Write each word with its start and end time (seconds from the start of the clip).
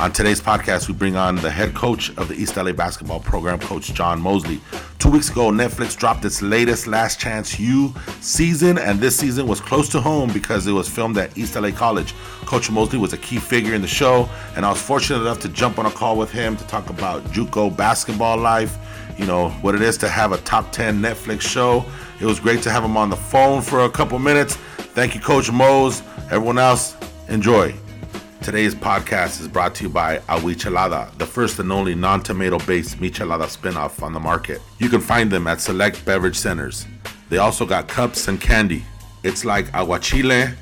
On 0.00 0.10
today's 0.10 0.40
podcast, 0.40 0.88
we 0.88 0.94
bring 0.94 1.16
on 1.16 1.36
the 1.36 1.50
head 1.50 1.74
coach 1.74 2.08
of 2.16 2.26
the 2.26 2.34
East 2.34 2.56
LA 2.56 2.72
basketball 2.72 3.20
program, 3.20 3.58
Coach 3.60 3.92
John 3.92 4.18
Mosley. 4.18 4.58
Two 4.98 5.10
weeks 5.10 5.28
ago, 5.28 5.50
Netflix 5.50 5.94
dropped 5.94 6.24
its 6.24 6.40
latest 6.40 6.86
Last 6.86 7.20
Chance 7.20 7.60
U 7.60 7.92
season, 8.22 8.78
and 8.78 8.98
this 8.98 9.14
season 9.14 9.46
was 9.46 9.60
close 9.60 9.90
to 9.90 10.00
home 10.00 10.32
because 10.32 10.66
it 10.66 10.72
was 10.72 10.88
filmed 10.88 11.18
at 11.18 11.36
East 11.36 11.54
LA 11.54 11.70
College. 11.70 12.14
Coach 12.46 12.70
Mosley 12.70 12.98
was 12.98 13.12
a 13.12 13.18
key 13.18 13.36
figure 13.36 13.74
in 13.74 13.82
the 13.82 13.86
show, 13.86 14.26
and 14.56 14.64
I 14.64 14.70
was 14.70 14.80
fortunate 14.80 15.20
enough 15.20 15.38
to 15.40 15.50
jump 15.50 15.78
on 15.78 15.84
a 15.84 15.90
call 15.90 16.16
with 16.16 16.30
him 16.30 16.56
to 16.56 16.66
talk 16.66 16.88
about 16.88 17.22
JUCO 17.24 17.76
basketball 17.76 18.38
life, 18.38 18.78
you 19.18 19.26
know, 19.26 19.50
what 19.60 19.74
it 19.74 19.82
is 19.82 19.98
to 19.98 20.08
have 20.08 20.32
a 20.32 20.38
top 20.38 20.72
10 20.72 20.98
Netflix 20.98 21.42
show. 21.42 21.84
It 22.22 22.24
was 22.24 22.40
great 22.40 22.62
to 22.62 22.70
have 22.70 22.82
him 22.82 22.96
on 22.96 23.10
the 23.10 23.16
phone 23.16 23.60
for 23.60 23.80
a 23.80 23.90
couple 23.90 24.18
minutes. 24.18 24.56
Thank 24.94 25.14
you, 25.14 25.20
Coach 25.20 25.52
Mose. 25.52 26.02
Everyone 26.30 26.58
else, 26.58 26.96
enjoy. 27.28 27.74
Today's 28.42 28.74
podcast 28.74 29.38
is 29.42 29.48
brought 29.48 29.74
to 29.76 29.84
you 29.84 29.90
by 29.90 30.16
Awichelada, 30.20 31.16
the 31.18 31.26
first 31.26 31.58
and 31.58 31.70
only 31.70 31.94
non 31.94 32.22
tomato 32.22 32.58
based 32.60 32.98
michelada 32.98 33.44
spinoff 33.44 34.02
on 34.02 34.14
the 34.14 34.18
market. 34.18 34.62
You 34.78 34.88
can 34.88 35.00
find 35.00 35.30
them 35.30 35.46
at 35.46 35.60
select 35.60 36.02
beverage 36.06 36.36
centers. 36.36 36.86
They 37.28 37.36
also 37.36 37.66
got 37.66 37.86
cups 37.86 38.28
and 38.28 38.40
candy. 38.40 38.82
It's 39.22 39.44
like 39.44 39.66
aguachile 39.72 40.54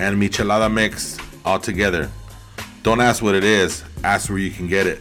and 0.00 0.22
michelada 0.22 0.70
mix 0.72 1.16
all 1.46 1.58
together. 1.58 2.10
Don't 2.82 3.00
ask 3.00 3.22
what 3.22 3.34
it 3.34 3.42
is, 3.44 3.82
ask 4.04 4.28
where 4.28 4.38
you 4.38 4.50
can 4.50 4.68
get 4.68 4.86
it. 4.86 4.98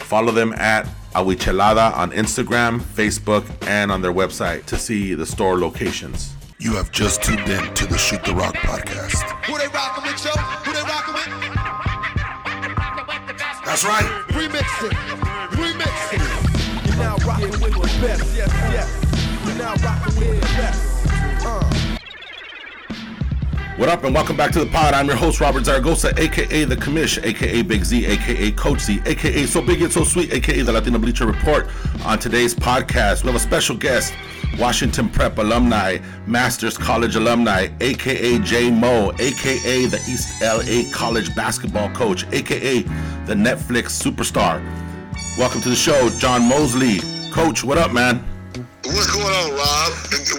Follow 0.00 0.32
them 0.32 0.54
at 0.54 0.86
Awichelada 1.14 1.94
on 1.94 2.10
Instagram, 2.12 2.80
Facebook, 2.80 3.44
and 3.68 3.92
on 3.92 4.00
their 4.00 4.14
website 4.14 4.64
to 4.64 4.78
see 4.78 5.12
the 5.12 5.26
store 5.26 5.58
locations. 5.58 6.34
You 6.58 6.74
have 6.76 6.90
just 6.90 7.22
tuned 7.22 7.48
in 7.48 7.74
to 7.74 7.86
the 7.86 7.98
Shoot 7.98 8.24
the 8.24 8.34
Rock 8.34 8.54
podcast. 8.54 9.20
That's 13.70 13.84
right. 13.84 14.04
Remix 14.30 14.66
it. 14.84 14.92
Remix 15.52 16.12
it. 16.12 16.88
You're 16.88 16.96
now 16.96 17.16
rockin' 17.24 17.50
with 17.50 17.72
the 17.72 18.04
best. 18.04 18.36
Yes, 18.36 18.50
yes. 18.72 19.46
You're 19.46 19.54
now 19.58 19.74
rockin' 19.74 20.16
with 20.16 20.40
the 20.40 20.46
best. 20.56 21.06
Uh. 21.46 21.62
What 23.76 23.88
up, 23.88 24.02
and 24.02 24.12
welcome 24.12 24.36
back 24.36 24.50
to 24.54 24.58
the 24.58 24.66
pod. 24.66 24.92
I'm 24.92 25.06
your 25.06 25.14
host, 25.14 25.40
Robert 25.40 25.66
Zaragoza, 25.66 26.12
aka 26.20 26.64
The 26.64 26.74
Commish, 26.74 27.24
aka 27.24 27.62
Big 27.62 27.84
Z, 27.84 28.06
aka 28.06 28.50
Coach 28.50 28.80
Z, 28.80 29.02
aka 29.06 29.46
So 29.46 29.62
Big 29.62 29.80
It's 29.82 29.94
So 29.94 30.02
Sweet, 30.02 30.32
aka 30.32 30.62
The 30.62 30.72
Latino 30.72 30.98
Bleacher 30.98 31.26
Report. 31.26 31.68
On 32.04 32.18
today's 32.18 32.56
podcast, 32.56 33.22
we 33.22 33.28
have 33.28 33.36
a 33.36 33.38
special 33.38 33.76
guest, 33.76 34.12
Washington 34.58 35.08
Prep 35.08 35.38
alumni, 35.38 35.98
Masters 36.26 36.76
College 36.76 37.16
alumni, 37.16 37.68
aka 37.80 38.38
J 38.40 38.70
Mo, 38.70 39.12
aka 39.18 39.86
the 39.86 39.96
East 40.08 40.40
LA 40.42 40.90
College 40.92 41.34
basketball 41.34 41.90
coach, 41.90 42.26
aka 42.32 42.82
the 43.26 43.34
Netflix 43.34 43.96
superstar. 44.00 44.62
Welcome 45.38 45.60
to 45.62 45.70
the 45.70 45.76
show, 45.76 46.10
John 46.18 46.48
Mosley. 46.48 47.00
Coach, 47.30 47.62
what 47.64 47.78
up, 47.78 47.92
man? 47.92 48.24
What's 48.84 49.06
going 49.12 49.24
on, 49.24 49.52
Rob? 49.54 49.92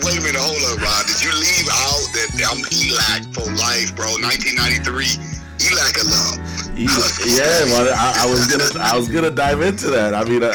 Wait 0.04 0.18
a 0.18 0.22
minute, 0.22 0.42
hold 0.42 0.60
up, 0.70 0.84
Rob. 0.84 1.06
Did 1.08 1.24
you 1.24 1.32
leave 1.32 1.70
out 1.72 2.04
that 2.14 2.30
I'm 2.52 2.62
ELAC 2.68 3.34
for 3.34 3.48
life, 3.56 3.96
bro? 3.96 4.12
1993, 4.20 5.16
ELAC 5.64 5.96
alum. 6.04 6.51
Yeah, 6.86 7.66
man. 7.70 7.94
I, 7.94 8.24
I 8.24 8.26
was 8.30 8.48
gonna, 8.48 8.70
I 8.82 8.98
was 8.98 9.10
gonna 9.10 9.32
dive 9.32 9.62
into 9.62 9.90
that. 9.92 10.14
I 10.14 10.24
mean, 10.24 10.44
I, 10.44 10.54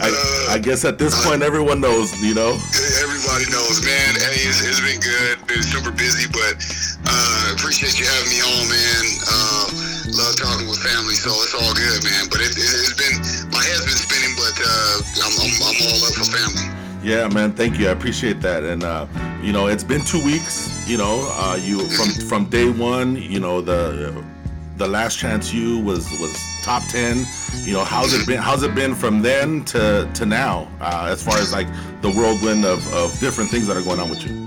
I, 0.00 0.08
I, 0.54 0.58
guess 0.58 0.84
at 0.84 0.98
this 0.98 1.12
point, 1.24 1.42
everyone 1.42 1.80
knows, 1.80 2.14
you 2.22 2.34
know. 2.34 2.56
Everybody 3.02 3.46
knows, 3.50 3.84
man. 3.84 4.16
Hey, 4.16 4.44
it's, 4.48 4.64
it's 4.64 4.80
been 4.80 5.00
good. 5.00 5.44
Been 5.46 5.62
super 5.62 5.90
busy, 5.90 6.28
but 6.32 6.56
uh, 7.04 7.54
appreciate 7.54 7.98
you 8.00 8.06
having 8.06 8.30
me 8.32 8.40
on, 8.40 8.64
man. 8.68 9.04
Uh, 9.28 9.64
love 10.16 10.34
talking 10.40 10.68
with 10.68 10.80
family, 10.80 11.14
so 11.14 11.30
it's 11.44 11.54
all 11.54 11.74
good, 11.76 12.00
man. 12.04 12.26
But 12.32 12.40
it, 12.40 12.56
it, 12.56 12.70
it's 12.84 12.96
been, 12.96 13.16
my 13.52 13.60
head's 13.60 13.84
been 13.84 14.00
spinning, 14.00 14.34
but 14.40 14.56
uh, 14.56 15.26
I'm, 15.26 15.34
I'm, 15.36 15.52
I'm 15.64 15.76
all 15.84 16.00
up 16.08 16.14
for 16.16 16.28
family. 16.28 16.66
Yeah, 17.02 17.28
man. 17.28 17.52
Thank 17.52 17.78
you. 17.78 17.88
I 17.88 17.92
appreciate 17.92 18.40
that. 18.40 18.64
And 18.64 18.82
uh, 18.82 19.06
you 19.42 19.52
know, 19.52 19.68
it's 19.68 19.84
been 19.84 20.04
two 20.04 20.22
weeks. 20.24 20.88
You 20.88 20.98
know, 20.98 21.28
uh, 21.34 21.58
you 21.60 21.88
from 21.90 22.10
from 22.26 22.44
day 22.46 22.68
one. 22.68 23.16
You 23.16 23.40
know, 23.40 23.60
the 23.60 24.24
the 24.78 24.86
Last 24.86 25.18
Chance 25.18 25.52
U 25.52 25.80
was 25.80 26.08
was 26.20 26.32
top 26.62 26.82
ten. 26.88 27.26
You 27.66 27.74
know, 27.74 27.84
how's 27.84 28.14
it 28.14 28.26
been? 28.26 28.38
How's 28.38 28.62
it 28.62 28.74
been 28.74 28.94
from 28.94 29.20
then 29.20 29.64
to 29.66 30.08
to 30.14 30.24
now? 30.24 30.70
Uh, 30.80 31.08
as 31.10 31.22
far 31.22 31.36
as 31.38 31.52
like 31.52 31.66
the 32.00 32.10
whirlwind 32.10 32.64
of, 32.64 32.80
of 32.94 33.10
different 33.18 33.50
things 33.50 33.66
that 33.66 33.76
are 33.76 33.82
going 33.82 33.98
on 33.98 34.08
with 34.08 34.22
you. 34.24 34.46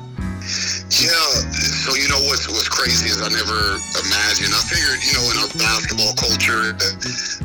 Yeah, 0.92 1.24
so 1.84 1.96
you 1.96 2.08
know 2.08 2.20
what's 2.32 2.48
what's 2.48 2.70
crazy 2.72 3.12
is 3.12 3.22
I 3.22 3.30
never 3.30 3.60
imagined. 4.08 4.56
I 4.56 4.62
figured, 4.72 5.04
you 5.04 5.14
know, 5.20 5.26
in 5.32 5.38
our 5.44 5.52
basketball 5.60 6.16
culture, 6.16 6.74
the, 6.76 6.90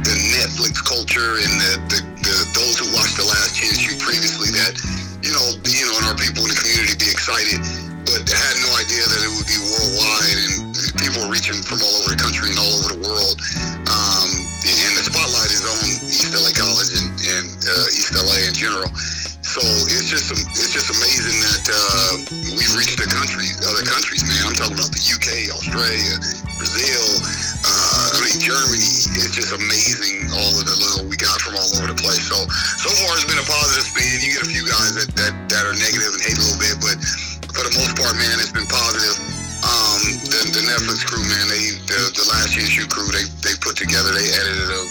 the 0.00 0.16
Netflix 0.38 0.80
culture, 0.82 1.42
and 1.42 1.52
the, 1.58 1.72
the, 1.90 1.98
the 2.22 2.34
those 2.54 2.78
who 2.78 2.86
watched 2.94 3.18
The 3.18 3.26
Last 3.26 3.58
Chance 3.58 3.82
U 3.86 3.98
previously, 3.98 4.50
that 4.54 4.78
you 5.26 5.34
know, 5.34 5.46
you 5.66 5.84
know, 5.90 5.94
and 5.98 6.06
our 6.06 6.18
people 6.18 6.46
in 6.46 6.54
the 6.54 6.58
community 6.58 6.94
be 6.98 7.10
excited, 7.10 7.58
but 8.06 8.22
I 8.26 8.38
had 8.38 8.56
no 8.62 8.70
idea 8.78 9.02
that 9.10 9.20
it 9.26 9.30
would 9.34 9.48
be 9.48 9.58
worldwide 9.58 10.38
and 10.38 10.65
people 10.96 11.22
were 11.22 11.32
reaching 11.32 11.60
from 11.60 11.80
all 11.84 11.94
over 12.02 12.10
the 12.12 12.20
country 12.20 12.50
and 12.50 12.58
all 12.58 12.72
over 12.80 12.88
the 12.96 13.02
world. 13.04 13.36
Um, 13.88 14.28
and 14.66 14.92
the 14.98 15.04
spotlight 15.06 15.52
is 15.52 15.62
on 15.62 15.78
East 16.10 16.34
LA 16.34 16.50
College 16.56 16.90
and, 16.96 17.08
and 17.22 17.48
uh, 17.64 17.96
East 17.96 18.12
LA 18.16 18.50
in 18.50 18.54
general. 18.56 18.90
So 19.46 19.62
it's 19.62 20.10
just 20.10 20.28
it's 20.34 20.74
just 20.74 20.90
amazing 20.90 21.38
that 21.38 21.64
uh, 21.70 22.12
we've 22.58 22.74
reached 22.76 22.98
the 22.98 23.08
country, 23.08 23.46
other 23.64 23.86
countries, 23.86 24.26
man. 24.26 24.52
I'm 24.52 24.56
talking 24.58 24.74
about 24.74 24.90
the 24.90 25.00
UK, 25.00 25.48
Australia, 25.54 26.18
Brazil, 26.58 27.06
uh, 27.62 28.16
I 28.16 28.26
mean 28.26 28.36
Germany. 28.42 28.84
It's 29.16 29.32
just 29.32 29.54
amazing 29.54 30.28
all 30.34 30.50
of 30.50 30.66
the 30.66 30.76
little 30.76 31.08
we 31.08 31.16
got 31.16 31.40
from 31.40 31.56
all 31.56 31.70
over 31.78 31.88
the 31.88 31.96
place. 31.96 32.26
So 32.26 32.36
so 32.82 32.90
far 33.00 33.16
it's 33.16 33.24
been 33.24 33.40
a 33.40 33.48
positive 33.48 33.86
spin. 33.86 34.18
You 34.18 34.34
get 34.34 34.44
a 34.44 34.50
few 34.50 34.66
guys 34.66 34.92
that 34.98 35.08
that, 35.14 35.32
that 35.48 35.62
are 35.62 35.76
negative 35.78 36.10
and 36.10 36.22
hate 36.26 36.36
a 36.36 36.42
little 36.42 36.60
bit, 36.60 36.76
but 36.82 36.98
for 37.54 37.64
the 37.64 37.72
most 37.80 37.96
part, 37.96 38.12
man, 38.18 38.36
it's 38.42 38.52
been 38.52 38.68
positive. 38.68 39.45
Um, 39.96 40.12
the, 40.28 40.60
the 40.60 40.62
Netflix 40.68 41.08
crew, 41.08 41.24
man, 41.24 41.48
they 41.48 41.72
the, 41.88 42.12
the 42.12 42.24
Last 42.28 42.52
Chance 42.52 42.76
U 42.76 42.84
crew, 42.84 43.08
they 43.16 43.24
they 43.40 43.56
put 43.64 43.80
together, 43.80 44.12
they 44.12 44.28
edited 44.28 44.68
a 44.68 44.82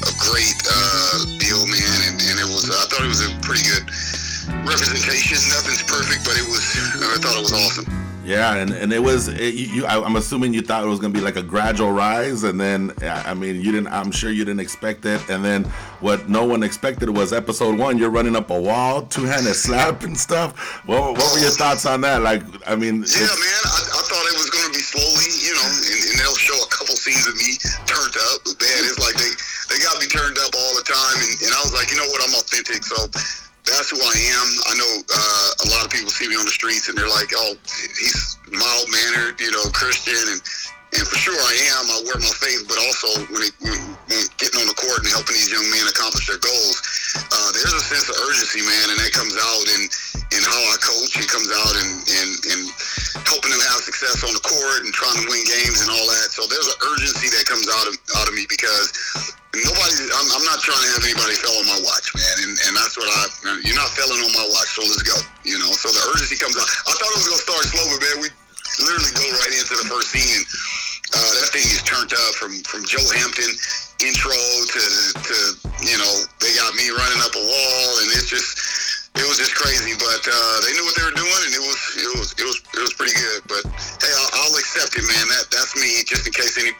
a 0.00 0.12
great 0.16 0.56
uh, 0.64 1.28
deal, 1.36 1.60
man, 1.68 1.98
and, 2.08 2.16
and 2.24 2.40
it 2.40 2.48
was 2.48 2.64
I 2.72 2.88
thought 2.88 3.04
it 3.04 3.12
was 3.12 3.20
a 3.20 3.32
pretty 3.44 3.68
good 3.68 3.84
representation. 4.64 5.36
Nothing's 5.52 5.84
perfect, 5.84 6.24
but 6.24 6.40
it 6.40 6.48
was 6.48 6.64
I 7.04 7.20
thought 7.20 7.36
it 7.36 7.44
was 7.44 7.52
awesome. 7.52 8.06
Yeah, 8.26 8.56
and, 8.56 8.72
and 8.72 8.92
it 8.92 8.98
was 8.98 9.28
it, 9.28 9.54
you. 9.54 9.86
I, 9.86 10.02
I'm 10.02 10.16
assuming 10.16 10.52
you 10.52 10.60
thought 10.60 10.82
it 10.82 10.88
was 10.88 10.98
gonna 10.98 11.14
be 11.14 11.20
like 11.20 11.36
a 11.36 11.42
gradual 11.42 11.92
rise, 11.92 12.42
and 12.42 12.60
then 12.60 12.92
I 13.00 13.34
mean 13.34 13.56
you 13.56 13.70
didn't. 13.70 13.86
I'm 13.86 14.10
sure 14.10 14.32
you 14.32 14.44
didn't 14.44 14.60
expect 14.60 15.04
it, 15.04 15.30
and 15.30 15.44
then 15.44 15.62
what 16.00 16.28
no 16.28 16.44
one 16.44 16.64
expected 16.64 17.08
was 17.08 17.32
episode 17.32 17.78
one. 17.78 17.98
You're 17.98 18.10
running 18.10 18.34
up 18.34 18.50
a 18.50 18.60
wall, 18.60 19.02
two 19.02 19.24
handed 19.24 19.54
slap 19.66 20.02
and 20.02 20.18
stuff. 20.18 20.58
What, 20.86 21.12
what 21.12 21.32
were 21.34 21.38
your 21.38 21.50
thoughts 21.50 21.86
on 21.86 22.00
that? 22.00 22.22
Like, 22.22 22.42
I 22.66 22.74
mean, 22.74 22.96
Yeah, 22.96 23.20
man, 23.20 23.62
I, 23.64 23.80
I 23.94 24.02
thought 24.02 24.25
scenes 27.06 27.26
of 27.30 27.38
me 27.38 27.54
turned 27.86 28.18
up. 28.34 28.42
Man, 28.58 28.82
it's 28.82 28.98
like 28.98 29.14
they, 29.14 29.30
they 29.70 29.78
got 29.78 29.94
me 30.02 30.10
turned 30.10 30.42
up 30.42 30.50
all 30.50 30.74
the 30.74 30.82
time. 30.82 31.16
And, 31.22 31.32
and 31.46 31.50
I 31.54 31.62
was 31.62 31.70
like, 31.70 31.94
you 31.94 32.02
know 32.02 32.08
what, 32.10 32.18
I'm 32.26 32.34
authentic. 32.34 32.82
So 32.82 32.98
that's 33.62 33.94
who 33.94 33.98
I 34.02 34.16
am. 34.34 34.48
I 34.66 34.72
know 34.74 34.92
uh, 35.06 35.50
a 35.62 35.66
lot 35.70 35.86
of 35.86 35.90
people 35.94 36.10
see 36.10 36.26
me 36.26 36.34
on 36.34 36.42
the 36.42 36.50
streets 36.50 36.90
and 36.90 36.98
they're 36.98 37.10
like, 37.10 37.30
oh, 37.38 37.54
he's 37.78 38.42
mild 38.50 38.90
mannered, 38.90 39.38
you 39.38 39.54
know, 39.54 39.70
Christian. 39.70 40.18
And, 40.18 40.42
and 40.98 41.04
for 41.06 41.14
sure 41.14 41.38
I 41.38 41.54
am. 41.78 41.84
I 41.94 41.96
wear 42.10 42.18
my 42.18 42.34
faith, 42.42 42.66
but 42.66 42.78
also 42.82 43.06
when, 43.30 43.42
it, 43.46 43.54
when, 43.62 43.78
when 44.06 44.22
getting 44.38 44.62
on 44.62 44.68
the 44.70 44.78
court 44.78 45.02
and 45.02 45.10
helping 45.10 45.34
these 45.34 45.50
young 45.50 45.66
men 45.70 45.86
accomplish 45.90 46.26
their 46.30 46.38
goals, 46.38 46.76
uh, 47.18 47.50
there's 47.54 47.74
a 47.74 47.82
sense 47.82 48.06
of 48.06 48.16
urgency, 48.26 48.62
man, 48.62 48.86
and 48.94 48.98
that 49.02 49.10
comes 49.10 49.34
out 49.34 49.64
in, 49.78 49.82
in 50.30 50.42
how 50.46 50.60
I 50.70 50.76
coach. 50.78 51.18
It 51.18 51.26
comes 51.26 51.50
out 51.50 51.74
in, 51.82 51.88
in, 52.06 52.28
in 52.54 52.58
helping 53.26 53.50
them 53.50 53.62
have 53.66 53.82
success 53.82 54.22
on 54.22 54.30
the 54.30 54.42
court 54.42 54.86
and 54.86 54.94
trying 54.94 55.18
to 55.18 55.26
win 55.26 55.42
games 55.42 55.82
and 55.82 55.90
all 55.90 56.06
that. 56.06 56.28
So 56.30 56.46
there's 56.46 56.70
an 56.70 56.78
urgency 56.94 57.28
that 57.34 57.44
comes 57.50 57.66
out 57.66 57.86
of 57.90 57.94
out 58.22 58.26
of 58.30 58.34
me 58.34 58.46
because 58.46 59.34
nobody. 59.54 59.94
I'm, 60.12 60.28
I'm 60.38 60.46
not 60.46 60.60
trying 60.62 60.82
to 60.82 60.90
have 60.96 61.02
anybody 61.02 61.34
fail 61.38 61.56
on 61.58 61.66
my 61.66 61.80
watch, 61.82 62.06
man, 62.14 62.36
and, 62.46 62.52
and 62.68 62.72
that's 62.76 62.94
what 62.94 63.08
I. 63.08 63.58
You're 63.64 63.78
not 63.78 63.90
failing 63.96 64.20
on 64.22 64.32
my 64.36 64.46
watch, 64.52 64.70
so 64.76 64.84
let's 64.84 65.02
go. 65.02 65.16
You 65.42 65.58
know, 65.58 65.70
so 65.72 65.88
the 65.90 66.02
urgency 66.12 66.36
comes 66.36 66.54
out. 66.54 66.68
I 66.86 66.92
thought 66.94 67.10
it 67.10 67.18
was 67.18 67.28
gonna 67.30 67.46
start 67.46 67.62
slow, 67.66 67.84
but 67.90 68.00
man, 68.04 68.16
we 68.22 68.28
literally 68.84 69.14
go 69.16 69.24
right 69.40 69.54
into 69.56 69.74
the 69.80 69.88
first 69.88 70.12
scene. 70.12 70.42
Uh, 71.14 71.30
that 71.38 71.48
thing 71.54 71.62
is 71.62 71.82
turned 71.86 72.12
up 72.12 72.34
from 72.34 72.52
from 72.66 72.82
Joe 72.84 73.04
Hampton 73.14 73.52
intro 74.02 74.34
to 74.34 74.84
to 75.14 75.36
you 75.86 75.96
know 75.96 76.14
they 76.42 76.52
got 76.58 76.74
me 76.74 76.90
running 76.90 77.20
up 77.22 77.32
a 77.32 77.42
wall 77.42 77.88
and 78.02 78.08
it's 78.12 78.28
just 78.28 79.06
it 79.16 79.24
was 79.24 79.38
just 79.38 79.54
crazy. 79.54 79.96
But 79.96 80.22
uh, 80.28 80.56
they 80.66 80.72
knew 80.76 80.84
what 80.84 80.94
they 80.98 81.04
were 81.06 81.16
doing 81.16 81.40
and 81.46 81.54
it 81.54 81.64
was 81.64 81.80
it 81.96 82.10
was 82.18 82.28
it 82.36 82.44
was 82.44 82.58
it 82.74 82.82
was 82.82 82.94
pretty 82.94 83.14
good. 83.14 83.40
But 83.48 83.64
hey, 84.02 84.12
I'll, 84.12 84.30
I'll 84.44 84.56
accept 84.58 84.98
it, 84.98 85.06
man. 85.06 85.26
That 85.32 85.46
that's 85.50 85.74
me. 85.76 86.04
Just 86.04 86.26
in 86.26 86.32
case 86.32 86.58
any 86.58 86.72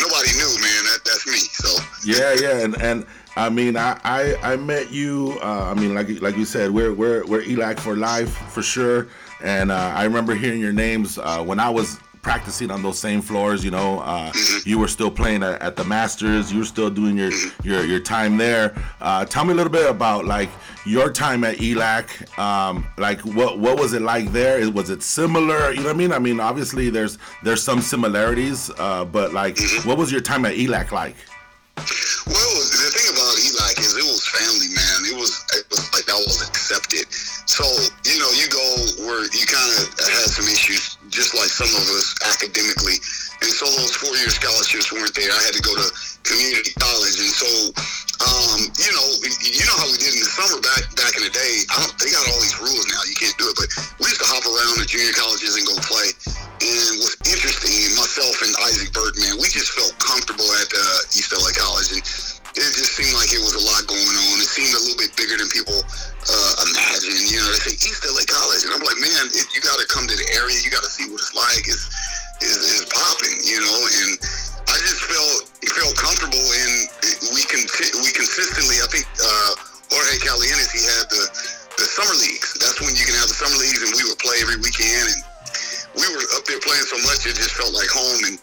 nobody 0.00 0.32
knew, 0.34 0.52
man. 0.58 0.80
That 0.90 1.00
that's 1.04 1.26
me. 1.26 1.38
So 1.38 1.70
yeah, 2.04 2.34
yeah, 2.34 2.64
and 2.64 2.74
and 2.82 3.06
I 3.36 3.48
mean, 3.50 3.76
I 3.76 3.98
I, 4.02 4.34
I 4.42 4.56
met 4.56 4.90
you. 4.90 5.38
Uh, 5.42 5.70
I 5.70 5.74
mean, 5.74 5.94
like 5.94 6.08
like 6.20 6.36
you 6.36 6.44
said, 6.44 6.70
we're 6.70 6.92
we're 6.92 7.24
we're 7.26 7.42
ELAC 7.42 7.78
for 7.78 7.96
life 7.96 8.34
for 8.50 8.62
sure. 8.62 9.08
And 9.40 9.70
uh, 9.70 9.92
I 9.94 10.02
remember 10.02 10.34
hearing 10.34 10.60
your 10.60 10.72
names 10.72 11.16
uh, 11.16 11.44
when 11.44 11.60
I 11.60 11.70
was 11.70 12.00
practicing 12.28 12.70
on 12.70 12.82
those 12.82 12.98
same 12.98 13.22
floors. 13.22 13.64
You 13.64 13.70
know, 13.70 14.00
uh, 14.00 14.30
you 14.66 14.78
were 14.78 14.86
still 14.88 15.10
playing 15.10 15.42
at, 15.42 15.62
at 15.62 15.76
the 15.76 15.84
Masters. 15.84 16.52
You 16.52 16.58
were 16.58 16.66
still 16.66 16.90
doing 16.90 17.16
your 17.16 17.30
your, 17.64 17.86
your 17.86 18.00
time 18.00 18.36
there. 18.36 18.74
Uh, 19.00 19.24
tell 19.24 19.46
me 19.46 19.52
a 19.52 19.56
little 19.56 19.72
bit 19.72 19.88
about 19.88 20.26
like 20.26 20.50
your 20.84 21.10
time 21.10 21.42
at 21.42 21.56
ELAC. 21.56 22.06
Um, 22.38 22.86
like 22.98 23.20
what 23.20 23.58
what 23.58 23.80
was 23.80 23.94
it 23.94 24.02
like 24.02 24.30
there? 24.30 24.70
Was 24.70 24.90
it 24.90 25.02
similar? 25.02 25.70
You 25.70 25.78
know 25.78 25.84
what 25.84 25.94
I 25.94 26.02
mean? 26.02 26.12
I 26.12 26.18
mean, 26.18 26.38
obviously 26.38 26.90
there's 26.90 27.16
there's 27.42 27.62
some 27.62 27.80
similarities, 27.80 28.70
uh, 28.78 29.06
but 29.06 29.32
like, 29.32 29.58
what 29.86 29.96
was 29.96 30.12
your 30.12 30.20
time 30.20 30.44
at 30.44 30.52
ELAC 30.52 30.92
like? 30.92 31.16
It 35.08 35.16
was 35.16 35.32
it 35.56 35.64
was 35.72 35.88
like 35.96 36.04
that 36.04 36.20
was 36.20 36.44
accepted. 36.44 37.08
So 37.48 37.64
you 38.04 38.20
know, 38.20 38.30
you 38.36 38.46
go 38.52 38.66
where 39.08 39.24
you 39.24 39.44
kind 39.48 39.70
of 39.80 39.88
had 39.96 40.28
some 40.28 40.44
issues, 40.44 41.00
just 41.08 41.32
like 41.32 41.48
some 41.48 41.72
of 41.72 41.84
us 41.96 42.12
academically, 42.28 43.00
and 43.40 43.48
so 43.48 43.64
those 43.72 43.96
four 43.96 44.12
year 44.20 44.28
scholarships 44.28 44.92
weren't 44.92 45.16
there. 45.16 45.32
I 45.32 45.40
had 45.48 45.56
to 45.56 45.64
go 45.64 45.72
to 45.72 45.86
community 46.28 46.76
college, 46.76 47.16
and 47.16 47.32
so 47.32 47.48
um, 48.18 48.66
you 48.74 48.90
know, 48.90 49.08
you 49.46 49.62
know 49.62 49.78
how 49.78 49.86
we 49.86 49.94
did 49.94 50.10
in 50.10 50.20
the 50.20 50.28
summer 50.28 50.58
back 50.58 50.82
back 50.98 51.14
in 51.14 51.22
the 51.22 51.30
day. 51.30 51.54
I 51.70 51.78
don't, 51.78 51.94
they 52.02 52.10
got 52.10 52.26
all 52.26 52.40
these 52.42 52.58
rules 52.58 52.84
now. 52.90 52.98
You 53.06 53.14
can't 53.14 53.36
do 53.38 53.46
it, 53.46 53.54
but 53.54 53.70
we 54.02 54.10
used 54.10 54.18
to 54.18 54.26
hop 54.26 54.42
around 54.42 54.82
the 54.82 54.88
junior 54.90 55.14
colleges 55.14 55.54
and 55.54 55.62
go 55.62 55.78
play. 55.86 56.10
And 56.58 56.98
what's 56.98 57.14
interesting, 57.22 57.70
myself 57.94 58.34
and 58.42 58.50
Isaac 58.66 58.90
Burt, 58.90 59.14
man, 59.22 59.38
we 59.38 59.46
just 59.46 59.70
felt 59.70 59.94
comfortable 60.02 60.50
at 60.58 60.66
uh, 60.66 61.14
East 61.14 61.30
LA 61.30 61.54
College, 61.54 61.94
and 61.94 62.02
it 62.58 62.72
just 62.74 62.98
seemed 62.98 63.14
like 63.14 63.30
it 63.30 63.42
was 63.42 63.54
a 63.54 63.62
lot 63.62 63.86
going 63.86 64.02
on. 64.02 64.34
It 64.42 64.50
seemed 64.50 64.74
a 64.74 64.82
little 64.82 64.98
bit 64.98 65.14
bigger 65.14 65.38
than 65.38 65.46
people 65.54 65.78
uh, 65.78 66.52
imagine. 66.66 67.14
You 67.30 67.38
know, 67.38 67.48
they 67.54 67.62
say 67.70 67.74
East 67.78 68.02
LA 68.02 68.26
College, 68.26 68.66
and 68.66 68.74
I'm 68.74 68.82
like, 68.82 68.98
man, 68.98 69.30
it, 69.30 69.46
you 69.54 69.62
got 69.62 69.78
to 69.78 69.86
come 69.86 70.10
to 70.10 70.16
the 70.16 70.28
area. 70.34 70.58
You 70.58 70.70
got 70.70 70.82
to 70.82 70.90
see 70.90 71.06
what 71.06 71.22
it's 71.22 71.34
like. 71.34 71.64
It's 71.70 71.86
is 72.42 72.58
is 72.62 72.86
popping, 72.86 73.34
you 73.42 73.58
know, 73.58 73.78
and 73.78 74.10
I 74.70 74.76
just 74.86 75.02
felt 75.10 75.50
felt 75.74 75.94
comfortable, 75.98 76.38
and 76.38 76.72
we 77.34 77.42
can 77.46 77.62
we 78.02 78.10
consistently. 78.14 78.78
I 78.78 78.88
think 78.90 79.06
uh, 79.18 79.52
Jorge 79.90 80.22
Calientes, 80.22 80.70
he 80.70 80.82
had 80.86 81.06
the 81.10 81.24
the 81.78 81.86
summer 81.86 82.14
leagues. 82.14 82.58
That's 82.62 82.78
when 82.82 82.94
you 82.94 83.06
can 83.06 83.14
have 83.18 83.30
the 83.30 83.38
summer 83.38 83.58
leagues, 83.58 83.82
and 83.82 83.90
we 83.94 84.02
would 84.06 84.18
play 84.22 84.38
every 84.42 84.58
weekend, 84.62 85.06
and 85.10 85.20
we 85.98 86.06
were 86.14 86.26
up 86.38 86.46
there 86.46 86.62
playing 86.62 86.86
so 86.86 86.98
much 87.06 87.26
it 87.26 87.34
just 87.34 87.54
felt 87.58 87.74
like 87.74 87.90
home, 87.90 88.34
and 88.34 88.36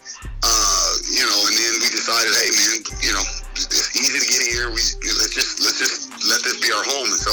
uh, 0.44 0.90
you 1.08 1.24
know, 1.24 1.40
and 1.48 1.54
then 1.56 1.72
we 1.80 1.88
decided, 1.88 2.32
hey 2.36 2.52
man, 2.52 2.76
you 3.00 3.12
know, 3.16 3.24
it's 3.56 3.96
easy 3.96 4.18
to 4.20 4.26
get 4.28 4.40
here. 4.52 4.68
We 4.68 4.80
let's 5.16 5.34
just 5.34 5.60
let's 5.64 5.78
just 5.80 6.12
let 6.28 6.42
this 6.44 6.60
be 6.60 6.72
our 6.72 6.84
home, 6.84 7.06
and 7.08 7.20
so. 7.20 7.32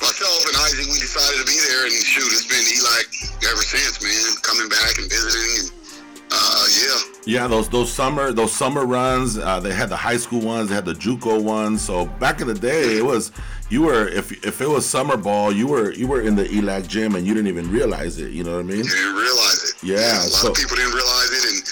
Myself 0.00 0.46
and 0.48 0.56
Isaac, 0.64 0.86
we 0.86 0.98
decided 0.98 1.40
to 1.40 1.44
be 1.44 1.58
there, 1.68 1.84
and 1.84 1.92
shoot, 1.92 2.24
it's 2.32 2.46
been 2.48 2.64
ELAC 2.64 3.52
ever 3.52 3.60
since, 3.60 4.00
man. 4.02 4.34
Coming 4.40 4.66
back 4.70 4.96
and 4.96 5.10
visiting, 5.10 5.68
and 5.68 6.32
uh, 6.32 6.66
yeah, 6.80 7.40
Yeah, 7.42 7.46
those 7.46 7.68
those 7.68 7.92
summer 7.92 8.32
those 8.32 8.50
summer 8.50 8.86
runs. 8.86 9.36
Uh, 9.36 9.60
they 9.60 9.74
had 9.74 9.90
the 9.90 9.96
high 9.96 10.16
school 10.16 10.40
ones. 10.40 10.70
They 10.70 10.74
had 10.74 10.86
the 10.86 10.94
JUCO 10.94 11.42
ones. 11.44 11.82
So 11.82 12.06
back 12.06 12.40
in 12.40 12.46
the 12.46 12.54
day, 12.54 12.96
it 12.96 13.04
was 13.04 13.30
you 13.68 13.82
were 13.82 14.08
if 14.08 14.32
if 14.42 14.62
it 14.62 14.68
was 14.68 14.88
summer 14.88 15.18
ball, 15.18 15.52
you 15.52 15.66
were 15.66 15.92
you 15.92 16.06
were 16.08 16.22
in 16.22 16.34
the 16.34 16.44
ELAC 16.44 16.88
gym 16.88 17.14
and 17.14 17.26
you 17.26 17.34
didn't 17.34 17.48
even 17.48 17.70
realize 17.70 18.18
it. 18.18 18.30
You 18.32 18.42
know 18.42 18.52
what 18.52 18.60
I 18.60 18.62
mean? 18.62 18.78
You 18.78 18.84
didn't 18.84 19.14
realize 19.16 19.64
it. 19.68 19.82
Yeah, 19.86 19.98
a 20.16 20.22
lot 20.22 20.30
so- 20.30 20.48
of 20.52 20.56
people 20.56 20.76
didn't 20.76 20.94
realize 20.94 21.30
it, 21.30 21.44
and 21.52 21.62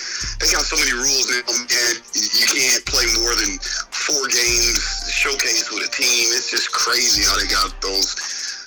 they 0.48 0.56
got 0.56 0.64
so 0.64 0.80
many 0.80 0.96
rules 0.96 1.28
now, 1.28 1.44
man. 1.44 1.92
You 2.16 2.48
can't 2.48 2.80
play 2.88 3.04
more 3.20 3.36
than 3.36 3.60
four 3.92 4.24
games 4.32 4.80
showcase 5.12 5.68
with 5.68 5.84
a 5.84 5.92
team. 5.92 6.24
It's 6.32 6.48
just 6.48 6.72
crazy 6.72 7.20
how 7.28 7.36
they 7.36 7.48
got 7.52 7.68
those 7.84 8.16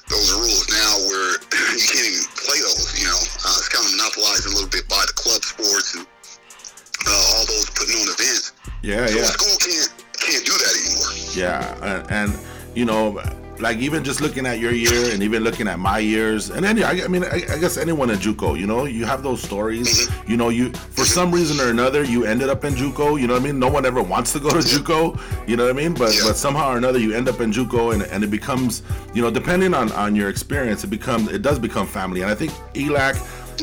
those 0.06 0.30
rules 0.38 0.70
now, 0.70 0.94
where 1.10 1.42
you 1.74 1.88
can't 1.90 2.06
even 2.06 2.28
play 2.38 2.62
those. 2.62 2.86
You 3.02 3.10
know, 3.10 3.18
uh, 3.18 3.58
it's 3.58 3.70
kind 3.74 3.82
of 3.82 3.98
monopolized 3.98 4.46
a 4.46 4.54
little 4.54 4.70
bit 4.70 4.86
by 4.86 5.02
the 5.10 5.16
club 5.18 5.42
sports 5.42 5.98
and 5.98 6.06
uh, 6.06 7.34
all 7.34 7.46
those 7.50 7.66
putting 7.74 7.98
on 7.98 8.14
events. 8.14 8.54
Yeah, 8.86 9.08
So 9.10 9.18
yeah. 9.18 9.26
school 9.34 9.58
can't 9.58 9.90
can't 10.22 10.46
do 10.46 10.54
that 10.54 10.74
anymore. 10.86 11.12
Yeah, 11.34 11.66
and, 11.82 12.02
and 12.14 12.30
you 12.78 12.86
know, 12.86 13.18
like 13.62 13.78
even 13.78 14.04
just 14.04 14.22
looking 14.22 14.46
at 14.46 14.60
your 14.60 14.72
year 14.72 15.14
and 15.14 15.24
even 15.24 15.44
looking 15.44 15.68
at 15.68 15.80
my 15.80 16.00
years, 16.00 16.50
and 16.50 16.64
then 16.64 16.82
I, 16.84 17.04
I 17.04 17.08
mean, 17.08 17.24
I, 17.24 17.44
I 17.50 17.58
guess 17.58 17.78
anyone 17.78 18.10
in 18.10 18.18
JUCO, 18.18 18.60
you 18.60 18.68
know, 18.68 18.86
you 18.86 19.06
have 19.06 19.24
those 19.24 19.42
stories. 19.42 20.08
Mm-hmm. 20.08 20.32
You 20.32 20.38
know, 20.38 20.50
you 20.50 20.72
for 20.72 21.06
some 21.06 21.32
reason 21.32 21.66
or 21.66 21.70
another, 21.70 22.04
you 22.04 22.26
ended 22.26 22.50
up 22.50 22.66
in 22.66 22.74
JUCO. 22.74 23.20
You 23.20 23.28
know 23.28 23.34
what 23.34 23.42
I 23.42 23.46
mean? 23.46 23.60
No 23.60 23.70
one 23.70 23.86
ever 23.86 24.02
wants 24.02 24.34
to 24.34 24.40
go 24.40 24.50
to 24.50 24.58
JUCO. 24.58 25.48
You 25.48 25.56
know 25.58 25.64
what 25.66 25.70
I 25.70 25.74
mean? 25.74 25.94
But 25.94 26.20
but 26.24 26.36
somehow 26.36 26.72
or 26.72 26.78
another, 26.78 27.00
you 27.00 27.14
end 27.14 27.30
up 27.30 27.40
in 27.40 27.52
JUCO, 27.52 27.94
and, 27.94 28.04
and 28.04 28.24
it 28.24 28.32
becomes, 28.32 28.84
you 29.14 29.22
know, 29.22 29.32
depending 29.32 29.74
on 29.74 29.92
on 29.94 30.16
your 30.16 30.30
experience, 30.30 30.84
it 30.84 30.90
becomes 30.90 31.30
it 31.30 31.42
does 31.42 31.60
become 31.60 31.88
family. 31.88 32.22
And 32.22 32.32
I 32.32 32.36
think 32.36 32.52
ELAC 32.74 33.16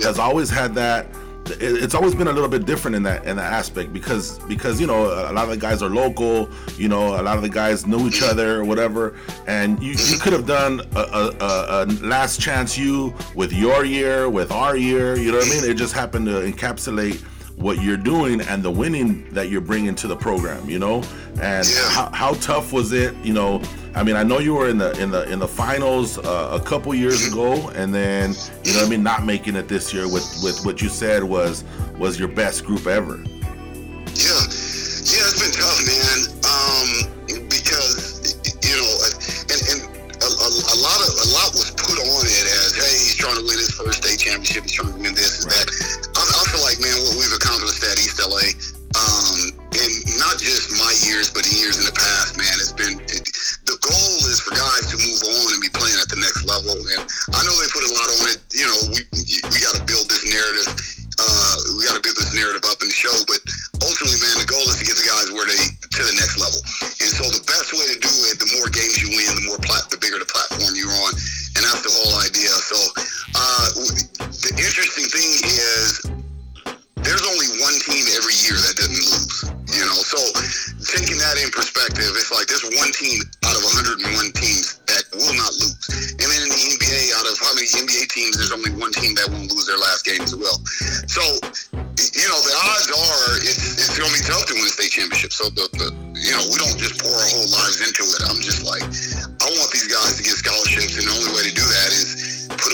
has 0.04 0.18
always 0.18 0.50
had 0.50 0.74
that 0.74 1.06
it's 1.60 1.94
always 1.94 2.14
been 2.14 2.28
a 2.28 2.32
little 2.32 2.48
bit 2.48 2.64
different 2.66 2.94
in 2.96 3.02
that 3.04 3.24
in 3.24 3.36
that 3.36 3.52
aspect 3.52 3.92
because 3.92 4.38
because 4.40 4.80
you 4.80 4.86
know 4.86 5.06
a 5.06 5.32
lot 5.32 5.44
of 5.44 5.50
the 5.50 5.56
guys 5.56 5.82
are 5.82 5.88
local 5.88 6.48
you 6.76 6.88
know 6.88 7.20
a 7.20 7.22
lot 7.22 7.36
of 7.36 7.42
the 7.42 7.48
guys 7.48 7.86
know 7.86 8.06
each 8.06 8.22
other 8.22 8.60
or 8.60 8.64
whatever. 8.64 9.14
And 9.46 9.82
you, 9.82 9.92
you 9.92 10.18
could 10.18 10.32
have 10.32 10.46
done 10.46 10.80
a, 10.94 11.00
a, 11.00 11.36
a, 11.40 11.84
a 11.84 11.86
Last 12.02 12.40
Chance 12.40 12.76
U 12.78 13.14
with 13.34 13.52
your 13.52 13.84
year 13.84 14.28
with 14.28 14.50
our 14.52 14.76
year 14.76 15.16
you 15.16 15.32
know 15.32 15.38
what 15.38 15.46
I 15.46 15.50
mean? 15.50 15.70
It 15.70 15.74
just 15.74 15.94
happened 15.94 16.26
to 16.26 16.32
encapsulate 16.32 17.20
what 17.56 17.82
you're 17.82 17.96
doing 17.96 18.40
and 18.42 18.62
the 18.62 18.70
winning 18.70 19.28
that 19.34 19.48
you're 19.48 19.60
bringing 19.60 19.94
to 19.96 20.06
the 20.06 20.16
program 20.16 20.68
you 20.70 20.78
know? 20.78 21.02
And 21.40 21.66
Yeah. 21.66 21.88
how, 21.90 22.10
how 22.12 22.32
tough 22.34 22.72
was 22.72 22.92
it 22.92 23.14
you 23.24 23.32
know 23.32 23.60
I 23.94 24.02
mean 24.02 24.16
I 24.16 24.22
know 24.22 24.38
you 24.38 24.54
were 24.54 24.68
in 24.68 24.78
the 24.78 24.92
in 25.00 25.10
the 25.10 25.30
in 25.30 25.38
the 25.38 25.48
finals 25.48 26.18
uh, 26.18 26.58
a 26.60 26.64
couple 26.64 26.94
years 26.94 27.26
ago 27.26 27.70
and 27.70 27.94
then 27.94 28.34
you 28.64 28.74
know 28.74 28.84
I 28.84 28.88
mean 28.88 29.02
not 29.02 29.24
making 29.24 29.56
it 29.56 29.68
this 29.68 29.92
year 29.92 30.04
with 30.04 30.40
with 30.42 30.64
what 30.64 30.80
you 30.82 30.88
said 30.88 31.24
was 31.24 31.64
was 31.98 32.18
your 32.18 32.28
best 32.28 32.64
group 32.64 32.86
ever 32.86 33.22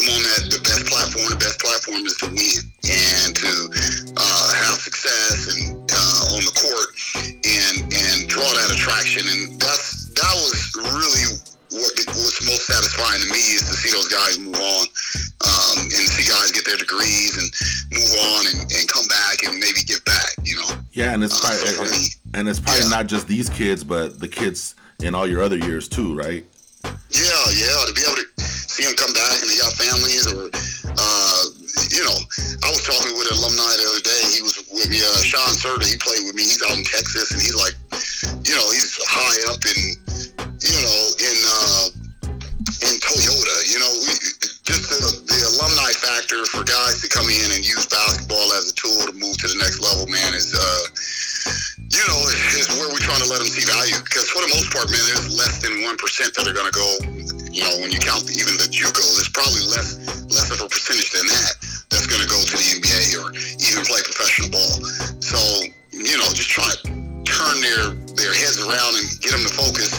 them 0.05 0.15
on 0.15 0.23
that 0.23 0.43
the 0.53 0.61
best 0.61 0.85
platform. 0.87 1.27
The 1.33 1.41
best 1.41 1.59
platform 1.61 2.05
is 2.05 2.17
to 2.21 2.29
win 2.29 2.61
and 2.85 3.31
to 3.37 3.51
uh, 4.17 4.49
have 4.61 4.77
success 4.77 5.49
and 5.57 5.77
uh, 5.89 6.35
on 6.37 6.43
the 6.45 6.55
court 6.55 6.89
and 7.45 7.77
and 7.89 8.29
draw 8.29 8.47
that 8.47 8.71
attraction. 8.73 9.25
And 9.25 9.61
that's 9.61 10.13
that 10.13 10.35
was 10.37 10.57
really 10.77 11.41
what 11.73 11.93
what's 12.15 12.41
most 12.47 12.67
satisfying 12.69 13.21
to 13.25 13.29
me 13.33 13.41
is 13.57 13.65
to 13.67 13.75
see 13.75 13.91
those 13.91 14.09
guys 14.09 14.39
move 14.39 14.55
on 14.55 14.85
um, 15.43 15.77
and 15.85 16.07
see 16.07 16.29
guys 16.31 16.53
get 16.53 16.65
their 16.65 16.77
degrees 16.77 17.35
and 17.41 17.49
move 17.91 18.15
on 18.37 18.43
and, 18.53 18.61
and 18.73 18.85
come 18.89 19.07
back 19.09 19.43
and 19.49 19.59
maybe 19.59 19.83
give 19.87 20.05
back. 20.05 20.31
You 20.45 20.57
know. 20.61 20.71
yeah 20.93 21.13
and 21.15 21.25
it's 21.25 21.35
Uh, 21.43 21.51
so 21.51 21.75
probably 21.77 21.93
me, 21.99 22.07
and 22.35 22.49
it's 22.49 22.61
probably 22.61 22.83
yeah. 22.85 22.89
not 22.91 23.07
just 23.07 23.27
these 23.27 23.49
kids 23.49 23.83
but 23.83 24.21
the 24.21 24.29
kids 24.29 24.75
in 25.03 25.15
all 25.15 25.27
your 25.27 25.43
other 25.43 25.59
years 25.59 25.89
too 25.89 26.15
right 26.15 26.45
Yeah, 26.85 27.45
yeah, 27.57 27.85
to 27.87 27.93
be 27.95 28.03
able 28.07 28.17
to 28.23 28.27
families 29.95 30.27
or, 30.27 30.51
uh, 30.51 31.43
you 31.95 32.03
know, 32.03 32.19
I 32.67 32.69
was 32.75 32.83
talking 32.83 33.15
with 33.15 33.31
an 33.31 33.39
alumni 33.39 33.71
the 33.79 33.87
other 33.95 34.03
day. 34.03 34.23
He 34.35 34.43
was 34.43 34.59
with 34.75 34.91
me, 34.91 34.99
uh, 34.99 35.23
Sean 35.23 35.55
Serta. 35.55 35.87
He 35.87 35.95
played 35.95 36.27
with 36.27 36.35
me. 36.35 36.43
He's 36.43 36.63
out 36.67 36.75
in 36.75 36.83
Texas, 36.83 37.31
and 37.31 37.39
he's 37.39 37.55
like, 37.55 37.79
you 38.43 38.55
know, 38.59 38.67
he's 38.75 38.99
high 39.07 39.39
up 39.55 39.63
in, 39.63 39.79
you 40.59 40.81
know, 40.83 41.01
in 41.23 41.37
uh, 41.47 41.87
in 42.91 42.95
Toyota. 42.99 43.57
You 43.71 43.79
know, 43.79 43.93
we, 44.03 44.13
just 44.67 44.91
the, 44.91 44.99
the 45.31 45.39
alumni 45.55 45.93
factor 45.95 46.43
for 46.51 46.65
guys 46.67 46.99
to 47.05 47.09
come 47.09 47.29
in 47.31 47.49
and 47.55 47.63
use 47.63 47.87
basketball 47.87 48.51
as 48.59 48.73
a 48.73 48.75
tool 48.75 49.07
to 49.07 49.15
move 49.15 49.37
to 49.45 49.47
the 49.47 49.59
next 49.61 49.79
level, 49.79 50.11
man, 50.11 50.35
is 50.35 50.51
uh, 50.57 51.84
let 53.35 53.43
them 53.43 53.51
see 53.51 53.67
value 53.67 53.99
because 54.07 54.31
for 54.31 54.47
the 54.47 54.51
most 54.55 54.71
part, 54.71 54.87
man, 54.95 55.03
there's 55.11 55.27
less 55.35 55.59
than 55.59 55.83
one 55.83 55.99
percent 55.99 56.31
that 56.39 56.47
are 56.47 56.55
going 56.55 56.71
to 56.71 56.77
go. 56.79 56.87
You 57.51 57.67
know, 57.67 57.83
when 57.83 57.91
you 57.91 57.99
count 57.99 58.31
even 58.31 58.55
the 58.63 58.71
JUCO, 58.71 59.03
there's 59.19 59.31
probably 59.35 59.67
less 59.75 59.99
less 60.31 60.55
of 60.55 60.63
a 60.63 60.71
percentage 60.71 61.11
than 61.11 61.27
that 61.27 61.55
that's 61.91 62.07
going 62.07 62.23
to 62.23 62.31
go 62.31 62.39
to 62.39 62.55
the 62.55 62.69
NBA 62.79 63.19
or 63.19 63.35
even 63.59 63.83
play 63.83 63.99
professional 64.07 64.55
ball. 64.55 64.79
So 65.19 65.39
you 65.91 66.15
know, 66.15 66.31
just 66.31 66.47
try 66.47 66.71
to 66.71 66.79
turn 67.27 67.59
their 67.59 67.91
their 68.15 68.31
heads 68.31 68.63
around 68.63 68.95
and 69.03 69.07
get 69.19 69.35
them 69.35 69.43
to 69.43 69.51
focus 69.51 69.91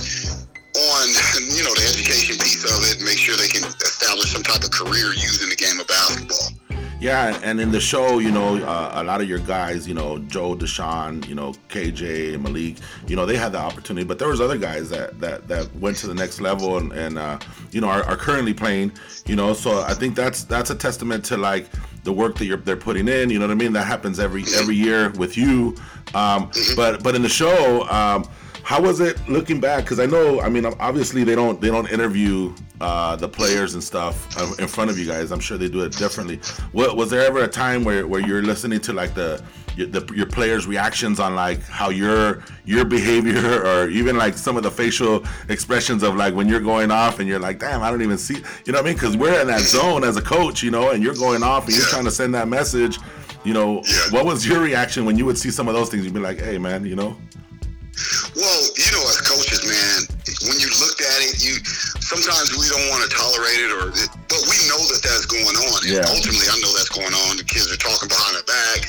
on 0.79 1.03
you 1.51 1.63
know 1.67 1.75
the 1.75 1.83
education 1.91 2.39
piece 2.39 2.63
of 2.63 2.79
it, 2.87 3.03
make 3.03 3.19
sure 3.19 3.35
they 3.35 3.51
can 3.51 3.67
establish 3.83 4.31
some 4.31 4.47
type 4.47 4.63
of 4.63 4.71
career 4.71 5.11
using 5.11 5.51
the 5.51 5.59
game 5.59 5.75
of 5.75 5.87
basketball. 5.91 6.54
Yeah, 7.01 7.37
and 7.43 7.59
in 7.59 7.71
the 7.71 7.79
show, 7.79 8.19
you 8.19 8.31
know, 8.31 8.55
uh, 8.63 8.91
a 8.95 9.03
lot 9.03 9.21
of 9.21 9.27
your 9.27 9.39
guys, 9.39 9.85
you 9.87 9.93
know, 9.93 10.17
Joe, 10.19 10.55
Deshaun, 10.55 11.27
you 11.27 11.35
know, 11.35 11.53
KJ, 11.67 12.41
Malik, 12.41 12.77
you 13.07 13.17
know, 13.17 13.25
they 13.25 13.35
had 13.35 13.51
the 13.51 13.59
opportunity, 13.59 14.05
but 14.05 14.17
there 14.17 14.29
was 14.29 14.39
other 14.39 14.57
guys 14.57 14.89
that 14.89 15.19
that, 15.19 15.47
that 15.49 15.73
went 15.75 15.97
to 15.97 16.07
the 16.07 16.15
next 16.15 16.39
level 16.39 16.77
and, 16.77 16.93
and 16.93 17.17
uh, 17.19 17.37
you 17.71 17.81
know, 17.81 17.89
are, 17.89 18.03
are 18.05 18.15
currently 18.15 18.53
playing, 18.53 18.93
you 19.25 19.35
know, 19.35 19.53
so 19.53 19.81
I 19.81 19.93
think 19.93 20.15
that's 20.15 20.45
that's 20.45 20.69
a 20.69 20.75
testament 20.75 21.25
to 21.25 21.37
like 21.37 21.67
the 22.05 22.13
work 22.13 22.37
that 22.37 22.45
you're 22.45 22.57
they're 22.57 22.77
putting 22.77 23.09
in. 23.09 23.29
You 23.29 23.39
know 23.39 23.47
what 23.47 23.51
I 23.51 23.55
mean? 23.55 23.73
That 23.73 23.87
happens 23.87 24.17
every 24.19 24.45
every 24.55 24.75
year 24.75 25.09
with 25.11 25.37
you. 25.37 25.75
Um, 26.13 26.49
but 26.77 27.03
but 27.03 27.13
in 27.13 27.21
the 27.21 27.29
show, 27.29 27.83
um, 27.89 28.25
how 28.63 28.81
was 28.81 29.01
it 29.01 29.19
looking 29.27 29.59
back? 29.59 29.83
Because 29.83 29.99
I 29.99 30.05
know, 30.05 30.41
I 30.41 30.49
mean, 30.49 30.65
obviously 30.65 31.23
they 31.23 31.35
don't 31.35 31.59
they 31.59 31.67
don't 31.67 31.89
interview 31.91 32.55
uh, 32.81 33.15
the 33.15 33.27
players 33.27 33.73
and 33.73 33.83
stuff 33.83 34.27
uh, 34.37 34.53
in 34.61 34.67
front 34.67 34.89
of 34.89 34.97
you 34.99 35.05
guys. 35.05 35.31
I'm 35.31 35.39
sure 35.39 35.57
they 35.57 35.69
do 35.69 35.83
it 35.83 35.93
differently. 35.97 36.37
What, 36.71 36.97
was 36.97 37.09
there 37.09 37.21
ever 37.25 37.43
a 37.43 37.47
time 37.47 37.83
where, 37.83 38.05
where 38.07 38.19
you're 38.21 38.41
listening 38.43 38.79
to 38.81 38.93
like 38.93 39.13
the 39.13 39.41
your, 39.75 39.87
the 39.87 40.13
your 40.13 40.25
players' 40.25 40.67
reactions 40.67 41.19
on 41.19 41.35
like 41.35 41.61
how 41.63 41.89
your 41.89 42.43
your 42.65 42.85
behavior 42.85 43.61
or 43.65 43.89
even 43.89 44.17
like 44.17 44.37
some 44.37 44.55
of 44.57 44.63
the 44.63 44.71
facial 44.71 45.23
expressions 45.49 46.01
of 46.03 46.15
like 46.15 46.33
when 46.33 46.47
you're 46.47 46.61
going 46.61 46.91
off 46.91 47.19
and 47.19 47.27
you're 47.27 47.39
like, 47.39 47.59
damn, 47.59 47.81
I 47.81 47.91
don't 47.91 48.01
even 48.01 48.17
see, 48.17 48.35
you 48.65 48.71
know 48.71 48.79
what 48.79 48.85
I 48.85 48.89
mean? 48.89 48.93
Because 48.95 49.17
we're 49.17 49.39
in 49.41 49.47
that 49.47 49.61
zone 49.61 50.03
as 50.03 50.15
a 50.17 50.21
coach, 50.21 50.63
you 50.63 50.71
know, 50.71 50.91
and 50.91 51.03
you're 51.03 51.15
going 51.15 51.43
off 51.43 51.65
and 51.67 51.75
you're 51.75 51.85
trying 51.85 52.05
to 52.05 52.11
send 52.11 52.33
that 52.35 52.47
message. 52.47 52.99
You 53.43 53.53
know, 53.53 53.83
Yeah. 53.85 53.93
what 54.11 54.25
was 54.25 54.47
your 54.47 54.59
reaction 54.59 55.05
when 55.05 55.17
you 55.17 55.25
would 55.25 55.37
see 55.37 55.51
some 55.51 55.67
of 55.67 55.75
those 55.75 55.89
things? 55.89 56.03
You'd 56.03 56.13
be 56.15 56.19
like, 56.19 56.39
hey, 56.39 56.57
man, 56.57 56.83
you 56.85 56.95
know. 56.95 57.15
Well, 58.35 58.61
you 58.75 58.89
know, 58.91 59.03
as 59.07 59.19
coaches, 59.23 59.63
man, 59.63 59.99
when 60.49 60.57
you 60.59 60.69
looked 60.83 61.01
at 61.01 61.19
it, 61.25 61.39
you 61.39 61.57
sometimes 62.03 62.51
we 62.57 62.67
don't 62.69 62.87
want 62.91 63.07
to 63.07 63.11
tolerate 63.11 63.61
it, 63.63 63.71
or 63.71 63.89
but 64.29 64.41
we 64.51 64.57
know 64.67 64.81
that 64.93 65.01
that's 65.01 65.25
going 65.25 65.55
on. 65.55 65.77
And 65.87 65.91
Yeah. 66.01 66.11
ultimately, 66.11 66.47
I 66.49 66.57
know 66.59 66.71
that's 66.75 66.91
going 66.91 67.13
on. 67.27 67.37
The 67.37 67.47
kids 67.47 67.71
are 67.71 67.79
talking 67.79 68.09
behind 68.11 68.35
our 68.35 68.43
back, 68.45 68.85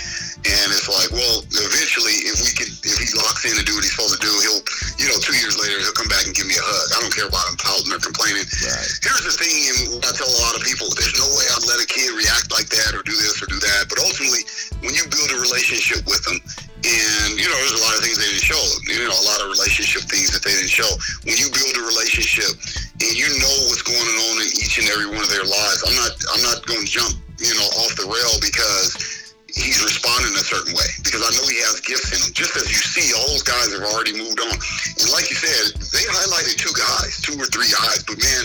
and 0.47 0.67
it's 0.75 0.89
like, 0.91 1.11
well, 1.15 1.45
eventually, 1.47 2.17
if 2.29 2.37
we 2.43 2.51
could, 2.57 2.73
if 2.85 2.97
he 2.99 3.09
locks 3.19 3.45
in 3.47 3.55
and 3.57 3.67
do 3.67 3.75
what 3.79 3.85
he's 3.87 3.95
supposed 3.95 4.19
to 4.19 4.23
do, 4.23 4.33
he'll, 4.43 4.63
you 4.99 5.07
know, 5.09 5.19
two 5.23 5.37
years 5.39 5.57
later, 5.59 5.79
he'll 5.81 5.97
come 5.97 6.09
back 6.11 6.27
and 6.27 6.35
give 6.35 6.47
me 6.47 6.57
a 6.59 6.65
hug. 6.65 6.87
I 6.97 6.99
don't 7.07 7.15
care 7.15 7.29
about 7.31 7.47
him 7.51 7.57
pouting 7.63 7.93
or 7.95 8.01
complaining. 8.03 8.45
Right. 8.63 8.91
Here's 9.07 9.25
the 9.27 9.35
thing, 9.37 9.57
and 9.71 9.79
I 10.05 10.11
tell 10.13 10.29
a 10.29 10.41
lot 10.45 10.55
of 10.59 10.63
people, 10.67 10.91
there's 10.99 11.17
no 11.19 11.29
way 11.37 11.47
I'd 11.55 11.67
let 11.71 11.79
a 11.83 11.89
kid 11.89 12.11
react 12.17 12.51
like 12.51 12.69
that 12.75 12.95
or 12.97 13.03
do 13.07 13.15
this 13.17 13.39
or 13.43 13.47
do 13.47 13.59
that. 13.61 13.89
But 13.89 14.03
ultimately, 14.03 14.43
when 14.87 14.95
you 14.95 15.03
build 15.11 15.35
a 15.35 15.39
relationship 15.43 16.07
with 16.07 16.23
them, 16.23 16.39
and 16.87 17.35
you 17.35 17.51
know, 17.51 17.59
there's 17.59 17.75
a 17.75 17.83
lot 17.83 17.99
of 17.99 18.07
things 18.07 18.15
they 18.15 18.31
didn't 18.31 18.47
show. 18.47 18.63
You 18.87 19.03
know, 19.03 19.11
a 19.11 19.27
lot 19.27 19.43
of 19.43 19.51
relationship 19.51 20.07
things 20.07 20.31
that 20.31 20.47
they 20.47 20.55
didn't 20.55 20.71
show. 20.71 20.87
When 21.27 21.35
you 21.35 21.51
build 21.51 21.75
a 21.75 21.83
relationship 21.83 22.55
and 23.03 23.13
you 23.19 23.27
know 23.43 23.57
what's 23.67 23.83
going 23.83 23.99
on 24.31 24.35
in 24.47 24.49
each 24.55 24.79
and 24.79 24.87
every 24.95 25.11
one 25.11 25.27
of 25.27 25.31
their 25.35 25.43
lives, 25.43 25.83
I'm 25.83 25.97
not, 25.99 26.15
I'm 26.31 26.43
not 26.47 26.63
going 26.71 26.87
to 26.87 26.89
jump, 26.89 27.19
you 27.43 27.51
know, 27.59 27.67
off 27.83 27.99
the 27.99 28.07
rail 28.07 28.35
because 28.39 29.26
he's 29.57 29.81
responding 29.81 30.37
a 30.37 30.45
certain 30.45 30.77
way 30.77 30.87
because 31.01 31.25
I 31.25 31.33
know 31.33 31.45
he 31.49 31.57
has 31.65 31.81
gifts 31.81 32.13
in 32.13 32.21
him. 32.21 32.31
Just 32.37 32.53
as 32.61 32.69
you 32.69 32.77
see, 32.79 33.09
all 33.17 33.25
those 33.33 33.43
guys 33.43 33.73
have 33.73 33.89
already 33.89 34.13
moved 34.13 34.39
on. 34.39 34.53
And 34.53 35.09
like 35.17 35.27
you 35.33 35.37
said, 35.39 35.81
they 35.97 36.05
highlighted 36.07 36.61
two 36.61 36.73
guys, 36.77 37.19
two 37.25 37.35
or 37.41 37.49
three 37.49 37.73
guys, 37.73 38.05
but 38.05 38.21
man, 38.21 38.45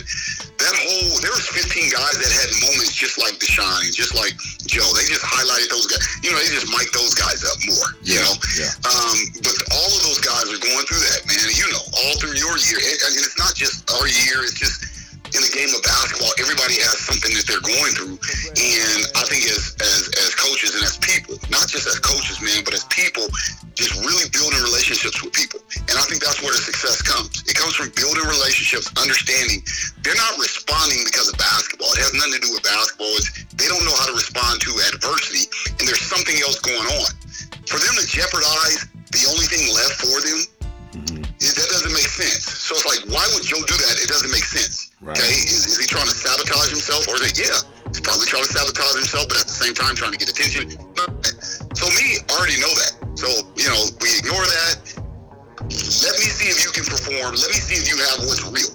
that 0.61 0.75
whole 0.77 1.09
there 1.25 1.33
was 1.33 1.49
15 1.51 1.89
guys 1.89 2.15
that 2.21 2.29
had 2.31 2.49
moments 2.63 2.93
just 2.93 3.17
like 3.17 3.35
Deshaun 3.41 3.81
just 3.91 4.13
like 4.13 4.37
Joe. 4.69 4.85
They 4.93 5.03
just 5.09 5.25
highlighted 5.25 5.73
those 5.73 5.89
guys. 5.89 6.05
You 6.23 6.31
know, 6.31 6.37
they 6.39 6.47
just 6.53 6.69
mic'd 6.69 6.93
those 6.93 7.17
guys 7.17 7.41
up 7.43 7.57
more. 7.65 7.89
You 8.05 8.21
Yeah, 8.21 8.25
know, 8.29 8.35
yeah. 8.61 8.71
um, 8.87 9.17
but 9.41 9.57
all 9.73 9.89
of 9.91 10.01
those 10.05 10.21
guys 10.21 10.47
are 10.53 10.61
going 10.61 10.85
through 10.85 11.01
that, 11.01 11.25
man. 11.27 11.49
You 11.57 11.65
know, 11.75 11.83
all 12.05 12.13
through 12.21 12.37
your 12.37 12.53
year, 12.61 12.77
and, 12.77 12.97
and 13.09 13.13
it's 13.25 13.35
not 13.41 13.57
just 13.57 13.89
our 13.89 14.05
year. 14.05 14.45
It's 14.45 14.53
just 14.55 14.85
in 15.31 15.39
the 15.39 15.53
game 15.55 15.71
of 15.71 15.79
basketball, 15.83 16.31
everybody 16.39 16.75
has 16.83 16.99
something 17.07 17.31
that 17.31 17.47
they're 17.47 17.63
going 17.63 17.93
through, 17.95 18.19
and 18.59 18.99
I 19.15 19.23
think 19.31 19.47
as 19.47 19.79
as 19.79 20.11
as 20.27 20.35
coaches 20.35 20.75
and 20.75 20.83
as 20.83 20.99
people, 20.99 21.39
not 21.47 21.71
just 21.71 21.87
as 21.87 21.99
coaches, 22.03 22.43
man, 22.43 22.67
but 22.67 22.75
as 22.75 22.83
people, 22.91 23.23
just 23.73 23.95
really 24.03 24.27
building 24.35 24.59
relationships 24.59 25.23
with 25.23 25.31
people, 25.31 25.63
and 25.87 25.95
I 25.95 26.03
think 26.11 26.19
that's 26.19 26.43
where 26.43 26.51
the 26.51 26.59
success 26.59 26.99
comes. 26.99 27.47
It 27.47 27.55
comes 27.55 27.79
from 27.79 27.95
building 27.95 28.27
relationships, 28.27 28.91
understanding 28.99 29.63
they're 30.03 30.19
not 30.19 30.35
responding 30.35 30.99
because 31.07 31.31
of 31.31 31.39
basketball. 31.39 31.95
It 31.95 32.03
has 32.03 32.11
nothing 32.11 32.35
to 32.35 32.43
do 32.43 32.51
with 32.51 32.63
basketball. 32.67 33.11
It's 33.15 33.31
they 33.55 33.71
don't 33.71 33.83
know 33.87 33.95
how 33.95 34.11
to 34.11 34.15
respond 34.17 34.59
to 34.67 34.71
adversity, 34.91 35.47
and 35.79 35.87
there's 35.87 36.03
something 36.03 36.35
else 36.43 36.59
going 36.59 36.87
on. 36.99 37.11
For 37.71 37.79
them 37.79 37.95
to 37.95 38.03
jeopardize 38.03 38.83
the 39.15 39.23
only 39.31 39.47
thing 39.47 39.63
left 39.71 39.95
for 40.03 40.19
them 40.19 40.39
mm-hmm. 40.91 41.23
it- 41.23 41.55
that 41.55 41.67
doesn't 41.71 41.93
make 41.95 42.07
sense. 42.07 42.43
So 42.43 42.75
it's 42.75 42.87
like, 42.87 43.03
why 43.13 43.23
would 43.31 43.43
Joe 43.43 43.63
do 43.63 43.75
that? 43.75 43.95
It 44.03 44.07
doesn't 44.11 44.31
make 44.31 44.43
sense. 44.43 44.90
Right. 45.01 45.17
Okay, 45.17 45.33
is, 45.33 45.65
is 45.65 45.81
he 45.81 45.87
trying 45.89 46.05
to 46.05 46.13
sabotage 46.13 46.69
himself, 46.69 47.09
or 47.09 47.17
is 47.17 47.33
it? 47.33 47.33
Yeah, 47.33 47.57
he's 47.89 48.05
probably 48.05 48.29
trying 48.29 48.45
to 48.45 48.53
sabotage 48.53 49.01
himself, 49.01 49.25
but 49.33 49.41
at 49.41 49.49
the 49.49 49.57
same 49.57 49.73
time 49.73 49.97
trying 49.97 50.13
to 50.13 50.21
get 50.21 50.29
attention. 50.29 50.69
So 51.73 51.89
me, 51.97 52.21
already 52.37 52.61
know 52.61 52.69
that. 52.69 52.93
So 53.17 53.25
you 53.57 53.65
know, 53.65 53.81
we 53.97 54.13
ignore 54.21 54.45
that. 54.45 54.77
Let 55.57 56.13
me 56.21 56.27
see 56.29 56.53
if 56.53 56.61
you 56.61 56.69
can 56.69 56.85
perform. 56.85 57.33
Let 57.33 57.49
me 57.49 57.57
see 57.57 57.81
if 57.81 57.89
you 57.89 57.97
have 57.97 58.29
what's 58.29 58.45
real, 58.45 58.70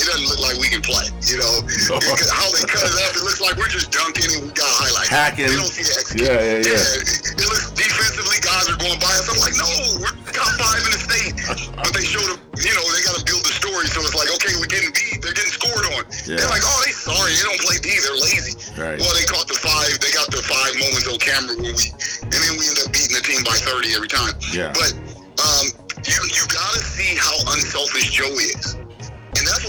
it 0.00 0.06
doesn't 0.08 0.28
look 0.32 0.40
like 0.40 0.56
we 0.56 0.72
can 0.72 0.80
play. 0.80 1.04
You 1.28 1.36
know, 1.38 1.60
Because 1.62 2.32
how 2.40 2.48
they 2.56 2.64
cut 2.64 2.88
it 2.88 2.96
up, 3.04 3.12
it 3.12 3.22
looks 3.22 3.40
like 3.44 3.54
we're 3.60 3.68
just 3.68 3.92
dunking 3.92 4.32
and 4.32 4.48
we 4.48 4.50
got 4.56 4.68
highlights. 4.68 5.12
Hacking. 5.12 5.52
They 5.52 5.60
don't 5.60 5.68
see 5.68 5.84
the 5.84 5.94
execution. 6.00 6.24
Yeah, 6.24 6.40
yeah, 6.40 6.72
yeah. 6.72 6.98
It, 7.04 7.36
it 7.36 7.46
looks 7.46 7.68
defensively, 7.76 8.38
guys 8.40 8.64
are 8.72 8.80
going 8.80 8.96
by 8.96 9.12
us. 9.12 9.28
I'm 9.28 9.38
like, 9.38 9.56
no, 9.60 9.68
we're 10.00 10.16
top 10.32 10.52
five 10.56 10.80
in 10.88 10.92
the 10.96 11.00
state. 11.00 11.32
But 11.76 11.92
they 11.92 12.04
showed 12.04 12.24
the, 12.24 12.36
you 12.64 12.72
know, 12.72 12.84
they 12.96 13.02
got 13.04 13.20
to 13.20 13.24
build 13.28 13.44
the 13.44 13.54
story. 13.54 13.84
So 13.92 14.00
it's 14.00 14.16
like, 14.16 14.32
okay, 14.40 14.56
we're 14.56 14.70
getting 14.70 14.92
beat. 14.96 15.20
They're 15.20 15.36
getting 15.36 15.52
scored 15.52 15.84
on. 15.92 16.08
Yeah. 16.24 16.40
They're 16.40 16.52
like, 16.52 16.64
oh, 16.64 16.78
they 16.88 16.92
sorry. 16.96 17.36
They 17.36 17.44
don't 17.44 17.60
play 17.60 17.76
D. 17.84 17.92
They're 18.00 18.16
lazy. 18.16 18.54
Right. 18.80 18.96
Well, 18.96 19.12
they 19.12 19.26
caught 19.28 19.46
the 19.46 19.58
five. 19.60 19.92
They 20.00 20.12
got 20.16 20.32
the 20.32 20.40
five 20.40 20.72
moments 20.80 21.06
on 21.10 21.20
camera 21.20 21.54
when 21.60 21.76
we, 21.76 21.86
and 22.24 22.40
then 22.40 22.52
we 22.56 22.64
end 22.64 22.80
up 22.80 22.88
beating 22.94 23.14
the 23.16 23.24
team 23.24 23.44
by 23.44 23.56
30 23.60 23.92
every 23.92 24.08
time. 24.08 24.32
Yeah. 24.54 24.72
But 24.72 24.96
um, 25.40 25.66
you 26.08 26.16
you 26.32 26.44
got 26.48 26.72
to 26.72 26.80
see 26.80 27.16
how 27.16 27.34
unselfish 27.52 28.10
Joe 28.12 28.32
is, 28.40 28.76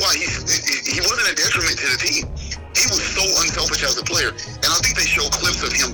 why 0.01 0.12
he 0.17 0.25
he 0.25 1.00
wasn't 1.05 1.29
a 1.29 1.36
detriment 1.38 1.77
to 1.77 1.88
the 1.93 2.00
team. 2.01 2.24
He 2.74 2.86
was 2.89 3.01
so 3.03 3.24
unselfish 3.46 3.84
as 3.86 3.96
a 4.00 4.05
player, 4.05 4.31
and 4.34 4.70
I 4.70 4.77
think 4.81 4.98
they 4.98 5.05
show 5.08 5.24
clips 5.29 5.62
of 5.62 5.72
him, 5.75 5.91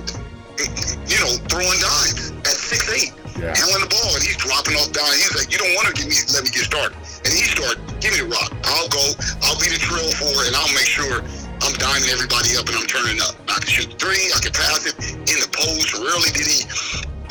you 1.06 1.18
know, 1.20 1.32
throwing 1.50 1.78
dimes 1.78 2.32
at 2.46 2.56
six 2.56 2.82
eight, 2.94 3.12
Yeah. 3.36 3.52
handling 3.54 3.84
the 3.86 3.92
ball, 3.92 4.10
and 4.14 4.22
he's 4.24 4.38
dropping 4.38 4.78
off 4.80 4.90
dimes. 4.94 5.18
He's 5.20 5.34
like, 5.36 5.50
you 5.52 5.58
don't 5.58 5.74
want 5.76 5.90
to 5.90 5.94
give 5.94 6.08
me 6.08 6.16
let 6.32 6.42
me 6.46 6.50
get 6.50 6.64
started, 6.64 6.96
and 7.26 7.30
he 7.34 7.44
started, 7.50 7.78
give 8.00 8.14
me 8.16 8.24
the 8.24 8.30
rock. 8.30 8.50
I'll 8.64 8.88
go. 8.88 9.04
I'll 9.44 9.58
be 9.60 9.68
the 9.70 9.78
trail 9.82 10.08
for, 10.16 10.32
and 10.48 10.54
I'll 10.56 10.72
make 10.72 10.88
sure. 10.88 11.20
I'm 11.58 11.74
diming 11.74 12.06
everybody 12.14 12.54
up 12.54 12.70
and 12.70 12.78
I'm 12.78 12.86
turning 12.86 13.18
up. 13.18 13.34
I 13.50 13.58
can 13.58 13.66
shoot 13.66 13.90
three, 13.98 14.30
I 14.30 14.38
can 14.38 14.54
pass 14.54 14.86
it 14.86 14.94
in 15.26 15.42
the 15.42 15.50
post. 15.50 15.90
Rarely 15.90 16.30
did 16.30 16.46
he 16.46 16.62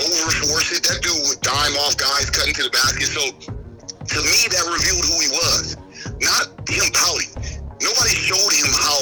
overforce 0.03 0.75
it. 0.75 0.83
That 0.83 0.99
dude 0.99 1.15
would 1.31 1.39
dime 1.39 1.71
off 1.87 1.95
guys 1.95 2.27
cutting 2.29 2.53
to 2.59 2.63
the 2.67 2.73
basket. 2.75 3.07
So 3.07 3.23
to 3.31 4.17
me, 4.19 4.39
that 4.51 4.65
revealed 4.67 5.05
who 5.07 5.15
he 5.23 5.29
was. 5.31 5.77
Not 6.21 6.45
him 6.69 6.87
pouting. 6.93 7.29
Nobody 7.81 8.13
showed 8.15 8.53
him 8.53 8.69
how 8.73 9.01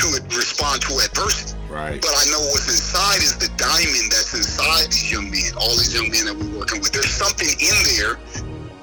to 0.00 0.04
respond 0.36 0.82
to 0.88 1.00
adversity. 1.00 1.56
Right. 1.70 2.00
But 2.02 2.10
I 2.12 2.24
know 2.34 2.42
what's 2.50 2.66
inside 2.68 3.22
is 3.22 3.38
the 3.38 3.48
diamond 3.56 4.10
that's 4.10 4.34
inside 4.34 4.90
these 4.90 5.12
young 5.12 5.30
men, 5.30 5.54
all 5.56 5.70
these 5.78 5.94
young 5.94 6.10
men 6.10 6.26
that 6.26 6.36
we're 6.36 6.58
working 6.58 6.80
with. 6.82 6.90
There's 6.92 7.12
something 7.14 7.48
in 7.62 7.76
there 7.94 8.18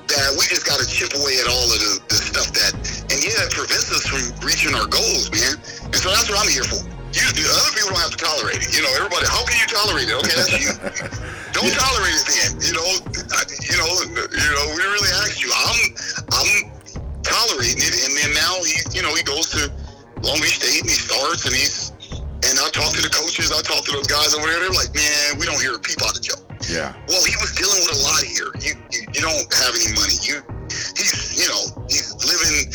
that 0.08 0.28
we 0.40 0.48
just 0.48 0.64
got 0.64 0.80
to 0.80 0.88
chip 0.88 1.12
away 1.20 1.36
at 1.44 1.52
all 1.52 1.68
of 1.68 1.78
the, 1.84 1.94
the 2.08 2.16
stuff 2.16 2.48
that, 2.56 2.72
and 3.12 3.20
yeah, 3.20 3.44
it 3.44 3.52
prevents 3.52 3.92
us 3.92 4.08
from 4.08 4.24
reaching 4.40 4.72
our 4.72 4.88
goals, 4.88 5.28
man. 5.36 5.60
And 5.92 6.00
so 6.00 6.08
that's 6.10 6.32
what 6.32 6.40
I'm 6.40 6.48
here 6.48 6.64
for. 6.64 6.80
You, 7.12 7.28
the 7.36 7.44
other 7.44 7.72
people 7.76 7.92
don't 7.92 8.04
have 8.08 8.16
to 8.16 8.22
tolerate 8.24 8.62
it. 8.64 8.72
You 8.72 8.84
know, 8.88 8.92
everybody, 8.96 9.28
how 9.28 9.44
can 9.44 9.58
you 9.60 9.68
tolerate 9.68 10.08
it? 10.08 10.16
Okay, 10.16 10.36
that's 10.38 10.54
you. 10.60 10.72
Don't 11.56 11.74
tolerate 11.74 12.14
it 12.14 12.26
then. 12.30 12.50
You 12.62 12.74
know, 12.78 12.86
I- 13.34 13.50
you 13.58 13.76
know, 13.80 13.90
you 14.30 14.50
know, 14.54 14.66
we 14.78 14.84
really 14.86 15.10
asked 15.26 15.42
you. 15.42 15.50
I'm, 15.50 15.80
I'm 16.30 16.52
tolerating 17.38 17.78
it, 17.86 17.94
and 17.94 18.14
then 18.18 18.32
now 18.34 18.58
he, 18.66 18.82
you 18.98 19.02
know, 19.06 19.14
he 19.14 19.22
goes 19.22 19.54
to 19.54 19.70
Long 20.26 20.42
Beach 20.42 20.58
State 20.58 20.82
and 20.82 20.90
he 20.90 20.98
starts 20.98 21.46
and 21.46 21.54
he's, 21.54 21.94
and 22.42 22.58
I 22.58 22.70
talk 22.74 22.94
to 22.98 23.02
the 23.02 23.14
coaches, 23.14 23.54
I 23.54 23.62
talk 23.62 23.86
to 23.86 23.94
those 23.94 24.10
guys 24.10 24.34
over 24.34 24.50
there. 24.50 24.58
They're 24.66 24.74
like, 24.74 24.94
man, 24.98 25.38
we 25.38 25.46
don't 25.46 25.62
hear 25.62 25.78
a 25.78 25.82
peep 25.82 26.02
out 26.02 26.18
of 26.18 26.24
Joe. 26.26 26.42
Yeah. 26.66 26.98
Well, 27.06 27.22
he 27.22 27.38
was 27.38 27.54
dealing 27.54 27.78
with 27.86 27.94
a 27.94 28.02
lot 28.02 28.22
here. 28.26 28.50
You, 28.58 28.74
you, 28.90 29.02
you 29.14 29.22
don't 29.22 29.46
have 29.54 29.74
any 29.78 29.94
money. 29.94 30.18
You, 30.26 30.42
he's, 30.98 31.38
you 31.38 31.48
know, 31.50 31.86
he's 31.86 32.10
living 32.26 32.74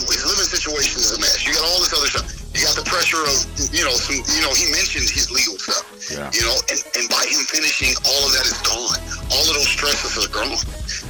his 0.00 0.24
living 0.24 0.48
situation 0.48 0.98
is 1.00 1.12
a 1.16 1.20
mess. 1.20 1.44
You 1.44 1.52
got 1.52 1.64
all 1.68 1.78
this 1.78 1.92
other 1.92 2.08
stuff. 2.08 2.39
You 2.60 2.68
got 2.68 2.76
the 2.76 2.84
pressure 2.84 3.24
of, 3.24 3.40
you 3.72 3.88
know, 3.88 3.96
some, 3.96 4.20
you 4.20 4.44
know, 4.44 4.52
he 4.52 4.68
mentioned 4.68 5.08
his 5.08 5.32
legal 5.32 5.56
stuff. 5.56 5.80
Yeah. 6.12 6.28
You 6.28 6.44
know, 6.44 6.52
and, 6.68 6.76
and 6.92 7.08
by 7.08 7.24
him 7.24 7.40
finishing, 7.48 7.96
all 8.04 8.20
of 8.28 8.36
that 8.36 8.44
is 8.44 8.60
gone. 8.60 9.00
All 9.32 9.46
of 9.48 9.56
those 9.56 9.72
stresses 9.72 10.20
are 10.20 10.28
gone. 10.28 10.60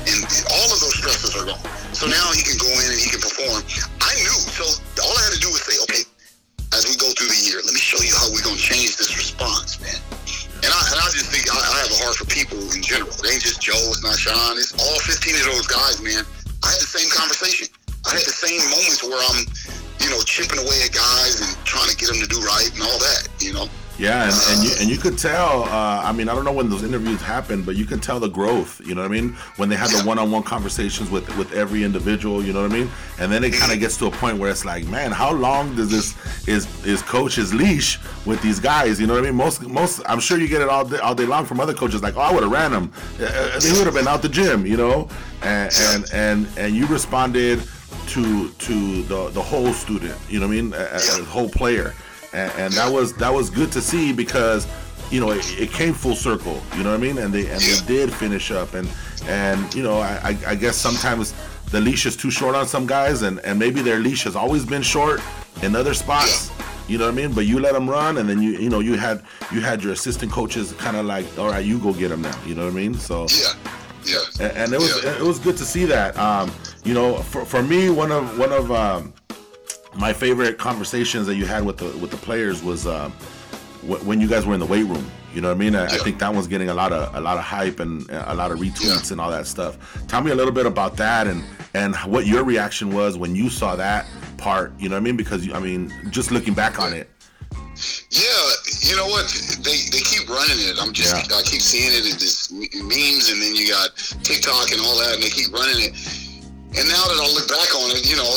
And 0.06 0.18
all 0.46 0.68
of 0.70 0.78
those 0.78 0.94
stresses 0.94 1.34
are 1.34 1.50
gone. 1.50 1.58
So 1.90 2.06
now 2.06 2.22
he 2.38 2.46
can 2.46 2.54
go 2.54 2.70
in 2.70 2.94
and 2.94 3.02
he 3.02 3.10
can 3.10 3.18
perform. 3.18 3.66
I 3.98 4.14
knew. 4.22 4.38
So 4.54 4.62
all 5.02 5.10
I 5.10 5.22
had 5.26 5.34
to 5.34 5.42
do 5.42 5.50
was 5.50 5.58
say, 5.66 5.74
okay, 5.90 6.06
as 6.70 6.86
we 6.86 6.94
go 7.02 7.10
through 7.18 7.34
the 7.34 7.40
year, 7.42 7.58
let 7.66 7.74
me 7.74 7.82
show 7.82 7.98
you 7.98 8.14
how 8.14 8.30
we're 8.30 8.46
going 8.46 8.54
to 8.54 8.62
change 8.62 8.94
this 8.94 9.10
response, 9.18 9.82
man. 9.82 9.98
And 10.62 10.70
I, 10.70 10.80
and 10.94 11.02
I 11.02 11.08
just 11.10 11.34
think 11.34 11.50
I, 11.50 11.58
I 11.58 11.76
have 11.82 11.90
a 11.90 11.98
heart 12.06 12.14
for 12.14 12.30
people 12.30 12.62
in 12.70 12.78
general. 12.78 13.10
It 13.10 13.26
ain't 13.26 13.42
just 13.42 13.58
Joe, 13.58 13.74
it's 13.90 14.06
not 14.06 14.14
Sean. 14.14 14.54
It's 14.54 14.70
all 14.78 14.98
15 15.02 15.34
of 15.34 15.44
those 15.50 15.66
guys, 15.66 15.98
man. 15.98 16.22
I 16.62 16.68
had 16.70 16.78
the 16.78 16.90
same 16.94 17.10
conversation. 17.10 17.66
I 18.06 18.14
had 18.14 18.22
the 18.22 18.38
same 18.38 18.62
moments 18.70 19.02
where 19.02 19.18
I'm, 19.18 19.50
you 20.00 20.10
know, 20.10 20.20
chipping 20.22 20.58
away 20.58 20.82
at 20.84 20.92
guys 20.92 21.40
and 21.40 21.64
trying 21.64 21.88
to 21.90 21.96
get 21.96 22.08
them 22.08 22.20
to 22.20 22.26
do 22.26 22.40
right 22.40 22.70
and 22.72 22.82
all 22.82 22.98
that, 22.98 23.28
you 23.40 23.52
know. 23.52 23.66
Yeah, 23.98 24.24
and, 24.24 24.32
and 24.48 24.64
you 24.64 24.70
and 24.80 24.88
you 24.88 24.96
could 24.96 25.18
tell. 25.18 25.64
Uh, 25.64 26.00
I 26.02 26.12
mean, 26.12 26.30
I 26.30 26.34
don't 26.34 26.46
know 26.46 26.54
when 26.54 26.70
those 26.70 26.82
interviews 26.82 27.20
happened, 27.20 27.66
but 27.66 27.76
you 27.76 27.84
could 27.84 28.02
tell 28.02 28.18
the 28.18 28.30
growth. 28.30 28.80
You 28.82 28.94
know 28.94 29.02
what 29.02 29.10
I 29.10 29.12
mean? 29.12 29.36
When 29.56 29.68
they 29.68 29.76
had 29.76 29.90
the 29.90 30.02
one-on-one 30.06 30.42
conversations 30.44 31.10
with 31.10 31.28
with 31.36 31.52
every 31.52 31.84
individual. 31.84 32.42
You 32.42 32.54
know 32.54 32.62
what 32.62 32.72
I 32.72 32.74
mean? 32.74 32.90
And 33.18 33.30
then 33.30 33.44
it 33.44 33.52
kind 33.52 33.72
of 33.72 33.78
gets 33.78 33.98
to 33.98 34.06
a 34.06 34.10
point 34.10 34.38
where 34.38 34.50
it's 34.50 34.64
like, 34.64 34.86
man, 34.86 35.12
how 35.12 35.32
long 35.32 35.76
does 35.76 35.90
this 35.90 36.16
is 36.48 36.66
is 36.86 37.02
coach's 37.02 37.52
leash 37.52 37.98
with 38.24 38.40
these 38.40 38.58
guys? 38.58 38.98
You 38.98 39.06
know 39.06 39.12
what 39.12 39.24
I 39.24 39.26
mean? 39.26 39.36
Most 39.36 39.68
most, 39.68 40.00
I'm 40.06 40.20
sure 40.20 40.38
you 40.38 40.48
get 40.48 40.62
it 40.62 40.70
all 40.70 40.86
day, 40.86 40.96
all 40.96 41.14
day 41.14 41.26
long 41.26 41.44
from 41.44 41.60
other 41.60 41.74
coaches. 41.74 42.02
Like, 42.02 42.16
oh, 42.16 42.20
I 42.20 42.32
would 42.32 42.42
have 42.42 42.52
ran 42.52 42.70
them. 42.70 42.90
Uh, 43.20 43.58
They 43.60 43.72
would 43.72 43.84
have 43.84 43.94
been 43.94 44.08
out 44.08 44.22
the 44.22 44.30
gym. 44.30 44.64
You 44.64 44.78
know, 44.78 45.10
and 45.42 45.70
and 45.78 46.04
and 46.14 46.48
and 46.56 46.74
you 46.74 46.86
responded 46.86 47.60
to 48.10 48.48
to 48.50 49.02
the 49.04 49.30
the 49.30 49.42
whole 49.42 49.72
student. 49.72 50.18
You 50.28 50.40
know 50.40 50.46
what 50.48 50.56
I 50.58 50.60
mean? 50.62 50.74
A, 50.74 51.24
whole 51.24 51.48
player. 51.48 51.94
And, 52.32 52.52
and 52.58 52.72
that 52.74 52.92
was 52.92 53.12
that 53.14 53.32
was 53.32 53.50
good 53.50 53.72
to 53.72 53.80
see 53.80 54.12
because 54.12 54.66
you 55.10 55.20
know 55.20 55.30
it, 55.32 55.60
it 55.60 55.70
came 55.72 55.94
full 55.94 56.14
circle 56.14 56.62
you 56.76 56.84
know 56.84 56.90
what 56.90 57.00
i 57.00 57.02
mean? 57.02 57.18
And 57.18 57.32
they 57.34 57.46
and 57.50 57.60
they 57.60 57.86
did 57.86 58.12
finish 58.12 58.50
up. 58.50 58.74
And 58.74 58.88
and 59.26 59.74
you 59.74 59.82
know 59.82 59.98
I, 59.98 60.12
I 60.30 60.50
i 60.52 60.54
guess 60.54 60.76
sometimes 60.76 61.34
the 61.72 61.80
leash 61.80 62.06
is 62.06 62.16
too 62.16 62.30
short 62.30 62.54
on 62.54 62.66
some 62.66 62.86
guys 62.86 63.22
and 63.22 63.38
and 63.40 63.58
maybe 63.58 63.80
their 63.82 63.98
leash 63.98 64.22
has 64.24 64.34
always 64.36 64.64
been 64.64 64.82
short 64.82 65.20
in 65.62 65.74
other 65.76 65.94
spots 65.94 66.50
you 66.88 66.98
know 66.98 67.04
what 67.06 67.12
i 67.14 67.16
mean? 67.16 67.32
But 67.32 67.46
you 67.46 67.60
let 67.60 67.72
them 67.74 67.88
run 67.88 68.18
and 68.18 68.28
then 68.28 68.40
you 68.42 68.52
you 68.64 68.70
know 68.70 68.80
you 68.80 68.94
had 68.96 69.22
you 69.52 69.60
had 69.60 69.82
your 69.82 69.92
assistant 69.92 70.30
coaches 70.32 70.72
kind 70.72 70.96
of 70.96 71.04
like 71.06 71.26
all 71.38 71.48
right 71.50 71.64
you 71.64 71.78
go 71.78 71.92
get 71.92 72.08
them 72.08 72.22
now 72.22 72.36
you 72.46 72.54
know 72.54 72.64
what 72.64 72.72
i 72.72 72.76
mean? 72.76 72.94
So 72.94 73.26
Yeah. 73.30 73.54
Yeah. 74.04 74.18
and, 74.40 74.56
and 74.56 74.72
it 74.72 74.78
was 74.78 75.04
Yeah. 75.04 75.16
it 75.16 75.22
was 75.22 75.38
good 75.38 75.56
to 75.58 75.64
see 75.64 75.84
that. 75.86 76.16
Um, 76.18 76.50
you 76.84 76.94
know, 76.94 77.16
for, 77.18 77.44
for 77.44 77.62
me, 77.62 77.90
one 77.90 78.10
of 78.12 78.38
one 78.38 78.52
of 78.52 78.70
um, 78.72 79.12
my 79.94 80.12
favorite 80.12 80.58
conversations 80.58 81.26
that 81.26 81.34
you 81.36 81.46
had 81.46 81.64
with 81.64 81.78
the 81.78 81.86
with 81.98 82.10
the 82.10 82.16
players 82.16 82.62
was 82.62 82.86
um, 82.86 83.12
wh- 83.82 84.04
when 84.06 84.20
you 84.20 84.28
guys 84.28 84.46
were 84.46 84.54
in 84.54 84.60
the 84.60 84.66
weight 84.66 84.84
room. 84.86 85.10
You 85.34 85.40
know 85.40 85.48
what 85.48 85.54
I 85.54 85.58
mean? 85.58 85.76
I, 85.76 85.84
I 85.84 85.98
think 85.98 86.18
that 86.18 86.34
one's 86.34 86.48
getting 86.48 86.70
a 86.70 86.74
lot 86.74 86.92
of 86.92 87.14
a 87.14 87.20
lot 87.20 87.38
of 87.38 87.44
hype 87.44 87.78
and 87.80 88.08
a 88.10 88.34
lot 88.34 88.50
of 88.50 88.58
retweets 88.58 89.06
Yeah. 89.06 89.12
and 89.12 89.20
all 89.20 89.30
that 89.30 89.46
stuff. 89.46 89.78
Tell 90.08 90.20
me 90.22 90.32
a 90.32 90.34
little 90.34 90.52
bit 90.52 90.66
about 90.66 90.96
that 90.96 91.26
and 91.28 91.44
and 91.74 91.94
what 91.96 92.26
your 92.26 92.42
reaction 92.42 92.92
was 92.92 93.16
when 93.16 93.36
you 93.36 93.48
saw 93.48 93.76
that 93.76 94.06
part. 94.38 94.72
You 94.80 94.88
know 94.88 94.96
what 94.96 95.00
I 95.02 95.04
mean? 95.04 95.16
Because 95.16 95.52
I 95.52 95.60
mean, 95.60 95.92
just 96.10 96.32
looking 96.32 96.52
back 96.54 96.80
on 96.80 96.92
it, 96.92 97.08
Yeah, 98.10 98.42
you 98.84 98.96
know 98.98 99.08
what? 99.08 99.30
They 99.64 99.88
they 99.88 100.02
keep 100.04 100.28
running 100.28 100.60
it. 100.68 100.76
I'm 100.76 100.92
just 100.92 101.14
Yeah. 101.14 101.38
I 101.38 101.42
keep 101.42 101.62
seeing 101.62 101.94
it 101.94 102.04
in 102.04 102.16
this 102.20 102.50
memes, 102.52 103.30
and 103.30 103.40
then 103.40 103.54
you 103.56 103.70
got 103.72 103.96
TikTok 104.26 104.72
and 104.74 104.80
all 104.82 104.98
that, 105.00 105.16
and 105.16 105.22
they 105.22 105.30
keep 105.30 105.48
running 105.54 105.88
it. 105.88 105.92
And 106.76 106.84
now 106.86 107.02
that 107.06 107.18
I 107.18 107.26
look 107.32 107.48
back 107.48 107.70
on 107.82 107.90
it, 107.96 108.04
you 108.04 108.14
know, 108.20 108.26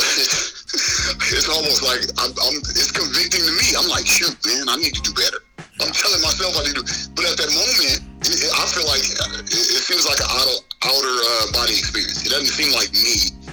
it's 1.36 1.50
almost 1.50 1.84
like 1.84 2.01
I'm, 2.22 2.32
I'm 2.32 2.58
it's 2.72 2.93
convicting 2.93 3.43
to 3.43 3.53
me. 3.53 3.75
I'm 3.75 3.89
like, 3.89 4.08
shoot, 4.08 4.34
man, 4.48 4.70
I 4.70 4.77
need 4.77 4.96
to 4.96 5.03
do 5.03 5.13
better. 5.13 5.41
I'm 5.82 5.91
telling 5.91 6.21
myself 6.21 6.54
I 6.58 6.69
need 6.69 6.78
to, 6.80 6.86
but 7.17 7.26
at 7.28 7.36
that 7.41 7.52
moment, 7.52 7.99
I 8.23 8.63
feel 8.71 8.88
like 8.88 9.04
it, 9.04 9.49
it 9.52 9.84
seems 9.84 10.08
like 10.08 10.21
an 10.21 10.30
outer 10.32 10.58
outer 10.88 11.15
uh, 11.17 11.45
body 11.52 11.76
experience. 11.76 12.23
It 12.26 12.30
doesn't 12.30 12.54
seem 12.54 12.71
like 12.71 12.93
me 12.93 13.43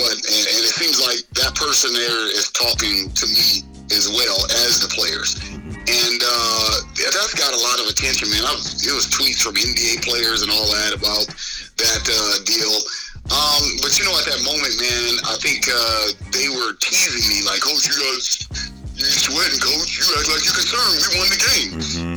but 0.00 0.16
and, 0.16 0.44
and 0.56 0.62
it 0.64 0.72
seems 0.72 0.96
like 1.02 1.20
that 1.36 1.52
person 1.54 1.92
there 1.92 2.24
is 2.32 2.48
talking 2.56 3.12
to 3.12 3.24
me 3.28 3.69
as 3.90 4.08
well 4.10 4.38
as 4.66 4.78
the 4.78 4.90
players, 4.90 5.36
and 5.90 6.18
uh, 6.22 6.70
that's 7.10 7.34
got 7.34 7.50
a 7.50 7.60
lot 7.60 7.82
of 7.82 7.90
attention, 7.90 8.30
man. 8.30 8.46
I 8.46 8.54
was, 8.54 8.86
it 8.86 8.94
was 8.94 9.10
tweets 9.10 9.42
from 9.42 9.58
NBA 9.58 10.06
players 10.06 10.42
and 10.42 10.50
all 10.50 10.66
that 10.70 10.94
about 10.94 11.26
that 11.80 12.02
uh, 12.06 12.36
deal. 12.46 12.70
Um, 13.30 13.78
but 13.82 13.94
you 13.98 14.06
know, 14.06 14.14
at 14.18 14.26
that 14.26 14.42
moment, 14.42 14.74
man, 14.78 15.10
I 15.30 15.38
think 15.38 15.66
uh, 15.70 16.04
they 16.34 16.50
were 16.50 16.74
teasing 16.82 17.26
me 17.30 17.46
like, 17.46 17.62
"Coach, 17.62 17.86
you 17.86 17.94
guys, 17.94 18.46
you 18.98 19.06
sweating, 19.06 19.60
coach? 19.62 19.98
You 19.98 20.04
act 20.18 20.26
like 20.30 20.42
you're 20.42 20.58
concerned. 20.58 20.98
We 20.98 21.08
won 21.14 21.28
the 21.30 21.40
game." 21.40 21.70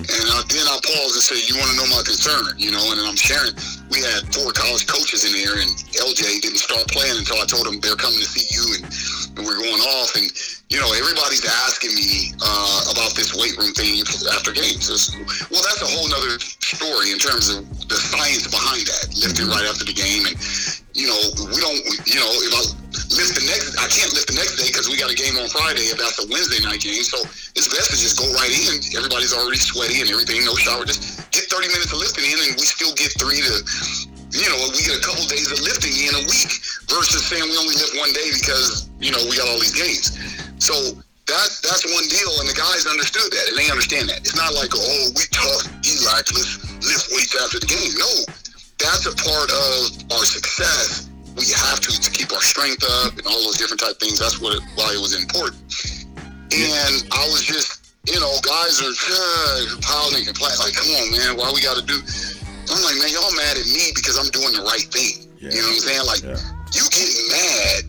And 0.10 0.26
I, 0.34 0.42
then 0.50 0.66
I 0.66 0.78
paused 0.82 1.14
and 1.14 1.26
said, 1.26 1.42
"You 1.46 1.58
want 1.62 1.70
to 1.74 1.78
know 1.78 1.90
my 1.94 2.02
concern?" 2.02 2.58
You 2.58 2.74
know, 2.74 2.82
and 2.94 2.98
I'm 3.02 3.20
sharing. 3.20 3.54
We 3.94 4.02
had 4.02 4.26
four 4.34 4.50
college 4.58 4.90
coaches 4.90 5.22
in 5.22 5.38
there, 5.38 5.54
and 5.62 5.70
LJ 5.94 6.42
didn't 6.42 6.62
start 6.62 6.90
playing 6.90 7.14
until 7.14 7.38
I 7.38 7.46
told 7.46 7.70
him 7.70 7.78
they're 7.78 8.00
coming 8.00 8.18
to 8.18 8.30
see 8.30 8.50
you, 8.50 8.82
and, 8.82 8.90
and 9.38 9.46
we're 9.46 9.58
going 9.58 9.82
off. 10.00 10.16
And 10.16 10.28
you 10.70 10.80
know, 10.80 10.90
everybody's 10.94 11.46
asking 11.46 11.94
me 11.96 12.34
uh, 12.42 12.94
about 12.94 13.14
this 13.16 13.34
weight 13.36 13.56
room 13.58 13.74
thing 13.74 14.02
after 14.34 14.52
games. 14.52 14.90
It's- 14.90 15.12
well, 15.50 15.62
that's 15.62 15.82
a 15.82 15.90
whole 15.90 16.08
nother 16.10 16.40
story 16.40 17.12
in 17.12 17.20
terms 17.20 17.50
of 17.50 17.66
the 17.90 17.96
science 17.96 18.48
behind 18.50 18.86
that. 18.88 19.06
Lifting 19.22 19.48
right 19.50 19.66
after 19.66 19.86
the 19.86 19.94
game, 19.94 20.26
and 20.26 20.36
you 20.94 21.08
know, 21.10 21.20
we 21.50 21.58
don't. 21.62 21.82
You 22.10 22.18
know, 22.22 22.30
if 22.46 22.54
I 22.54 22.64
lift 23.14 23.34
the 23.38 23.46
next, 23.46 23.78
I 23.78 23.88
can't 23.90 24.14
lift 24.14 24.30
the 24.30 24.38
next 24.38 24.58
day 24.58 24.70
because 24.70 24.90
we 24.90 24.98
got 24.98 25.10
a 25.14 25.18
game 25.18 25.38
on 25.38 25.50
Friday. 25.50 25.90
If 25.90 25.98
that's 25.98 26.18
a 26.22 26.28
Wednesday 26.30 26.62
night 26.66 26.82
game, 26.82 27.02
so 27.06 27.22
it's 27.54 27.70
best 27.70 27.94
to 27.94 27.98
just 27.98 28.18
go 28.18 28.26
right 28.34 28.50
in. 28.50 28.82
Everybody's 28.98 29.34
already 29.34 29.62
sweaty 29.62 30.02
and 30.02 30.10
everything. 30.10 30.46
No 30.46 30.54
shower. 30.58 30.86
Just 30.86 31.22
get 31.34 31.46
30 31.50 31.70
minutes 31.70 31.94
of 31.94 32.00
lifting 32.02 32.26
in, 32.26 32.38
and 32.50 32.54
we 32.58 32.66
still 32.66 32.94
get 32.98 33.14
three 33.18 33.42
to. 33.42 33.56
You 34.34 34.50
know, 34.50 34.66
we 34.74 34.82
get 34.82 34.98
a 34.98 35.06
couple 35.06 35.22
days 35.30 35.54
of 35.54 35.62
lifting 35.62 35.94
in 35.94 36.18
a 36.18 36.24
week 36.26 36.58
versus 36.90 37.22
saying 37.30 37.46
we 37.46 37.54
only 37.54 37.78
lift 37.78 37.94
one 37.94 38.10
day 38.18 38.34
because 38.34 38.90
you 38.98 39.14
know 39.14 39.22
we 39.30 39.38
got 39.38 39.46
all 39.46 39.62
these 39.62 39.78
games. 39.78 40.18
So 40.58 40.74
that 41.30 41.50
that's 41.62 41.86
one 41.86 42.08
deal, 42.10 42.34
and 42.42 42.50
the 42.50 42.58
guys 42.58 42.90
understood 42.90 43.30
that, 43.30 43.46
and 43.54 43.56
they 43.62 43.70
understand 43.70 44.10
that. 44.10 44.26
It's 44.26 44.34
not 44.34 44.58
like 44.58 44.74
oh 44.74 45.06
we 45.14 45.24
tough, 45.30 45.70
elac, 45.86 46.34
let's 46.34 46.58
lift 46.82 47.14
weights 47.14 47.38
after 47.38 47.62
the 47.62 47.70
game. 47.70 47.94
No, 47.94 48.10
that's 48.82 49.06
a 49.06 49.14
part 49.22 49.54
of 49.54 50.18
our 50.18 50.26
success. 50.26 51.14
We 51.38 51.46
have 51.54 51.78
to 51.86 51.94
to 51.94 52.10
keep 52.10 52.34
our 52.34 52.42
strength 52.42 52.82
up 53.06 53.14
and 53.14 53.26
all 53.30 53.38
those 53.38 53.62
different 53.62 53.86
type 53.86 54.02
things. 54.02 54.18
That's 54.18 54.42
what 54.42 54.58
why 54.74 54.98
it 54.98 55.02
was 55.02 55.14
important. 55.14 55.62
And 56.54 57.06
I 57.14 57.26
was 57.30 57.46
just, 57.46 57.94
you 58.06 58.20
know, 58.20 58.34
guys 58.42 58.82
are 58.82 58.94
uh, 58.94 59.78
piling 59.82 60.22
and 60.22 60.28
complaining 60.28 60.60
like, 60.62 60.74
come 60.74 60.90
on, 61.02 61.06
man, 61.18 61.38
why 61.38 61.50
we 61.54 61.62
got 61.62 61.78
to 61.78 61.86
do? 61.86 61.98
I'm 62.70 62.82
like, 62.84 62.98
man, 63.00 63.10
y'all 63.12 63.34
mad 63.36 63.58
at 63.58 63.68
me 63.68 63.92
because 63.96 64.18
I'm 64.20 64.30
doing 64.32 64.54
the 64.56 64.64
right 64.64 64.88
thing. 64.92 65.28
Yeah. 65.40 65.52
You 65.52 65.62
know 65.62 65.68
what 65.74 65.82
I'm 65.82 65.88
saying? 65.88 66.06
Like, 66.08 66.24
Yeah. 66.24 66.40
you 66.76 66.84
get 66.94 67.10
mad, 67.32 67.82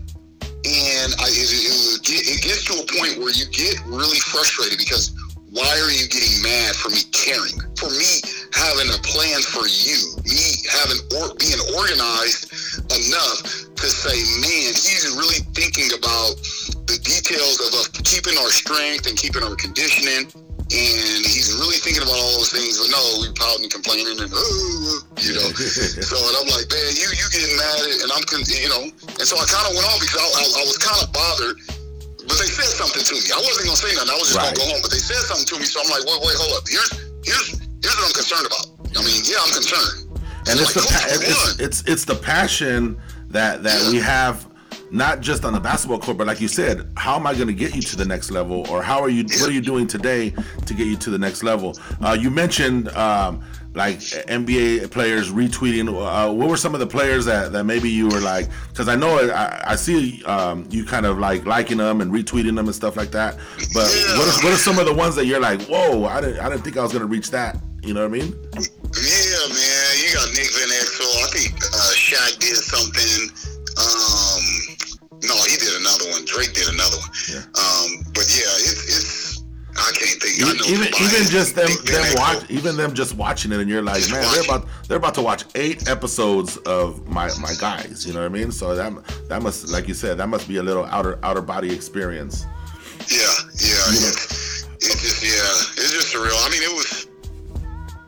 and 0.65 1.09
I, 1.21 1.27
it, 1.31 1.49
it, 1.53 2.05
it 2.09 2.41
gets 2.43 2.65
to 2.73 2.75
a 2.81 2.85
point 2.99 3.21
where 3.21 3.31
you 3.31 3.47
get 3.53 3.79
really 3.87 4.19
frustrated 4.19 4.79
because 4.79 5.13
why 5.55 5.71
are 5.71 5.93
you 5.95 6.09
getting 6.11 6.43
mad 6.43 6.75
for 6.75 6.91
me 6.91 7.07
caring? 7.15 7.55
For 7.79 7.87
me 7.87 8.11
having 8.51 8.91
a 8.91 8.99
plan 9.07 9.39
for 9.55 9.63
you, 9.71 9.99
me 10.27 10.47
having 10.67 10.99
or 11.15 11.31
being 11.39 11.63
organized 11.79 12.51
enough 12.91 13.39
to 13.79 13.87
say, 13.87 14.19
man, 14.43 14.75
he's 14.75 15.15
really 15.15 15.47
thinking 15.55 15.95
about 15.95 16.35
the 16.91 16.99
details 17.07 17.63
of 17.63 17.71
us 17.79 17.87
keeping 18.03 18.35
our 18.43 18.51
strength 18.51 19.07
and 19.07 19.15
keeping 19.17 19.43
our 19.47 19.55
conditioning. 19.55 20.27
And 20.73 21.23
he's 21.29 21.53
really 21.61 21.77
thinking 21.85 22.01
about 22.03 22.17
all 22.17 22.33
those 22.41 22.49
things, 22.51 22.81
but 22.81 22.89
no, 22.89 23.01
we 23.21 23.29
pouting 23.37 23.69
complaining 23.69 24.17
and 24.17 24.33
oh, 24.33 25.05
you 25.21 25.37
know. 25.37 25.49
so 26.09 26.17
and 26.17 26.35
I'm 26.41 26.49
like, 26.49 26.67
man, 26.73 26.89
you 26.97 27.05
you 27.13 27.27
getting 27.31 27.53
mad, 27.61 27.85
at, 27.85 28.01
and 28.01 28.11
I'm, 28.11 28.25
con- 28.25 28.49
you 28.49 28.73
know. 28.73 28.89
And 28.89 29.27
so 29.29 29.37
I 29.37 29.45
kind 29.45 29.69
of 29.69 29.77
went 29.77 29.85
on 29.87 29.99
because 30.01 30.17
I, 30.17 30.25
I, 30.25 30.43
I 30.43 30.63
was 30.65 30.79
kind 30.81 30.99
of 31.05 31.09
bothered 31.13 31.57
but 32.27 32.41
they 32.41 32.49
said 32.49 32.73
something 32.73 33.05
to 33.05 33.13
me. 33.15 33.21
I 33.29 33.37
wasn't 33.37 33.69
gonna 33.69 33.77
say 33.85 33.93
nothing. 33.95 34.11
I 34.11 34.17
was 34.17 34.33
just 34.33 34.41
Right. 34.41 34.49
gonna 34.57 34.65
go 34.65 34.73
home. 34.73 34.81
But 34.81 34.91
they 34.97 35.03
said 35.05 35.21
something 35.29 35.45
to 35.45 35.57
me, 35.61 35.67
so 35.69 35.81
I'm 35.85 35.91
like, 35.93 36.05
wait, 36.09 36.21
wait, 36.25 36.37
hold 36.41 36.57
up. 36.57 36.65
Here's 36.65 36.91
here's 37.21 37.49
here's 37.85 37.97
what 38.01 38.09
I'm 38.09 38.17
concerned 38.17 38.47
about. 38.49 38.65
I 38.97 39.01
mean, 39.05 39.21
yeah, 39.29 39.45
I'm 39.45 39.53
concerned. 39.53 40.09
and 40.49 40.57
it's 40.57 40.73
like, 40.73 40.89
the 40.89 40.89
pa- 40.89 41.21
it's, 41.21 41.61
it's 41.61 41.79
it's 41.85 42.05
the 42.09 42.17
passion 42.17 42.97
that 43.29 43.63
that 43.63 43.77
we 43.93 44.01
have 44.01 44.49
not 44.91 45.21
just 45.21 45.45
on 45.45 45.53
the 45.53 45.61
basketball 45.61 45.99
court 45.99 46.17
but 46.17 46.27
like 46.27 46.41
you 46.41 46.49
said 46.49 46.89
how 46.97 47.17
am 47.17 47.27
i 47.27 47.35
going 47.35 47.47
to 47.49 47.53
get 47.55 47.75
you 47.75 47.83
to 47.83 47.97
the 47.97 48.05
next 48.05 48.31
level 48.31 48.69
or 48.71 48.83
how 48.83 49.01
are 49.01 49.09
you 49.09 49.25
what 49.25 49.49
are 49.49 49.53
you 49.53 49.61
doing 49.61 49.87
today 49.87 50.31
to 50.67 50.75
get 50.75 50.87
you 50.87 50.97
to 50.97 51.11
the 51.11 51.19
next 51.19 51.43
level 51.43 51.77
uh, 52.03 52.17
you 52.19 52.31
mentioned 52.31 52.89
um, 52.91 53.43
like 53.75 53.99
nba 53.99 54.89
players 54.91 55.33
retweeting 55.33 55.89
uh, 55.89 56.33
what 56.33 56.49
were 56.49 56.57
some 56.57 56.75
of 56.75 56.81
the 56.81 56.87
players 56.87 57.25
that, 57.25 57.51
that 57.53 57.65
maybe 57.65 57.91
you 57.91 58.09
were 58.09 58.21
like 58.21 58.49
because 58.69 58.89
i 58.89 58.95
know 58.95 59.19
I, 59.31 59.73
I 59.73 59.77
see 59.77 60.23
um, 60.25 60.67
you 60.71 60.85
kind 60.85 61.07
of 61.07 61.19
like 61.19 61.45
liking 61.47 61.79
them 61.79 62.01
and 62.01 62.13
retweeting 62.13 62.55
them 62.55 62.67
and 62.67 62.75
stuff 62.75 62.97
like 62.97 63.11
that 63.13 63.37
but 63.73 63.89
Yeah. 63.91 64.19
what, 64.19 64.29
are, 64.29 64.45
what 64.45 64.53
are 64.53 64.57
some 64.59 64.79
of 64.79 64.87
the 64.87 64.95
ones 64.95 65.15
that 65.17 65.27
you're 65.27 65.41
like 65.41 65.61
whoa 65.63 66.05
i 66.05 66.21
didn't 66.21 66.39
i 66.41 66.49
didn't 66.49 66.63
think 66.63 66.77
i 66.77 66.83
was 66.83 66.93
going 66.93 67.03
to 67.03 67.09
reach 67.09 67.31
that 67.33 67.57
you 67.83 67.95
know 67.95 68.07
what 68.09 68.15
i 68.17 68.21
mean 68.21 68.33
Yeah, 68.55 69.45
man. 69.51 69.91
You 69.99 70.15
got 70.15 70.31
Nick 70.39 70.49
Van 70.55 70.71
Exel. 70.71 71.11
I 71.19 71.27
think 71.35 71.53
uh, 71.59 71.93
Shaq 71.99 72.39
did 72.39 72.55
something. 72.55 73.29
Um, 73.75 74.24
no, 75.27 75.35
he 75.45 75.57
did 75.57 75.75
another 75.81 76.11
one. 76.11 76.25
Drake 76.25 76.53
did 76.53 76.69
another 76.69 76.97
one. 76.99 77.11
Yeah. 77.31 77.45
Um, 77.59 78.05
but 78.15 78.27
yeah, 78.31 78.53
it's 78.65 78.83
it's 78.89 79.45
I 79.77 79.91
can't 79.93 80.23
think. 80.23 80.39
I 80.39 80.53
know 80.55 80.67
even 80.67 80.89
even 81.03 81.23
just 81.31 81.55
them 81.57 81.71
them 81.85 82.05
watch 82.17 82.49
even 82.51 82.77
them 82.77 82.95
just 82.95 83.17
watching 83.17 83.51
it 83.53 83.59
and 83.59 83.69
you're 83.69 83.83
like 83.83 83.97
Just 84.03 84.13
man 84.13 84.23
they're 84.33 84.45
about 84.45 84.69
they're 84.87 84.99
about 84.99 85.15
to 85.15 85.23
watch 85.23 85.45
eight 85.57 85.89
episodes 85.89 86.57
of 86.59 87.07
my 87.09 87.29
my 87.41 87.53
guys 87.59 88.07
you 88.07 88.13
know 88.15 88.21
what 88.21 88.27
I 88.27 88.29
mean 88.29 88.53
so 88.53 88.75
that 88.77 88.93
that 89.29 89.43
must 89.43 89.69
like 89.71 89.89
you 89.89 89.95
said 89.95 90.17
that 90.19 90.29
must 90.29 90.47
be 90.47 90.59
a 90.59 90.63
little 90.63 90.85
outer 90.87 91.19
outer 91.25 91.43
body 91.43 91.75
experience 91.75 92.47
Yeah, 93.11 93.19
yeah, 93.59 93.85
it's, 93.99 94.65
it's 94.81 95.03
just 95.03 95.23
yeah, 95.23 95.83
it's 95.83 95.93
just 95.93 96.15
surreal. 96.15 96.39
I 96.47 96.49
mean, 96.51 96.63
it 96.63 96.73
was, 96.73 97.07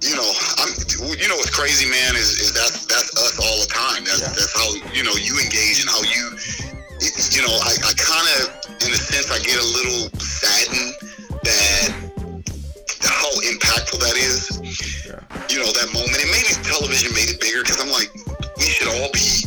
you 0.01 0.15
know, 0.17 0.31
I'm, 0.63 0.71
you 1.19 1.29
know, 1.29 1.37
what's 1.37 1.51
crazy, 1.51 1.85
man, 1.91 2.15
is, 2.17 2.39
is 2.41 2.53
that's 2.55 2.87
that's 2.87 3.11
us 3.19 3.37
all 3.43 3.59
the 3.61 3.67
time. 3.69 4.05
That's 4.05 4.23
Yeah. 4.23 4.29
that's 4.39 4.55
how 4.57 4.69
you 4.95 5.03
know 5.05 5.13
you 5.19 5.37
engage 5.43 5.81
and 5.83 5.91
how 5.91 6.01
you, 6.01 6.25
it, 6.33 6.76
you 7.01 7.43
know, 7.45 7.53
I, 7.53 7.73
I 7.85 7.93
kind 7.97 8.29
of, 8.41 8.43
in 8.81 8.91
a 8.93 9.01
sense, 9.01 9.29
I 9.31 9.39
get 9.45 9.61
a 9.61 9.69
little 9.69 10.09
saddened 10.17 10.95
that 11.45 12.07
how 13.05 13.31
impactful 13.45 14.01
that 14.01 14.17
is. 14.17 14.59
yeah 15.05 15.21
You 15.53 15.61
know, 15.61 15.71
that 15.73 15.89
moment, 15.93 16.17
and 16.17 16.31
maybe 16.33 16.57
television 16.65 17.13
made 17.13 17.29
it 17.29 17.41
bigger 17.41 17.63
because 17.63 17.81
I'm 17.81 17.93
like, 17.93 18.09
we 18.57 18.65
should 18.65 18.89
all 18.89 19.13
be 19.13 19.45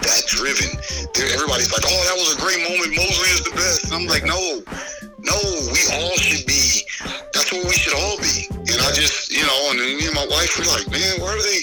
that 0.00 0.24
driven. 0.26 0.72
There, 1.12 1.28
everybody's 1.36 1.72
like, 1.72 1.84
oh, 1.84 2.00
that 2.08 2.16
was 2.16 2.34
a 2.34 2.38
great 2.40 2.60
moment. 2.64 2.96
Mosley 2.96 3.30
is 3.36 3.42
the 3.44 3.52
best. 3.52 3.90
And 3.90 3.94
I'm 3.94 4.06
like, 4.08 4.24
no, 4.24 4.64
no, 5.20 5.36
we 5.72 5.80
all 6.00 6.16
should 6.16 6.46
be. 6.46 6.86
That's 7.32 7.52
what 7.52 7.64
we 7.64 7.76
should 7.76 7.94
all 7.94 8.16
be. 8.18 8.48
And 8.50 8.78
I 8.80 8.90
just, 8.96 9.28
you 9.32 9.44
know, 9.44 9.60
and 9.70 9.80
me 9.80 10.06
and 10.06 10.16
my 10.16 10.26
wife 10.32 10.56
were 10.56 10.68
like, 10.72 10.88
man, 10.88 11.20
why 11.20 11.36
are 11.36 11.44
they 11.44 11.60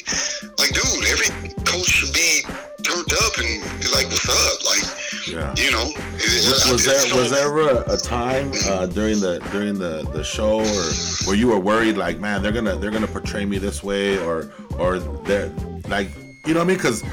like, 0.62 0.72
dude? 0.78 1.06
Every 1.10 1.30
coach 1.66 1.90
should 1.90 2.14
be 2.14 2.46
turned 2.86 3.14
up 3.26 3.34
and 3.42 3.50
be 3.82 3.88
like, 3.90 4.08
what's 4.12 4.30
up? 4.30 4.58
Like, 4.68 4.84
yeah. 5.28 5.54
You 5.58 5.72
know, 5.72 5.86
it- 5.88 6.48
was, 6.50 6.70
was 6.72 6.86
there 6.86 7.16
was 7.16 7.32
there 7.32 7.48
ever 7.48 7.70
a, 7.84 7.94
a 7.94 7.98
time 7.98 8.52
uh, 8.68 8.86
during 8.88 9.20
the 9.20 9.40
during 9.52 9.78
the, 9.80 10.08
the 10.14 10.24
show 10.24 10.60
or 10.60 11.28
where 11.28 11.36
you 11.36 11.48
were 11.48 11.60
worried 11.60 11.98
like 11.98 12.20
man 12.20 12.42
they're 12.42 12.52
gonna 12.52 12.76
they're 12.78 12.92
gonna 12.92 13.08
portray 13.08 13.46
me 13.46 13.58
this 13.58 13.84
way 13.84 14.18
or 14.20 14.52
or 14.78 15.00
they're 15.00 15.50
like 15.88 16.10
you 16.46 16.54
know 16.54 16.60
what 16.60 16.66
I 16.66 16.68
mean? 16.68 16.78
Because 16.78 17.04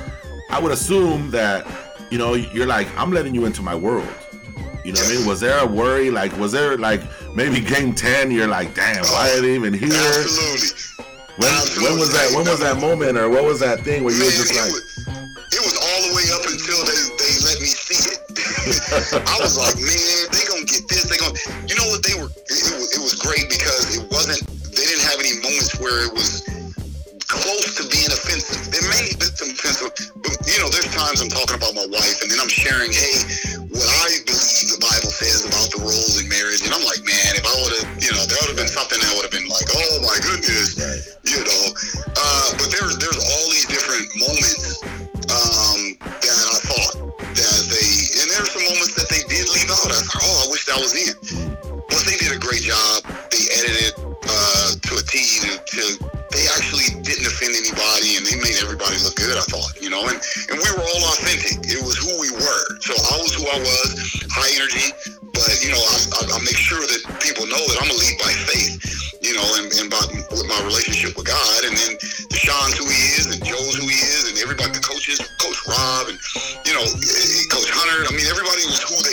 I 0.51 0.59
would 0.61 0.73
assume 0.73 1.31
that 1.31 1.67
you 2.11 2.19
know 2.19 2.35
you're 2.35 2.67
like 2.67 2.89
I'm 2.99 3.13
letting 3.13 3.35
you 3.35 3.45
into 3.47 3.63
my 3.63 3.75
world. 3.75 4.09
You 4.85 4.93
know 4.93 5.01
what 5.01 5.13
I 5.13 5.17
mean? 5.17 5.27
Was 5.27 5.41
there 5.41 5.59
a 5.59 5.67
worry? 5.67 6.11
Like 6.11 6.37
was 6.39 6.53
there 6.53 6.77
like 6.79 7.03
maybe 7.37 7.61
game 7.61 7.95
10 7.95 8.31
you're 8.33 8.49
like 8.49 8.75
damn 8.75 9.05
why 9.05 9.31
are 9.37 9.41
they 9.41 9.55
even 9.55 9.73
here? 9.73 9.89
Absolutely. 9.93 11.05
when 11.39 11.53
when 11.85 11.99
was 12.01 12.13
that 12.13 12.33
when 12.35 12.45
was 12.47 12.61
that 12.61 12.81
moment 12.81 13.17
or 13.19 13.29
what 13.29 13.45
was 13.45 13.61
that 13.61 13.81
thing 13.81 14.03
where 14.05 14.13
you 14.15 14.21
Man, 14.21 14.27
were 14.27 14.33
just 14.37 14.53
it, 14.53 15.07
like 15.07 15.30
I 19.27 19.37
was 19.43 19.59
like, 19.59 19.75
man, 19.83 20.21
they 20.31 20.47
gonna 20.47 20.63
get 20.63 20.87
this. 20.87 21.11
They 21.11 21.19
gonna, 21.19 21.35
you 21.67 21.75
know 21.75 21.91
what? 21.91 22.07
They 22.07 22.15
were. 22.15 22.31
It, 22.31 22.75
was, 22.79 22.95
it 22.95 23.03
was 23.03 23.19
great 23.19 23.51
because 23.51 23.99
it 23.99 24.07
wasn't. 24.15 24.47
They 24.71 24.87
didn't 24.87 25.07
have 25.11 25.19
any 25.19 25.35
moments 25.43 25.75
where 25.83 26.07
it 26.07 26.13
was 26.15 26.47
close 27.27 27.79
to 27.79 27.87
being 27.91 28.11
offensive. 28.15 28.63
There 28.71 28.87
may 28.91 29.11
be 29.11 29.27
some 29.27 29.51
offensive, 29.51 29.91
but 30.23 30.35
you 30.47 30.59
know, 30.63 30.71
there's 30.71 30.91
times 30.95 31.19
I'm 31.19 31.31
talking 31.31 31.59
about 31.59 31.75
my 31.75 31.87
wife, 31.91 32.23
and 32.23 32.31
then 32.31 32.39
I'm 32.39 32.51
sharing, 32.51 32.95
hey, 32.95 33.59
what 33.75 33.91
I 34.07 34.23
believe 34.23 34.67
the 34.71 34.83
Bible 34.83 35.11
says 35.11 35.47
about 35.47 35.71
the 35.75 35.83
roles 35.83 36.19
in 36.19 36.31
marriage, 36.31 36.63
and 36.63 36.71
I'm 36.71 36.87
like, 36.87 37.03
man, 37.03 37.39
if 37.39 37.47
I 37.47 37.55
would 37.59 37.75
have, 37.75 37.87
you 37.99 38.11
know, 38.15 38.23
there 38.23 38.39
would 38.47 38.55
have 38.55 38.61
been 38.61 38.71
something 38.71 38.99
that 39.03 39.11
would 39.19 39.27
have 39.27 39.35
been 39.35 39.51
like, 39.51 39.67
oh 39.67 39.95
my 40.03 40.19
goodness, 40.23 40.79
you 41.27 41.43
know. 41.43 41.63
Uh, 42.19 42.49
but 42.55 42.71
there's 42.71 42.99
there's 43.03 43.19
all 43.19 43.47
these 43.51 43.67
different 43.67 44.07
moments 44.19 44.60
leave 49.71 49.87
out. 49.87 49.93
I 49.93 50.03
oh, 50.23 50.45
I 50.47 50.51
wish 50.51 50.67
that 50.67 50.79
was 50.79 50.95
in. 50.99 51.15
But 51.87 52.03
they 52.07 52.17
did 52.19 52.35
a 52.35 52.39
great 52.39 52.63
job. 52.63 53.07
They 53.31 53.43
edited 53.55 53.95
uh, 53.99 54.75
to 54.75 54.93
a 54.99 55.03
T. 55.07 55.23
To, 55.47 55.51
to 55.59 55.83
they 56.31 56.47
actually 56.55 56.95
didn't 57.03 57.27
offend 57.27 57.59
anybody, 57.59 58.15
and 58.15 58.23
they 58.23 58.39
made 58.39 58.55
everybody 58.63 58.95
look 59.03 59.19
good. 59.19 59.35
I 59.35 59.43
thought, 59.51 59.75
you 59.83 59.91
know, 59.91 60.07
and 60.07 60.19
and 60.51 60.57
we 60.59 60.67
were 60.71 60.83
all 60.83 61.03
authentic. 61.15 61.59
It 61.67 61.83
was 61.83 61.99
who 61.99 62.11
we 62.23 62.31
were. 62.31 62.65
So 62.83 62.95
I 62.95 63.15
was 63.19 63.35
who 63.35 63.47
I 63.51 63.59
was, 63.59 63.91
high 64.31 64.51
energy. 64.55 64.95
But 65.35 65.51
you 65.63 65.75
know, 65.75 65.83
I, 65.83 65.97
I, 66.19 66.21
I 66.35 66.39
make 66.47 66.59
sure 66.59 66.83
that 66.83 67.01
people 67.19 67.47
know 67.51 67.59
that 67.59 67.79
I'm 67.83 67.91
a 67.91 67.97
lead 67.99 68.17
by 68.23 68.35
faith. 68.47 68.79
You 69.21 69.37
know, 69.37 69.45
and, 69.61 69.69
and 69.77 69.93
by, 69.93 70.01
with 70.33 70.49
my 70.49 70.57
relationship 70.65 71.13
with 71.13 71.29
God, 71.29 71.61
and 71.69 71.77
then 71.77 71.93
Deshaun's 72.33 72.81
who 72.81 72.89
he 72.89 73.03
is, 73.21 73.29
and 73.29 73.37
Joe's 73.45 73.77
who 73.77 73.85
he 73.85 73.99
is, 74.01 74.33
and 74.33 74.39
everybody, 74.41 74.73
the 74.73 74.81
coaches, 74.81 75.21
Coach 75.37 75.61
Rob, 75.69 76.09
and 76.09 76.17
you 76.65 76.73
know, 76.73 76.87
eh, 76.87 77.43
Coach 77.53 77.69
Hunter. 77.69 78.07
I 78.07 78.17
mean, 78.17 78.25
everybody 78.31 78.65
was 78.71 78.81
who 78.81 78.97
they 79.03 79.10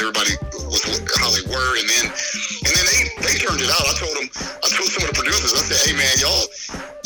everybody 0.00 0.34
was 0.70 0.82
how 1.18 1.30
they 1.34 1.44
were, 1.50 1.72
and 1.78 1.86
then, 1.86 2.06
and 2.08 2.72
then 2.72 2.84
they, 2.88 3.00
they 3.22 3.34
turned 3.38 3.60
it 3.60 3.70
out. 3.70 3.84
I 3.84 3.94
told 3.98 4.14
them, 4.18 4.28
I 4.32 4.66
told 4.70 4.88
some 4.88 5.02
of 5.06 5.10
the 5.12 5.18
producers, 5.18 5.52
I 5.54 5.62
said, 5.66 5.78
hey 5.84 5.94
man, 5.98 6.14
y'all, 6.22 6.44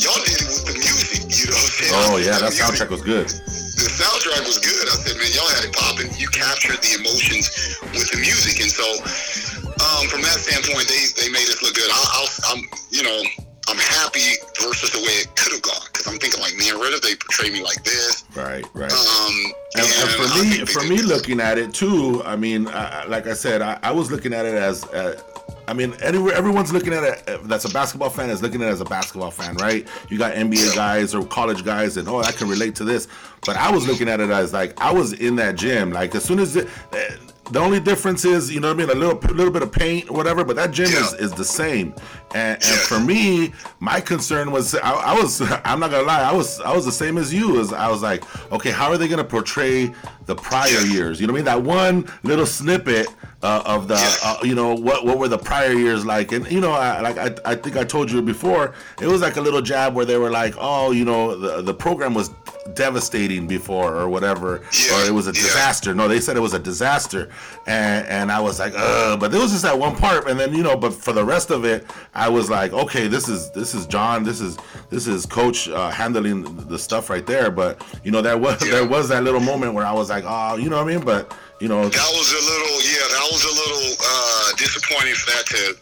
y'all 0.01 0.21
did 0.23 0.37
it 0.37 0.47
with 0.49 0.65
the 0.69 0.77
music, 0.77 1.27
you 1.33 1.49
know. 1.49 1.57
what 1.57 1.67
I'm 1.67 1.77
saying? 1.77 1.93
oh 2.13 2.17
yeah 2.21 2.37
that 2.39 2.53
music- 2.53 2.63
soundtrack 2.63 2.89
was 2.93 3.03
good 3.03 3.27
the 3.83 3.89
soundtrack 3.89 4.45
was 4.47 4.59
good. 4.63 4.85
I 4.87 4.95
said, 4.95 5.17
man, 5.19 5.27
y'all 5.35 5.49
had 5.59 5.65
it 5.67 5.73
popping. 5.75 6.07
You 6.15 6.29
captured 6.31 6.79
the 6.79 7.03
emotions 7.03 7.51
with 7.91 8.07
the 8.13 8.19
music, 8.21 8.61
and 8.63 8.71
so 8.71 8.85
um, 9.83 10.07
from 10.07 10.21
that 10.23 10.39
standpoint, 10.39 10.87
they 10.87 11.03
they 11.19 11.27
made 11.27 11.47
us 11.51 11.59
look 11.59 11.75
good. 11.75 11.89
I, 11.91 11.99
I'll, 12.15 12.29
I'm, 12.53 12.61
you 12.95 13.03
know, 13.03 13.19
I'm 13.67 13.77
happy 13.77 14.35
versus 14.61 14.91
the 14.91 14.99
way 14.99 15.13
it 15.23 15.35
could 15.35 15.53
have 15.53 15.61
gone 15.61 15.87
because 15.91 16.07
I'm 16.07 16.19
thinking 16.19 16.41
like, 16.41 16.55
man, 16.57 16.77
what 16.77 16.93
if 16.93 17.01
they 17.01 17.15
portray 17.15 17.49
me 17.49 17.63
like 17.63 17.83
this? 17.83 18.23
right 18.35 18.65
right 18.73 18.91
Um, 18.91 19.53
And, 19.75 19.83
and 19.83 19.85
I 19.85 20.07
for 20.17 20.43
me, 20.43 20.65
for 20.65 20.83
me, 20.83 21.01
looking 21.01 21.39
at 21.39 21.57
it 21.57 21.73
too, 21.73 22.21
I 22.25 22.35
mean, 22.35 22.67
I, 22.67 23.05
like 23.05 23.27
I 23.27 23.33
said, 23.33 23.61
I, 23.61 23.79
I 23.81 23.91
was 23.91 24.11
looking 24.11 24.33
at 24.33 24.45
it 24.45 24.53
as, 24.53 24.83
uh, 24.85 25.21
I 25.67 25.73
mean, 25.73 25.93
anywhere, 26.01 26.33
everyone's 26.35 26.73
looking 26.73 26.93
at 26.93 27.03
it. 27.03 27.29
uh, 27.29 27.37
That's 27.43 27.65
a 27.65 27.69
basketball 27.69 28.09
fan 28.09 28.29
is 28.29 28.41
looking 28.41 28.61
at 28.61 28.67
it 28.67 28.71
as 28.71 28.81
a 28.81 28.85
basketball 28.85 29.31
fan, 29.31 29.55
right? 29.57 29.87
You 30.09 30.17
got 30.17 30.33
NBA 30.33 30.75
guys 30.75 31.15
or 31.15 31.25
college 31.25 31.63
guys, 31.63 31.95
and 31.97 32.07
oh, 32.07 32.19
I 32.19 32.31
can 32.33 32.49
relate 32.49 32.75
to 32.75 32.83
this. 32.83 33.07
But 33.45 33.55
I 33.55 33.71
was 33.71 33.87
looking 33.87 34.09
at 34.09 34.19
it 34.19 34.29
as 34.29 34.51
like 34.53 34.79
I 34.81 34.91
was 34.91 35.13
in 35.13 35.35
that 35.37 35.55
gym. 35.55 35.91
Like 35.91 36.13
as 36.15 36.23
soon 36.25 36.39
as 36.39 36.55
it, 36.57 36.67
uh, 36.91 36.97
the 37.51 37.59
only 37.59 37.79
difference 37.79 38.23
is, 38.25 38.51
you 38.53 38.59
know 38.61 38.69
what 38.69 38.81
I 38.81 38.85
mean, 38.85 38.89
a 38.89 38.99
little, 38.99 39.17
little 39.33 39.51
bit 39.51 39.61
of 39.63 39.71
paint 39.71 40.09
or 40.09 40.15
whatever. 40.15 40.43
But 40.45 40.55
that 40.55 40.71
gym 40.71 40.85
is, 40.85 41.13
Yeah. 41.13 41.25
is 41.25 41.33
the 41.33 41.43
same. 41.43 41.93
And, 42.33 42.55
and 42.55 42.63
for 42.63 42.99
me, 42.99 43.53
my 43.79 43.99
concern 43.99 44.51
was, 44.51 44.73
I, 44.75 44.91
I 44.91 45.13
was, 45.13 45.41
I'm 45.65 45.79
not 45.79 45.91
gonna 45.91 46.07
lie, 46.07 46.21
I 46.21 46.31
was, 46.31 46.59
I 46.61 46.73
was 46.73 46.85
the 46.85 46.91
same 46.91 47.17
as 47.17 47.33
you. 47.33 47.59
As 47.59 47.73
I 47.73 47.89
was 47.89 48.01
like, 48.01 48.23
okay, 48.51 48.71
how 48.71 48.89
are 48.89 48.97
they 48.97 49.07
gonna 49.07 49.23
portray 49.25 49.93
the 50.25 50.35
prior 50.35 50.79
years? 50.85 51.19
You 51.19 51.27
know 51.27 51.33
what 51.33 51.39
I 51.47 51.53
mean? 51.53 51.63
That 51.63 51.63
one 51.63 52.07
little 52.23 52.45
snippet 52.45 53.07
uh, 53.43 53.61
of 53.65 53.89
the, 53.89 53.97
uh, 54.23 54.37
you 54.43 54.55
know, 54.55 54.73
what 54.73 55.05
what 55.05 55.17
were 55.19 55.27
the 55.27 55.37
prior 55.37 55.73
years 55.73 56.05
like? 56.05 56.31
And 56.31 56.49
you 56.49 56.61
know, 56.61 56.71
I, 56.71 57.01
like 57.01 57.17
I, 57.17 57.51
I 57.51 57.55
think 57.55 57.75
I 57.75 57.83
told 57.83 58.09
you 58.09 58.21
before, 58.21 58.73
it 59.01 59.07
was 59.07 59.21
like 59.21 59.35
a 59.35 59.41
little 59.41 59.61
jab 59.61 59.93
where 59.93 60.05
they 60.05 60.17
were 60.17 60.31
like, 60.31 60.55
oh, 60.57 60.91
you 60.91 61.03
know, 61.03 61.35
the 61.37 61.61
the 61.61 61.73
program 61.73 62.13
was 62.13 62.29
devastating 62.73 63.47
before 63.47 63.93
or 63.95 64.07
whatever, 64.09 64.61
Yeah. 64.71 65.01
or 65.01 65.05
it 65.05 65.13
was 65.13 65.27
a 65.27 65.31
Yeah. 65.31 65.41
disaster. 65.43 65.93
No, 65.93 66.07
they 66.07 66.19
said 66.19 66.37
it 66.37 66.41
was 66.41 66.53
a 66.53 66.59
disaster, 66.59 67.29
and 67.67 68.05
and 68.07 68.31
I 68.31 68.39
was 68.39 68.59
like, 68.59 68.73
uh, 68.75 69.17
but 69.17 69.31
there 69.31 69.41
was 69.41 69.51
just 69.51 69.63
that 69.63 69.77
one 69.77 69.95
part, 69.95 70.27
and 70.29 70.39
then 70.39 70.53
you 70.53 70.63
know, 70.63 70.75
but 70.77 70.93
for 70.93 71.13
the 71.13 71.23
rest 71.25 71.51
of 71.51 71.65
it, 71.65 71.85
I 72.15 72.29
was 72.29 72.49
like, 72.49 72.73
okay, 72.73 73.07
this 73.07 73.27
is 73.29 73.51
this 73.51 73.73
is 73.75 73.85
John, 73.85 74.23
this 74.23 74.39
is 74.41 74.57
this 74.89 75.07
is 75.07 75.25
Coach 75.25 75.67
uh, 75.69 75.89
handling 75.91 76.43
the 76.67 76.79
stuff 76.79 77.09
right 77.09 77.25
there. 77.25 77.51
But 77.51 77.81
you 78.03 78.11
know, 78.11 78.21
there 78.21 78.37
was 78.37 78.63
Yeah. 78.65 78.71
there 78.71 78.85
was 78.87 79.09
that 79.09 79.23
little 79.23 79.41
moment 79.41 79.73
where 79.73 79.85
I 79.85 79.91
was 79.93 80.09
like, 80.09 80.23
oh, 80.27 80.55
you 80.55 80.69
know 80.69 80.77
what 80.77 80.87
I 80.91 80.95
mean? 80.95 81.03
But 81.05 81.33
you 81.59 81.67
know, 81.67 81.87
That 81.87 82.11
was 82.19 82.31
a 82.31 82.43
little, 82.51 82.81
yeah, 82.81 83.07
that 83.15 83.27
was 83.31 83.43
a 83.43 83.53
little 83.61 83.97
uh, 84.05 84.51
disappointing 84.57 85.15
for 85.15 85.31
that 85.31 85.45
to, 85.47 85.75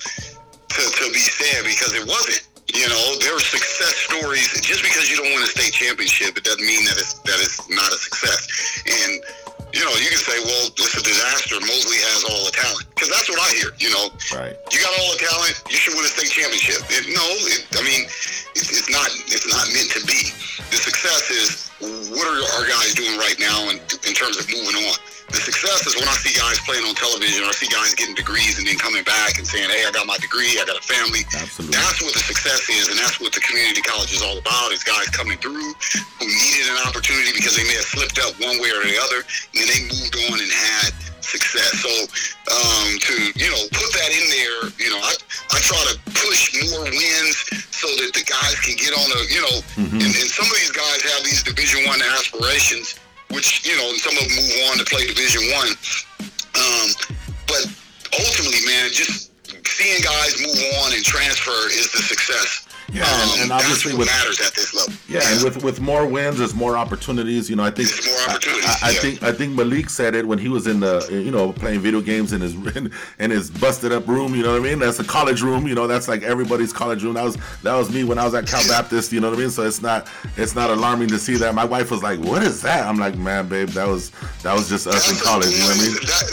to 0.75 0.81
to 0.97 1.11
be 1.11 1.19
said 1.19 1.63
because 1.65 1.93
it 1.95 2.05
wasn't. 2.07 2.41
You 2.71 2.87
know, 2.87 3.03
there 3.19 3.35
are 3.35 3.43
success 3.43 4.07
stories. 4.07 4.47
Just 4.63 4.83
because 4.83 5.11
you 5.11 5.17
don't 5.17 5.31
win 5.33 5.43
a 5.43 5.51
state 5.51 5.73
championship, 5.75 6.37
it 6.37 6.43
doesn't 6.43 6.63
mean 6.63 6.85
that 6.87 6.95
it's 6.95 7.19
that 7.27 7.39
it's 7.43 7.59
not 7.67 7.91
a 7.91 7.99
success. 7.99 8.47
And 8.87 9.19
you 9.71 9.83
know, 9.83 9.91
you 9.99 10.11
can 10.11 10.19
say, 10.19 10.35
well, 10.43 10.67
it's 10.67 10.95
a 10.99 11.03
disaster. 11.03 11.55
Mosley 11.63 11.99
has 12.11 12.27
all 12.27 12.43
the 12.43 12.51
talent 12.51 12.87
because 12.91 13.07
that's 13.07 13.31
what 13.31 13.39
I 13.39 13.49
hear. 13.55 13.71
You 13.79 13.91
know, 13.95 14.05
right. 14.35 14.55
you 14.71 14.79
got 14.83 14.91
all 14.99 15.09
the 15.15 15.21
talent. 15.23 15.55
You 15.71 15.79
should 15.79 15.95
win 15.95 16.03
a 16.03 16.11
state 16.11 16.31
championship. 16.31 16.83
It, 16.91 17.07
no, 17.11 17.23
it, 17.47 17.63
I 17.79 17.83
mean, 17.83 18.03
it's, 18.55 18.67
it's 18.67 18.91
not. 18.91 19.07
It's 19.31 19.47
not 19.47 19.63
meant 19.71 19.91
to 19.95 20.01
be. 20.03 20.31
The 20.71 20.79
success 20.79 21.31
is 21.31 21.71
what 22.11 22.27
are 22.27 22.39
our 22.59 22.65
guys 22.67 22.93
doing 22.95 23.15
right 23.15 23.39
now 23.39 23.71
in, 23.71 23.79
in 24.07 24.13
terms 24.15 24.39
of 24.39 24.47
moving 24.51 24.75
on. 24.91 24.95
The 25.31 25.39
success 25.39 25.87
is 25.87 25.95
when 25.95 26.07
I 26.07 26.15
see 26.19 26.35
guys 26.35 26.59
playing 26.67 26.83
on 26.83 26.93
television, 26.95 27.43
or 27.43 27.49
I 27.49 27.55
see 27.55 27.71
guys 27.71 27.95
getting 27.95 28.15
degrees 28.15 28.59
and 28.59 28.67
then 28.67 28.75
coming 28.77 29.03
back 29.03 29.39
and 29.39 29.47
saying, 29.47 29.69
"Hey, 29.71 29.87
I 29.87 29.91
got 29.91 30.05
my 30.05 30.17
degree. 30.19 30.59
I 30.59 30.65
got 30.67 30.75
a 30.75 30.83
family." 30.83 31.23
Absolutely. 31.31 31.71
That's 31.71 31.99
what 32.03 32.13
the 32.13 32.23
success 32.23 32.67
is, 32.69 32.91
and 32.91 32.97
that's 32.99 33.19
what 33.19 33.31
the 33.31 33.39
community 33.41 33.81
college 33.81 34.11
is 34.11 34.21
all 34.21 34.37
about. 34.37 34.71
Is 34.75 34.83
guys 34.83 35.07
coming 35.09 35.37
through 35.39 35.71
who 36.19 36.25
needed 36.27 36.67
an 36.69 36.83
opportunity 36.83 37.31
because 37.31 37.55
they 37.55 37.63
may 37.63 37.79
have 37.79 37.87
slipped 37.87 38.19
up 38.19 38.35
one 38.43 38.59
way 38.59 38.71
or 38.75 38.83
the 38.83 38.99
other, 38.99 39.23
and 39.23 39.55
then 39.63 39.67
they 39.71 39.81
moved 39.87 40.15
on 40.27 40.35
and 40.39 40.51
had 40.51 40.91
success. 41.23 41.79
So 41.79 41.91
um, 42.51 42.89
to 42.99 43.13
you 43.39 43.49
know 43.49 43.61
put 43.71 43.89
that 43.95 44.11
in 44.11 44.25
there, 44.35 44.59
you 44.83 44.89
know, 44.91 44.99
I 44.99 45.13
I 45.55 45.57
try 45.63 45.79
to 45.91 45.95
push 46.11 46.51
more 46.69 46.83
wins 46.85 47.37
so 47.71 47.87
that 47.87 48.11
the 48.13 48.23
guys 48.27 48.59
can 48.61 48.75
get 48.75 48.93
on 48.93 49.07
a, 49.15 49.21
you 49.31 49.41
know, 49.41 49.55
and, 49.95 50.11
and 50.11 50.29
some 50.29 50.45
of 50.45 50.55
these 50.59 50.71
guys 50.71 51.01
have 51.13 51.23
these 51.23 51.41
Division 51.41 51.87
One 51.87 52.01
aspirations, 52.01 52.99
which 53.33 53.65
you 53.65 53.75
know, 53.77 53.91
some 53.97 54.15
of 54.17 54.23
them 54.23 54.35
move 54.35 54.55
on 54.69 54.77
to 54.77 54.85
play 54.85 55.07
Division 55.07 55.43
One. 55.55 55.71
Um, 56.55 56.87
but 57.47 57.63
ultimately, 58.19 58.61
man, 58.67 58.91
just 58.91 59.31
seeing 59.67 60.01
guys 60.03 60.39
move 60.39 60.59
on 60.83 60.93
and 60.93 61.03
transfer 61.03 61.67
is 61.71 61.91
the 61.91 62.03
success. 62.03 62.67
Yeah, 62.91 63.03
and- 63.05 63.31
um, 63.31 63.39
and 63.41 63.51
that's 63.51 63.63
obviously 63.63 63.93
what 63.93 63.99
with- 63.99 64.07
matters 64.09 64.41
at 64.41 64.53
this 64.53 64.73
level. 64.75 64.93
Yeah, 65.07 65.21
and 65.25 65.43
with 65.43 65.63
with 65.63 65.79
more 65.81 66.05
wins, 66.05 66.37
there's 66.37 66.53
more 66.55 66.77
opportunities. 66.77 67.49
You 67.49 67.55
know, 67.55 67.63
I 67.63 67.71
think 67.71 67.89
There's 67.89 68.05
more 68.07 68.29
opportunities, 68.29 68.65
I, 68.65 68.69
I, 68.69 68.87
I 68.87 68.91
yeah. 68.91 68.99
think 68.99 69.23
I 69.23 69.31
think 69.31 69.55
Malik 69.55 69.89
said 69.89 70.15
it 70.15 70.25
when 70.27 70.39
he 70.39 70.47
was 70.49 70.67
in 70.67 70.79
the 70.79 71.07
you 71.11 71.31
know 71.31 71.51
playing 71.53 71.79
video 71.81 72.01
games 72.01 72.33
in 72.33 72.41
his 72.41 72.53
in 73.19 73.31
his 73.31 73.49
busted 73.49 73.91
up 73.91 74.07
room. 74.07 74.35
You 74.35 74.43
know 74.43 74.51
what 74.53 74.61
I 74.61 74.63
mean? 74.63 74.79
That's 74.79 74.99
a 74.99 75.03
college 75.03 75.41
room. 75.41 75.67
You 75.67 75.75
know, 75.75 75.87
that's 75.87 76.07
like 76.07 76.23
everybody's 76.23 76.71
college 76.73 77.03
room. 77.03 77.13
That 77.15 77.23
was 77.23 77.37
that 77.63 77.75
was 77.75 77.91
me 77.93 78.03
when 78.03 78.17
I 78.19 78.25
was 78.25 78.33
at 78.33 78.47
Cal 78.47 78.65
Baptist. 78.67 79.11
You 79.11 79.19
know 79.19 79.29
what 79.29 79.37
I 79.37 79.41
mean? 79.41 79.49
So 79.51 79.63
it's 79.63 79.81
not 79.81 80.07
it's 80.37 80.55
not 80.55 80.69
alarming 80.69 81.09
to 81.09 81.19
see 81.19 81.35
that. 81.35 81.53
My 81.55 81.65
wife 81.65 81.91
was 81.91 82.01
like, 82.03 82.19
"What 82.19 82.41
is 82.43 82.61
that?" 82.61 82.87
I'm 82.87 82.97
like, 82.97 83.17
"Man, 83.17 83.47
babe, 83.47 83.69
that 83.69 83.87
was 83.87 84.11
that 84.43 84.53
was 84.53 84.69
just 84.69 84.87
us 84.87 85.07
in 85.07 85.15
That's 85.15 85.21
a 85.21 85.25
college." 85.25 85.51
You 85.51 85.59
know 85.59 85.65
what 85.67 85.77
I 85.77 85.81
mean? 85.83 85.93
that- 85.95 86.27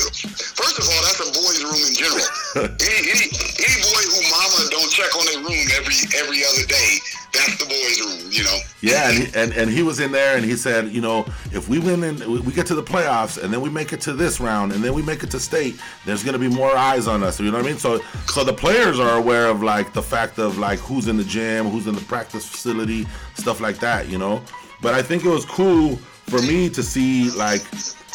first 0.58 0.78
of 0.78 0.84
all, 0.86 1.00
that's 1.02 1.20
a 1.22 1.28
boys' 1.34 1.62
room 1.66 1.82
in 1.82 1.94
general. 1.94 2.26
any, 2.78 3.10
any, 3.10 3.26
any 3.30 3.78
boy 3.90 4.02
who 4.10 4.18
mama 4.30 4.60
don't 4.70 4.90
check 4.90 5.10
on 5.18 5.24
their 5.26 5.40
room 5.42 5.66
every 5.78 5.94
every 6.18 6.40
other 6.52 6.66
day, 6.66 6.96
that's 7.32 7.58
the 7.58 7.66
boys' 7.66 8.00
room. 8.00 8.30
You 8.32 8.44
know. 8.44 8.58
Yeah, 8.80 9.08
and 9.10 9.18
he, 9.18 9.38
and, 9.38 9.52
and 9.52 9.70
he 9.70 9.82
was 9.82 10.00
in 10.00 10.12
there, 10.12 10.36
and 10.36 10.44
he 10.44 10.54
said, 10.56 10.88
you 10.88 11.00
know, 11.00 11.24
if 11.52 11.68
we 11.68 11.78
win 11.78 12.02
and 12.04 12.18
we- 12.20 12.40
we 12.40 12.52
get 12.52 12.66
to 12.66 12.74
the 12.74 12.82
playoffs, 12.82 13.42
and 13.42 13.52
then 13.52 13.60
we 13.60 13.68
make 13.70 13.92
it 13.92 14.00
to 14.02 14.12
this 14.12 14.40
round, 14.40 14.72
and 14.72 14.82
then 14.84 14.94
we 14.94 15.02
make 15.02 15.22
it 15.22 15.30
to 15.32 15.40
state, 15.40 15.76
there's 16.06 16.22
gonna 16.22 16.38
be 16.38 16.48
more 16.48 16.74
eyes 16.76 17.06
on 17.08 17.22
us. 17.22 17.38
You 17.40 17.50
know 17.50 17.58
what 17.58 17.66
I 17.66 17.68
mean? 17.70 17.78
So, 17.78 18.00
so 18.26 18.44
the 18.44 18.52
players 18.52 18.98
are 19.00 19.16
aware 19.16 19.46
of 19.46 19.62
like 19.62 19.92
the 19.92 20.02
fact 20.02 20.38
of 20.38 20.58
like 20.58 20.78
who's 20.78 21.08
in 21.08 21.16
the 21.16 21.24
gym, 21.24 21.66
who's 21.68 21.86
in 21.86 21.94
the 21.94 22.00
practice 22.02 22.46
facility, 22.46 23.06
stuff 23.34 23.60
like 23.60 23.78
that. 23.80 24.08
You 24.08 24.18
know, 24.18 24.42
but 24.80 24.94
I 24.94 25.02
think 25.02 25.24
it 25.24 25.28
was 25.30 25.44
cool 25.44 25.96
for 26.28 26.40
me 26.42 26.68
to 26.70 26.82
see 26.82 27.30
like 27.32 27.62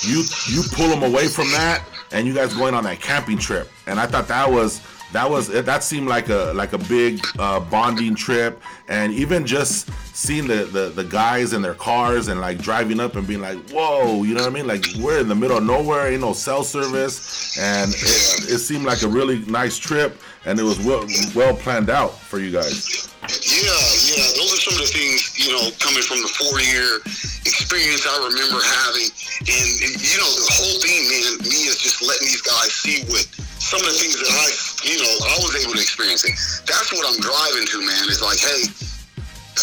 you 0.01 0.23
you 0.47 0.63
pull 0.73 0.87
them 0.87 1.03
away 1.03 1.27
from 1.27 1.49
that, 1.51 1.83
and 2.11 2.25
you 2.27 2.33
guys 2.33 2.53
going 2.53 2.73
on 2.73 2.83
that 2.85 2.99
camping 3.01 3.37
trip, 3.37 3.69
and 3.87 3.99
I 3.99 4.05
thought 4.07 4.27
that 4.29 4.49
was 4.49 4.81
that 5.13 5.29
was 5.29 5.47
that 5.47 5.83
seemed 5.83 6.07
like 6.07 6.29
a 6.29 6.51
like 6.55 6.73
a 6.73 6.77
big 6.77 7.25
uh, 7.39 7.59
bonding 7.59 8.15
trip. 8.15 8.61
And 8.89 9.13
even 9.13 9.45
just 9.45 9.89
seeing 10.15 10.47
the, 10.47 10.65
the 10.65 10.89
the 10.89 11.03
guys 11.03 11.53
in 11.53 11.61
their 11.61 11.75
cars 11.75 12.27
and 12.27 12.41
like 12.41 12.57
driving 12.57 12.99
up 12.99 13.15
and 13.15 13.25
being 13.25 13.41
like 13.41 13.57
whoa 13.69 14.23
you 14.23 14.33
know 14.33 14.41
what 14.41 14.49
i 14.49 14.53
mean? 14.53 14.67
Like 14.67 14.85
we're 14.99 15.19
in 15.19 15.27
the 15.27 15.35
middle 15.35 15.57
of 15.57 15.63
nowhere 15.63 16.11
ain't 16.11 16.21
no 16.21 16.33
cell 16.33 16.63
service. 16.63 17.57
And 17.57 17.91
it, 17.91 18.53
it 18.53 18.59
seemed 18.59 18.85
like 18.85 19.03
a 19.03 19.07
really 19.07 19.39
nice 19.45 19.77
trip 19.77 20.19
and 20.45 20.59
it 20.59 20.63
was 20.63 20.79
well 20.79 21.05
well 21.35 21.55
planned 21.55 21.89
out 21.89 22.17
for 22.17 22.39
you 22.39 22.51
guys 22.51 23.12
Yeah, 23.31 23.79
yeah. 24.11 24.27
Those 24.35 24.51
are 24.51 24.61
some 24.67 24.75
of 24.75 24.83
the 24.83 24.91
things, 24.91 25.31
you 25.39 25.55
know, 25.55 25.71
coming 25.79 26.03
from 26.03 26.19
the 26.19 26.31
four 26.35 26.59
year 26.59 26.99
experience 27.47 28.03
I 28.03 28.19
remember 28.19 28.59
having. 28.59 29.07
And, 29.47 29.69
and, 29.79 29.93
you 29.95 30.17
know, 30.19 30.27
the 30.27 30.49
whole 30.51 30.77
thing, 30.83 31.07
man, 31.07 31.39
me 31.47 31.71
is 31.71 31.79
just 31.79 32.03
letting 32.03 32.27
these 32.27 32.43
guys 32.43 32.71
see 32.75 33.07
what 33.07 33.23
some 33.63 33.79
of 33.79 33.87
the 33.87 33.95
things 33.95 34.19
that 34.19 34.27
I, 34.27 34.47
you 34.83 34.99
know, 34.99 35.13
I 35.23 35.35
was 35.39 35.55
able 35.55 35.71
to 35.71 35.79
experience. 35.79 36.27
That's 36.67 36.91
what 36.91 37.07
I'm 37.07 37.19
driving 37.23 37.63
to, 37.63 37.77
man, 37.79 38.11
is 38.11 38.19
like, 38.19 38.43
hey, 38.43 38.67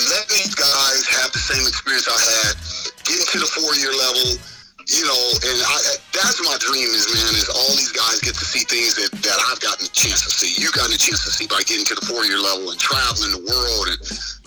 let 0.09 0.25
these 0.33 0.57
guys 0.57 1.05
have 1.21 1.29
the 1.29 1.43
same 1.45 1.65
experience 1.69 2.09
I 2.09 2.17
had, 2.17 2.57
get 3.05 3.21
to 3.29 3.45
the 3.45 3.51
four 3.61 3.77
year 3.77 3.93
level, 3.93 4.41
you 4.91 5.07
know, 5.07 5.23
and 5.47 5.59
I, 5.63 5.77
that's 6.11 6.43
my 6.43 6.59
dream 6.59 6.91
is, 6.91 7.07
man, 7.15 7.31
is 7.39 7.47
all 7.47 7.75
these 7.79 7.95
guys 7.95 8.19
get 8.27 8.35
to 8.35 8.43
see 8.43 8.67
things 8.67 8.99
that, 8.99 9.15
that 9.23 9.39
I've 9.47 9.63
gotten 9.63 9.87
a 9.87 9.93
chance 9.95 10.27
to 10.27 10.31
see. 10.35 10.51
You 10.59 10.67
gotten 10.75 10.91
a 10.91 10.99
chance 10.99 11.23
to 11.23 11.31
see 11.31 11.47
by 11.47 11.63
getting 11.63 11.87
to 11.87 11.95
the 11.95 12.03
four 12.11 12.27
year 12.27 12.43
level 12.43 12.75
and 12.75 12.79
traveling 12.79 13.31
the 13.31 13.45
world 13.47 13.87
and 13.87 13.99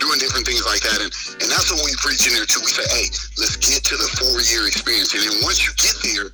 doing 0.03 0.19
different 0.19 0.43
things 0.43 0.67
like 0.67 0.83
that. 0.83 0.99
And, 0.99 1.11
and 1.39 1.47
that's 1.47 1.71
what 1.71 1.79
we 1.87 1.95
preach 1.95 2.27
in 2.27 2.35
there 2.35 2.43
too. 2.43 2.59
We 2.59 2.75
say, 2.75 2.83
hey, 2.91 3.07
let's 3.39 3.55
get 3.55 3.87
to 3.87 3.95
the 3.95 4.09
four 4.19 4.43
year 4.51 4.67
experience. 4.67 5.15
And 5.15 5.23
then 5.23 5.35
once 5.47 5.63
you 5.63 5.71
get 5.79 5.95
there, 6.03 6.27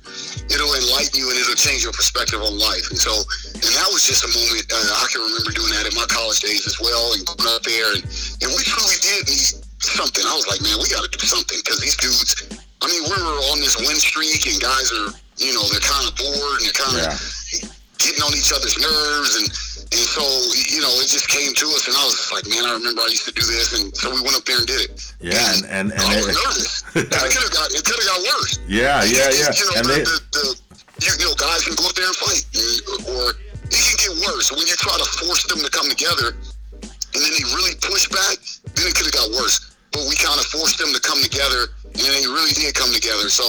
it'll 0.50 0.74
enlighten 0.74 1.14
you 1.14 1.30
and 1.30 1.38
it'll 1.38 1.54
change 1.54 1.86
your 1.86 1.94
perspective 1.94 2.42
on 2.42 2.58
life. 2.58 2.90
And 2.90 2.98
so, 2.98 3.14
and 3.62 3.70
that 3.78 3.88
was 3.94 4.02
just 4.02 4.26
a 4.26 4.30
moment 4.34 4.66
uh, 4.74 4.74
I 4.74 5.06
can 5.06 5.22
remember 5.22 5.54
doing 5.54 5.70
that 5.78 5.86
in 5.86 5.94
my 5.94 6.10
college 6.10 6.42
days 6.42 6.66
as 6.66 6.82
well 6.82 7.14
and 7.14 7.22
going 7.22 7.46
up 7.46 7.62
there. 7.62 7.94
And, 7.94 8.02
and 8.42 8.50
we 8.58 8.62
truly 8.66 8.98
did 9.06 9.30
need 9.30 9.46
something. 9.78 10.26
I 10.26 10.34
was 10.34 10.50
like, 10.50 10.60
man, 10.66 10.76
we 10.82 10.90
got 10.90 11.06
to 11.06 11.10
do 11.10 11.22
something 11.22 11.58
because 11.62 11.78
these 11.78 11.96
dudes, 11.96 12.59
I 12.82 12.86
mean, 12.88 13.02
we 13.04 13.16
were 13.16 13.38
on 13.52 13.60
this 13.60 13.76
win 13.76 13.96
streak 14.00 14.46
and 14.48 14.56
guys 14.60 14.88
are, 14.92 15.12
you 15.36 15.52
know, 15.52 15.64
they're 15.68 15.84
kind 15.84 16.04
of 16.08 16.16
bored 16.16 16.60
and 16.60 16.64
they're 16.64 16.80
kind 16.80 16.96
of 16.96 17.12
getting 18.00 18.22
on 18.24 18.32
each 18.32 18.52
other's 18.56 18.76
nerves. 18.80 19.32
And, 19.36 19.46
and 19.92 20.04
so, 20.08 20.24
you 20.72 20.80
know, 20.80 20.88
it 21.04 21.08
just 21.12 21.28
came 21.28 21.52
to 21.52 21.66
us 21.76 21.84
and 21.88 21.96
I 21.96 22.02
was 22.08 22.16
just 22.16 22.32
like, 22.32 22.46
man, 22.48 22.64
I 22.64 22.72
remember 22.80 23.04
I 23.04 23.12
used 23.12 23.28
to 23.28 23.34
do 23.36 23.44
this. 23.44 23.76
And 23.76 23.92
so 23.92 24.08
we 24.14 24.24
went 24.24 24.32
up 24.36 24.44
there 24.48 24.56
and 24.58 24.66
did 24.66 24.80
it. 24.88 24.96
Yeah, 25.20 25.36
and- 25.60 25.66
and- 25.68 25.92
and 25.92 26.00
I 26.00 26.16
was 26.24 26.32
it- 26.32 26.40
nervous. 26.40 26.72
It 26.96 27.06
could 27.12 27.44
have 27.44 27.52
got, 27.54 27.68
it 27.70 27.84
could 27.84 28.00
have 28.00 28.08
got 28.10 28.20
worse. 28.32 28.58
yeah 28.66 29.04
yeah 29.04 29.28
yeah 29.30 29.52
You 29.54 29.64
know, 29.68 29.76
and 29.78 29.86
the, 29.86 29.94
they 29.94 30.02
the, 30.02 30.16
the, 30.34 30.44
you 31.04 31.24
know, 31.28 31.34
guys 31.36 31.64
can 31.68 31.76
go 31.76 31.84
up 31.86 31.94
there 31.94 32.08
and 32.08 32.16
fight, 32.16 32.42
or 33.12 33.30
it 33.70 33.76
can 33.76 33.96
get 34.00 34.12
worse 34.26 34.50
when 34.50 34.64
you 34.66 34.74
try 34.80 34.96
to 34.96 35.08
force 35.22 35.44
them 35.46 35.60
to 35.64 35.70
come 35.70 35.88
together, 35.88 36.32
and 36.82 37.18
then 37.22 37.30
they 37.36 37.44
really 37.56 37.76
push 37.80 38.08
back. 38.08 38.36
Then 38.74 38.88
it 38.88 38.94
could 38.96 39.06
have 39.08 39.16
got 39.16 39.30
worse. 39.36 39.69
But 39.92 40.02
we 40.08 40.14
kind 40.16 40.38
of 40.38 40.46
forced 40.46 40.78
them 40.78 40.92
to 40.94 41.00
come 41.00 41.20
together, 41.22 41.66
and 41.84 41.94
they 42.00 42.24
really 42.26 42.52
did 42.52 42.74
come 42.74 42.92
together. 42.92 43.28
So, 43.28 43.42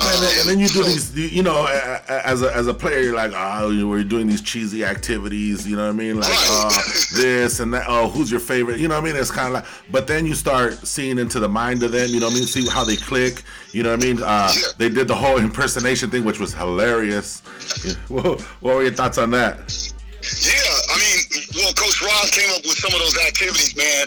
um, 0.00 0.08
and 0.08 0.22
then, 0.22 0.40
and 0.40 0.48
then 0.50 0.58
you 0.58 0.66
do 0.68 0.82
so- 0.82 1.12
these, 1.14 1.32
you 1.32 1.44
know, 1.44 1.64
as 2.08 2.42
a, 2.42 2.52
as 2.54 2.66
a 2.66 2.74
player, 2.74 3.00
you're 3.00 3.14
like, 3.14 3.30
oh, 3.34 3.86
we're 3.88 4.02
doing 4.02 4.26
these 4.26 4.42
cheesy 4.42 4.84
activities, 4.84 5.66
you 5.66 5.76
know 5.76 5.84
what 5.84 5.90
I 5.94 5.96
mean? 5.96 6.18
Like, 6.18 6.28
Right. 6.28 6.48
uh, 6.76 6.82
this 7.16 7.60
and 7.60 7.72
that. 7.72 7.84
Oh, 7.86 8.08
who's 8.08 8.30
your 8.32 8.40
favorite? 8.40 8.80
You 8.80 8.88
know 8.88 8.96
what 9.00 9.08
I 9.08 9.12
mean? 9.12 9.20
It's 9.20 9.30
kind 9.30 9.46
of 9.48 9.54
like, 9.54 9.64
but 9.92 10.08
then 10.08 10.26
you 10.26 10.34
start 10.34 10.74
seeing 10.86 11.18
into 11.20 11.38
the 11.38 11.48
mind 11.48 11.82
of 11.84 11.92
them, 11.92 12.08
you 12.10 12.18
know 12.18 12.26
what 12.26 12.32
I 12.32 12.38
mean? 12.38 12.46
See 12.46 12.66
how 12.68 12.82
they 12.82 12.96
click, 12.96 13.42
you 13.70 13.84
know 13.84 13.92
what 13.94 14.02
I 14.02 14.06
mean? 14.06 14.22
Uh, 14.22 14.52
Yeah. 14.56 14.62
They 14.78 14.88
did 14.88 15.06
the 15.06 15.14
whole 15.14 15.38
impersonation 15.38 16.10
thing, 16.10 16.24
which 16.24 16.40
was 16.40 16.52
hilarious. 16.52 17.42
What, 18.08 18.40
what 18.60 18.74
were 18.76 18.82
your 18.82 18.92
thoughts 18.92 19.18
on 19.18 19.30
that? 19.32 19.56
Yeah, 19.58 20.52
I 20.90 20.98
mean, 20.98 21.42
well, 21.54 21.72
Coach 21.74 22.02
Rob 22.02 22.26
came 22.32 22.50
up 22.50 22.62
with 22.64 22.76
some 22.78 22.92
of 22.92 22.98
those 22.98 23.16
activities, 23.26 23.76
man. 23.76 24.06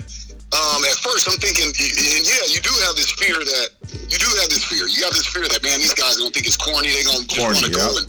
Um, 0.50 0.82
at 0.82 0.98
first, 0.98 1.30
I'm 1.30 1.38
thinking, 1.38 1.70
and 1.70 2.24
yeah, 2.26 2.44
you 2.50 2.58
do 2.66 2.74
have 2.90 2.98
this 2.98 3.14
fear 3.14 3.38
that 3.38 3.68
you 4.10 4.18
do 4.18 4.30
have 4.42 4.50
this 4.50 4.66
fear. 4.66 4.90
You 4.90 5.06
have 5.06 5.14
this 5.14 5.30
fear 5.30 5.46
that 5.46 5.62
man, 5.62 5.78
these 5.78 5.94
guys 5.94 6.18
are 6.18 6.26
gonna 6.26 6.34
think 6.34 6.50
it's 6.50 6.58
corny. 6.58 6.90
They're 6.90 7.06
gonna 7.06 7.30
just 7.30 7.38
want 7.38 7.62
to 7.62 7.70
go 7.70 7.86
and 8.02 8.08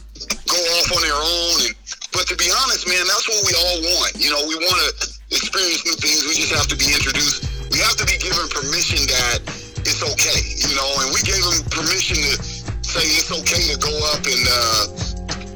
go 0.48 0.60
off 0.80 0.88
on 0.96 1.02
their 1.04 1.20
own. 1.20 1.68
And 1.68 1.74
but 2.16 2.24
to 2.32 2.36
be 2.40 2.48
honest, 2.64 2.88
man, 2.88 3.04
that's 3.04 3.28
what 3.28 3.44
we 3.44 3.52
all 3.52 3.78
want. 4.00 4.16
You 4.16 4.32
know, 4.32 4.40
we 4.48 4.56
want 4.56 4.78
to 4.80 4.88
experience 5.36 5.84
new 5.84 5.96
things. 6.00 6.24
We 6.24 6.40
just 6.40 6.56
have 6.56 6.68
to 6.72 6.78
be 6.80 6.88
introduced. 6.88 7.44
We 7.68 7.78
have 7.84 8.00
to 8.00 8.06
be 8.08 8.16
given 8.16 8.48
permission 8.48 9.04
that 9.12 9.44
it's 9.84 10.00
okay. 10.00 10.40
You 10.64 10.72
know, 10.80 10.88
and 11.04 11.12
we 11.12 11.20
gave 11.20 11.44
them 11.44 11.60
permission 11.68 12.24
to 12.24 12.34
say 12.80 13.04
it's 13.20 13.28
okay 13.28 13.68
to 13.68 13.76
go 13.76 13.92
up 14.16 14.24
and. 14.24 14.44
uh 14.48 14.84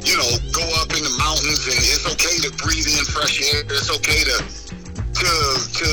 you 0.05 0.17
know, 0.21 0.31
go 0.53 0.61
up 0.85 0.93
in 0.93 1.01
the 1.01 1.17
mountains 1.17 1.65
and 1.65 1.81
it's 1.81 2.05
okay 2.05 2.37
to 2.45 2.53
breathe 2.61 2.85
in 2.85 3.05
fresh 3.09 3.41
air. 3.41 3.65
It's 3.73 3.89
okay 3.89 4.21
to 4.21 4.37
to 5.17 5.31
to 5.81 5.89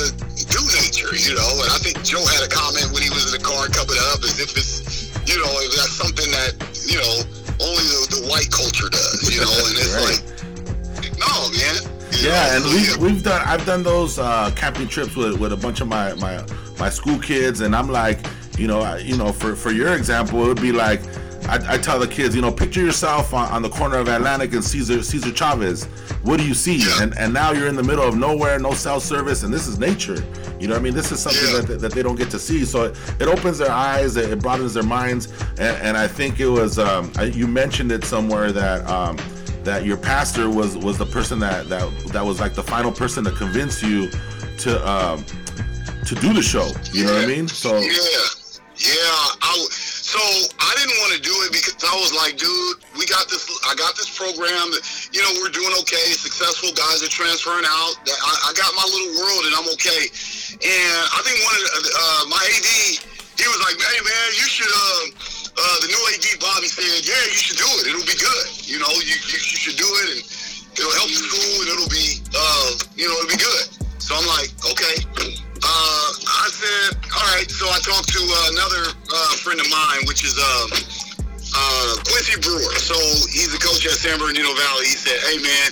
you 1.15 1.35
know. 1.35 1.51
And 1.63 1.71
I 1.71 1.79
think 1.79 2.01
Joe 2.03 2.23
had 2.25 2.43
a 2.45 2.51
comment 2.51 2.91
when 2.93 3.03
he 3.03 3.09
was 3.09 3.31
in 3.31 3.33
the 3.39 3.43
car 3.43 3.67
coming 3.67 3.97
up 4.13 4.23
as 4.23 4.39
if 4.39 4.55
it's 4.57 5.09
you 5.27 5.37
know, 5.37 5.51
if 5.61 5.75
that's 5.75 5.93
something 5.93 6.29
that, 6.31 6.53
you 6.89 6.97
know, 6.97 7.13
only 7.61 7.83
the, 7.93 8.21
the 8.21 8.27
white 8.27 8.49
culture 8.49 8.89
does, 8.89 9.29
you 9.29 9.39
know, 9.39 9.53
and 9.53 9.77
it's 9.77 9.93
Right. 10.01 10.17
like 10.17 11.19
no 11.19 11.49
man. 11.53 11.75
you 12.11 12.27
Yeah, 12.27 12.47
know, 12.47 12.55
and 12.55 12.63
so, 12.65 12.73
we've, 12.73 13.13
we've 13.13 13.23
done. 13.23 13.41
I've 13.45 13.65
done 13.65 13.83
those 13.83 14.17
uh, 14.19 14.51
camping 14.55 14.87
trips 14.87 15.15
with, 15.15 15.39
with 15.39 15.53
a 15.53 15.57
bunch 15.57 15.79
of 15.81 15.87
my, 15.87 16.13
my 16.15 16.43
my 16.79 16.89
school 16.89 17.19
kids, 17.19 17.61
and 17.61 17.75
I'm 17.75 17.87
like, 17.89 18.19
you 18.57 18.67
know, 18.67 18.81
I, 18.81 18.97
you 18.97 19.15
know, 19.15 19.31
for 19.31 19.55
for 19.55 19.71
your 19.71 19.93
example, 19.95 20.43
it 20.43 20.47
would 20.47 20.61
be 20.61 20.71
like, 20.71 21.01
I, 21.47 21.75
I 21.75 21.77
tell 21.77 21.99
the 21.99 22.07
kids, 22.07 22.35
you 22.35 22.41
know, 22.41 22.51
picture 22.51 22.81
yourself 22.81 23.33
on, 23.33 23.47
on 23.51 23.61
the 23.61 23.69
corner 23.69 23.97
of 23.97 24.07
Atlantic 24.07 24.53
and 24.53 24.63
Cesar 24.63 25.03
Cesar 25.03 25.31
Chavez. 25.31 25.85
What 26.23 26.39
do 26.39 26.47
you 26.47 26.55
see? 26.55 26.77
Yeah. 26.77 27.03
And 27.03 27.17
and 27.17 27.31
now 27.33 27.51
you're 27.51 27.67
in 27.67 27.75
the 27.75 27.83
middle 27.83 28.03
of 28.07 28.17
nowhere, 28.17 28.57
no 28.59 28.73
cell 28.73 28.99
service, 28.99 29.43
and 29.43 29.53
this 29.53 29.67
is 29.67 29.77
nature. 29.77 30.23
You 30.61 30.67
know, 30.67 30.75
what 30.75 30.81
I 30.81 30.83
mean, 30.83 30.93
this 30.93 31.11
is 31.11 31.19
something 31.19 31.41
Yeah. 31.53 31.61
that, 31.61 31.79
that 31.81 31.91
they 31.93 32.03
don't 32.03 32.15
get 32.17 32.29
to 32.31 32.39
see. 32.39 32.65
So 32.65 32.83
it, 32.85 32.97
it 33.19 33.27
opens 33.27 33.57
their 33.57 33.71
eyes, 33.71 34.15
it, 34.15 34.29
it 34.29 34.39
broadens 34.39 34.73
their 34.73 34.83
minds, 34.83 35.27
and, 35.57 35.75
and 35.81 35.97
I 35.97 36.07
think 36.07 36.39
it 36.39 36.47
was 36.47 36.77
um, 36.77 37.11
I, 37.17 37.23
you 37.25 37.47
mentioned 37.47 37.91
it 37.91 38.03
somewhere 38.05 38.51
that. 38.51 38.87
Um, 38.89 39.17
that 39.63 39.85
your 39.85 39.95
pastor 39.97 40.49
was 40.49 40.75
was 40.75 40.97
the 40.97 41.05
person 41.05 41.37
that 41.37 41.69
that 41.69 41.87
that 42.13 42.25
was 42.25 42.39
like 42.39 42.55
the 42.55 42.63
final 42.63 42.91
person 42.91 43.23
to 43.23 43.29
convince 43.29 43.83
you 43.83 44.09
to 44.57 44.89
um 44.89 45.23
to 46.03 46.15
do 46.15 46.33
the 46.33 46.41
show 46.41 46.67
you 46.93 47.05
know 47.05 47.13
what 47.13 47.23
i 47.23 47.27
mean 47.27 47.47
so 47.47 47.77
Yeah, 47.77 47.87
yeah. 48.75 49.39
I, 49.39 49.67
so 50.11 50.19
I 50.59 50.75
didn't 50.75 50.99
want 50.99 51.15
to 51.15 51.21
do 51.23 51.31
it 51.47 51.55
because 51.55 51.79
I 51.87 51.95
was 51.95 52.11
like, 52.11 52.35
dude, 52.35 52.83
we 52.99 53.07
got 53.07 53.31
this. 53.31 53.47
I 53.63 53.79
got 53.79 53.95
this 53.95 54.11
program. 54.11 54.67
That, 54.75 54.83
you 55.15 55.23
know, 55.23 55.31
we're 55.39 55.55
doing 55.55 55.71
okay. 55.87 56.11
Successful 56.11 56.75
guys 56.75 56.99
are 56.99 57.07
transferring 57.07 57.63
out. 57.63 57.95
I, 58.03 58.33
I 58.43 58.51
got 58.51 58.75
my 58.75 58.83
little 58.91 59.23
world, 59.23 59.47
and 59.47 59.55
I'm 59.55 59.71
okay. 59.79 60.11
And 60.67 60.99
I 61.15 61.19
think 61.23 61.39
one 61.47 61.55
of 61.55 61.63
the, 61.63 61.91
uh, 61.95 62.21
my 62.27 62.43
AD, 62.43 62.69
he 63.39 63.47
was 63.47 63.61
like, 63.63 63.79
hey 63.79 63.99
man, 64.03 64.27
you 64.35 64.47
should. 64.51 64.67
Uh, 64.67 65.31
uh, 65.55 65.77
the 65.79 65.87
new 65.87 66.03
AD 66.11 66.27
Bobby 66.43 66.67
said, 66.67 67.07
yeah, 67.07 67.15
you 67.31 67.39
should 67.39 67.59
do 67.59 67.67
it. 67.79 67.91
It'll 67.91 68.07
be 68.07 68.19
good. 68.19 68.45
You 68.67 68.83
know, 68.83 68.91
you, 68.99 69.15
you, 69.15 69.39
you 69.39 69.59
should 69.63 69.79
do 69.79 69.87
it, 70.03 70.07
and 70.11 70.21
it'll 70.75 70.95
help 70.99 71.07
the 71.07 71.23
school, 71.23 71.55
and 71.63 71.67
it'll 71.71 71.91
be, 71.91 72.19
uh, 72.35 72.67
you 72.99 73.07
know, 73.07 73.15
it'll 73.15 73.31
be 73.31 73.39
good. 73.39 73.63
So 74.03 74.19
I'm 74.19 74.27
like, 74.27 74.51
okay. 74.75 75.07
Right. 77.31 77.49
So 77.49 77.65
I 77.67 77.79
talked 77.79 78.11
to 78.11 78.21
uh, 78.21 78.53
another 78.55 78.83
uh, 78.91 79.33
friend 79.39 79.59
of 79.59 79.67
mine, 79.71 80.03
which 80.07 80.23
is 80.27 80.35
um, 80.35 80.67
uh, 81.55 81.91
Quincy 82.11 82.39
Brewer. 82.43 82.75
So 82.79 82.95
he's 83.31 83.51
the 83.51 83.61
coach 83.61 83.87
at 83.87 83.95
San 83.95 84.19
Bernardino 84.19 84.51
Valley. 84.51 84.85
He 84.87 84.97
said, 84.99 85.17
hey 85.31 85.39
man, 85.39 85.69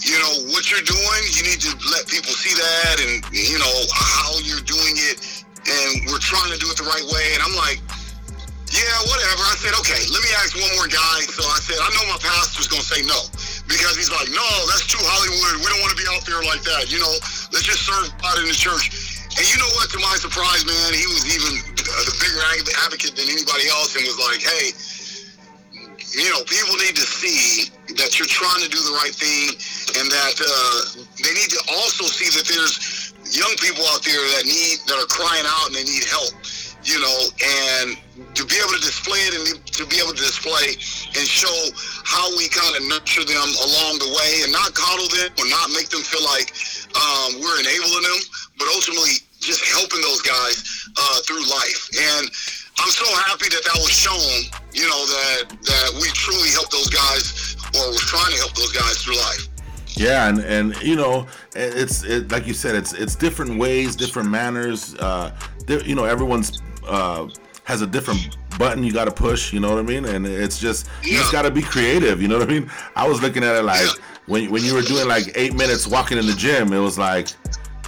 you 0.00 0.16
know 0.16 0.52
what 0.56 0.72
you're 0.72 0.84
doing. 0.84 1.22
You 1.36 1.44
need 1.44 1.60
to 1.68 1.72
let 1.92 2.08
people 2.08 2.32
see 2.32 2.56
that, 2.56 2.96
and 3.04 3.20
you 3.32 3.60
know 3.60 3.78
how 3.92 4.32
you're 4.40 4.64
doing 4.64 4.96
it. 5.12 5.44
And 5.68 6.08
we're 6.08 6.22
trying 6.24 6.48
to 6.48 6.58
do 6.58 6.72
it 6.72 6.76
the 6.80 6.88
right 6.88 7.04
way. 7.12 7.26
And 7.36 7.44
I'm 7.44 7.52
like, 7.60 7.84
yeah, 8.72 8.96
whatever. 9.04 9.44
I 9.44 9.56
said, 9.60 9.76
okay, 9.84 10.00
let 10.08 10.20
me 10.24 10.30
ask 10.40 10.56
one 10.56 10.72
more 10.80 10.88
guy. 10.88 11.18
So 11.28 11.44
I 11.44 11.60
said, 11.60 11.76
I 11.76 11.92
know 11.92 12.04
my 12.08 12.20
pastor's 12.22 12.70
gonna 12.70 12.86
say 12.86 13.04
no 13.04 13.18
because 13.68 13.98
he's 13.98 14.08
like, 14.08 14.30
no, 14.32 14.48
that's 14.72 14.88
too 14.88 15.02
Hollywood. 15.02 15.60
We 15.60 15.66
don't 15.68 15.82
want 15.84 15.92
to 15.92 16.00
be 16.00 16.08
out 16.08 16.24
there 16.24 16.40
like 16.46 16.64
that. 16.64 16.88
You 16.88 17.02
know, 17.02 17.12
let's 17.52 17.66
just 17.66 17.84
serve 17.84 18.08
God 18.22 18.40
in 18.40 18.48
the 18.48 18.56
church. 18.56 19.09
And 19.38 19.44
you 19.46 19.56
know 19.58 19.70
what? 19.78 19.90
To 19.94 19.98
my 20.02 20.16
surprise, 20.18 20.66
man, 20.66 20.90
he 20.94 21.06
was 21.06 21.22
even 21.30 21.52
a 21.78 22.14
bigger 22.18 22.42
advocate 22.86 23.14
than 23.14 23.30
anybody 23.30 23.70
else, 23.70 23.94
and 23.94 24.02
was 24.02 24.18
like, 24.18 24.42
hey, 24.42 24.74
you 26.10 26.30
know, 26.34 26.42
people 26.50 26.74
need 26.82 26.98
to 26.98 27.06
see 27.06 27.70
that 27.94 28.18
you're 28.18 28.30
trying 28.30 28.62
to 28.66 28.70
do 28.70 28.78
the 28.78 28.94
right 28.98 29.14
thing, 29.14 29.54
and 30.02 30.10
that 30.10 30.36
uh, 30.42 31.06
they 31.22 31.32
need 31.34 31.50
to 31.54 31.62
also 31.78 32.04
see 32.10 32.26
that 32.34 32.46
there's 32.50 33.14
young 33.30 33.54
people 33.62 33.86
out 33.94 34.02
there 34.02 34.18
that 34.34 34.44
need 34.46 34.82
that 34.90 34.98
are 34.98 35.06
crying 35.06 35.46
out 35.46 35.70
and 35.70 35.74
they 35.78 35.86
need 35.86 36.02
help. 36.10 36.34
You 36.80 36.96
know, 36.96 37.18
and 37.44 37.88
to 38.32 38.42
be 38.48 38.56
able 38.56 38.72
to 38.72 38.80
display 38.80 39.20
it 39.28 39.36
and 39.36 39.60
to 39.76 39.84
be 39.84 40.00
able 40.00 40.16
to 40.16 40.24
display 40.24 40.80
and 41.12 41.24
show 41.28 41.52
how 42.08 42.24
we 42.40 42.48
kind 42.48 42.72
of 42.72 42.88
nurture 42.88 43.20
them 43.20 43.48
along 43.68 44.00
the 44.00 44.08
way 44.08 44.48
and 44.48 44.50
not 44.50 44.72
coddle 44.72 45.04
them 45.12 45.28
or 45.36 45.46
not 45.52 45.68
make 45.76 45.92
them 45.92 46.00
feel 46.00 46.24
like 46.24 46.56
um, 46.96 47.40
we're 47.40 47.60
enabling 47.60 48.02
them, 48.02 48.20
but 48.58 48.68
ultimately 48.74 49.22
just 49.40 49.64
helping 49.64 50.00
those 50.02 50.22
guys 50.22 50.88
uh, 50.96 51.20
through 51.26 51.42
life. 51.48 51.88
And 51.96 52.26
I'm 52.78 52.90
so 52.90 53.06
happy 53.24 53.48
that 53.48 53.62
that 53.64 53.78
was 53.78 53.90
shown, 53.90 54.50
you 54.72 54.88
know, 54.88 55.02
that 55.06 55.48
that 55.48 55.88
we 56.00 56.08
truly 56.14 56.50
helped 56.50 56.72
those 56.72 56.88
guys 56.88 57.56
or 57.76 57.88
was 57.90 58.00
trying 58.00 58.32
to 58.32 58.38
help 58.38 58.54
those 58.54 58.72
guys 58.72 59.02
through 59.02 59.16
life. 59.16 59.46
Yeah, 59.96 60.28
and 60.28 60.38
and 60.40 60.80
you 60.82 60.96
know, 60.96 61.26
it's 61.54 62.04
it, 62.04 62.30
like 62.30 62.46
you 62.46 62.54
said, 62.54 62.74
it's 62.74 62.92
it's 62.92 63.14
different 63.16 63.58
ways, 63.58 63.96
different 63.96 64.30
manners. 64.30 64.94
Uh, 64.96 65.34
di- 65.66 65.84
you 65.84 65.94
know, 65.94 66.04
everyone's 66.04 66.60
uh, 66.86 67.28
has 67.64 67.82
a 67.82 67.86
different 67.86 68.36
button 68.58 68.82
you 68.84 68.92
got 68.92 69.06
to 69.06 69.10
push. 69.10 69.52
You 69.52 69.60
know 69.60 69.70
what 69.70 69.78
I 69.78 69.82
mean? 69.82 70.04
And 70.04 70.26
it's 70.26 70.58
just 70.58 70.88
you 71.02 71.16
just 71.18 71.32
got 71.32 71.42
to 71.42 71.50
be 71.50 71.62
creative. 71.62 72.20
You 72.22 72.28
know 72.28 72.38
what 72.38 72.48
I 72.48 72.52
mean? 72.52 72.70
I 72.96 73.06
was 73.08 73.20
looking 73.20 73.42
at 73.42 73.56
it 73.56 73.62
like 73.62 73.80
Yeah. 73.80 73.92
When 74.26 74.50
when 74.50 74.62
you 74.64 74.74
were 74.74 74.82
doing 74.82 75.08
like 75.08 75.32
eight 75.34 75.54
minutes 75.54 75.86
walking 75.86 76.18
in 76.18 76.26
the 76.26 76.34
gym, 76.34 76.72
it 76.72 76.78
was 76.78 76.98
like, 76.98 77.28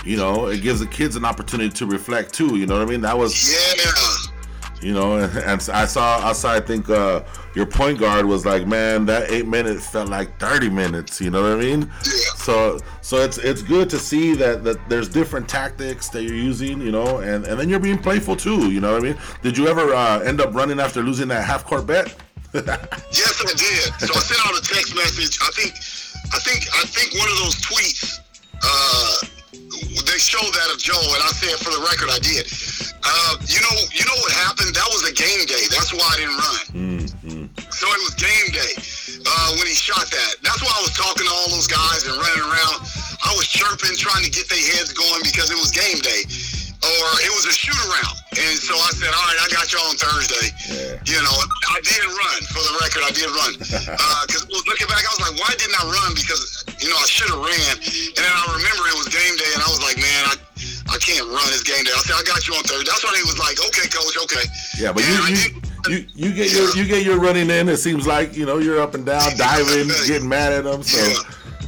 you 0.04 0.16
know, 0.16 0.46
it 0.46 0.62
gives 0.62 0.80
the 0.80 0.86
kids 0.86 1.16
an 1.16 1.24
opportunity 1.24 1.70
to 1.70 1.86
reflect 1.86 2.32
too. 2.34 2.56
You 2.56 2.66
know 2.66 2.78
what 2.78 2.88
I 2.88 2.90
mean? 2.90 3.00
That 3.02 3.16
was 3.16 3.52
Yeah. 3.52 4.88
you 4.88 4.92
know, 4.92 5.18
and, 5.18 5.36
and 5.38 5.68
I 5.72 5.84
saw 5.86 6.18
outside. 6.18 6.60
I 6.62 6.66
think 6.66 6.90
uh, 6.90 7.22
your 7.54 7.66
point 7.66 8.00
guard 8.00 8.26
was 8.26 8.44
like, 8.44 8.66
man, 8.66 9.06
that 9.06 9.30
eight 9.30 9.46
minutes 9.46 9.86
felt 9.88 10.08
like 10.08 10.38
thirty 10.40 10.68
minutes. 10.68 11.20
You 11.20 11.30
know 11.30 11.42
what 11.42 11.52
I 11.52 11.56
mean? 11.56 11.82
Yeah. 11.82 12.34
So, 12.36 12.78
so 13.02 13.18
it's 13.18 13.38
it's 13.38 13.62
good 13.62 13.88
to 13.90 13.98
see 13.98 14.34
that 14.34 14.64
that 14.64 14.88
there's 14.88 15.08
different 15.08 15.48
tactics 15.48 16.08
that 16.08 16.24
you're 16.24 16.34
using. 16.34 16.80
You 16.80 16.90
know, 16.90 17.18
and 17.18 17.46
and 17.46 17.60
then 17.60 17.68
you're 17.68 17.78
being 17.78 17.98
playful 17.98 18.34
too. 18.34 18.72
You 18.72 18.80
know 18.80 18.94
what 18.94 19.02
I 19.02 19.04
mean? 19.04 19.18
Did 19.42 19.56
you 19.56 19.68
ever 19.68 19.94
uh, 19.94 20.18
end 20.20 20.40
up 20.40 20.52
running 20.54 20.80
after 20.80 21.00
losing 21.02 21.28
that 21.28 21.44
half 21.44 21.64
court 21.64 21.86
bet? 21.86 22.12
Yes, 23.12 23.36
I 23.40 23.52
did. 23.56 23.88
So 24.00 24.12
I 24.12 24.20
sent 24.20 24.40
out 24.44 24.56
a 24.56 24.62
text 24.64 24.92
message. 24.96 25.40
I 25.40 25.50
think, 25.56 25.72
I 26.32 26.38
think, 26.40 26.64
I 26.76 26.84
think 26.84 27.16
one 27.16 27.28
of 27.28 27.38
those 27.44 27.56
tweets. 27.60 28.20
Uh, 28.60 29.26
they 30.08 30.20
showed 30.20 30.52
that 30.52 30.68
of 30.72 30.78
Joe, 30.80 30.96
and 30.96 31.22
I 31.24 31.32
said 31.32 31.56
for 31.60 31.72
the 31.72 31.80
record, 31.80 32.08
I 32.12 32.20
did. 32.20 32.48
Uh, 33.04 33.32
you 33.48 33.60
know, 33.60 33.76
you 33.92 34.04
know 34.04 34.16
what 34.20 34.32
happened? 34.44 34.72
That 34.76 34.88
was 34.92 35.04
a 35.08 35.14
game 35.16 35.44
day. 35.48 35.64
That's 35.72 35.92
why 35.92 36.04
I 36.04 36.16
didn't 36.20 36.38
run. 36.38 36.62
Mm-hmm. 36.72 37.44
So 37.72 37.84
it 37.88 38.00
was 38.04 38.14
game 38.20 38.48
day 38.52 38.72
uh, 39.26 39.48
when 39.56 39.66
he 39.66 39.76
shot 39.76 40.06
that. 40.12 40.32
That's 40.44 40.60
why 40.60 40.72
I 40.72 40.80
was 40.84 40.94
talking 40.94 41.24
to 41.24 41.32
all 41.32 41.48
those 41.52 41.66
guys 41.66 42.04
and 42.04 42.16
running 42.16 42.44
around. 42.46 42.84
I 43.24 43.32
was 43.34 43.48
chirping, 43.48 43.96
trying 43.96 44.24
to 44.24 44.32
get 44.32 44.48
their 44.48 44.62
heads 44.76 44.92
going 44.92 45.24
because 45.24 45.50
it 45.50 45.58
was 45.58 45.72
game 45.72 45.98
day, 46.04 46.22
or 46.82 47.06
it 47.22 47.30
was 47.30 47.46
a 47.46 47.54
shoot 47.54 47.78
around. 47.86 48.18
And 48.32 48.56
so 48.58 48.74
I 48.74 48.90
said, 48.96 49.12
"All 49.12 49.26
right, 49.28 49.40
I 49.44 49.48
got 49.52 49.70
you 49.70 49.78
on 49.86 49.94
Thursday." 49.94 50.50
You 51.06 51.20
know, 51.22 51.36
I 51.70 51.78
did 51.84 52.02
run. 52.02 52.38
For 52.50 52.62
the 52.64 52.74
record, 52.82 53.02
I 53.06 53.12
did 53.14 53.28
run 53.30 53.52
uh, 53.98 54.22
because 54.26 54.48
looking 54.66 54.88
back, 54.90 55.04
I 55.04 55.10
was 55.14 55.22
like, 55.30 55.36
"Why 55.38 55.52
didn't 55.54 55.78
I 55.78 55.84
run?" 55.86 56.10
Because 56.16 56.64
you 56.82 56.88
know 56.90 56.98
I 56.98 57.06
should 57.06 57.30
have 57.30 57.42
ran. 57.42 57.74
And 57.78 58.22
then 58.22 58.34
I 58.34 58.44
remember 58.56 58.82
it 58.90 58.96
was 58.98 59.08
game 59.12 59.34
day, 59.38 59.52
and 59.54 59.62
I 59.62 59.68
was 59.70 59.82
like, 59.82 59.98
"Man, 59.98 60.22
I." 60.26 60.34
I 60.90 60.98
can't 60.98 61.26
run 61.26 61.46
this 61.48 61.62
game 61.62 61.82
day. 61.84 61.90
I 61.94 61.98
said, 62.04 62.16
I 62.20 62.22
got 62.22 62.46
you 62.46 62.54
on 62.54 62.62
Thursday. 62.64 62.84
That's 62.84 63.02
why 63.02 63.16
he 63.16 63.22
was 63.22 63.38
like, 63.38 63.56
okay, 63.66 63.88
coach, 63.88 64.16
okay. 64.24 64.44
Yeah, 64.76 64.92
but 64.92 65.02
And 65.02 65.38
you 65.38 65.62
you, 65.88 65.96
you 66.14 66.28
you 66.28 66.32
get 66.34 66.52
your 66.52 66.76
you 66.76 66.84
get 66.84 67.04
your 67.04 67.18
running 67.18 67.48
in. 67.50 67.68
It 67.68 67.78
seems 67.78 68.06
like 68.06 68.36
you 68.36 68.44
know 68.44 68.58
you're 68.58 68.80
up 68.80 68.94
and 68.94 69.06
down, 69.06 69.22
diving, 69.36 69.88
getting 70.06 70.28
mad 70.28 70.52
at 70.52 70.64
them. 70.64 70.82
So 70.82 71.00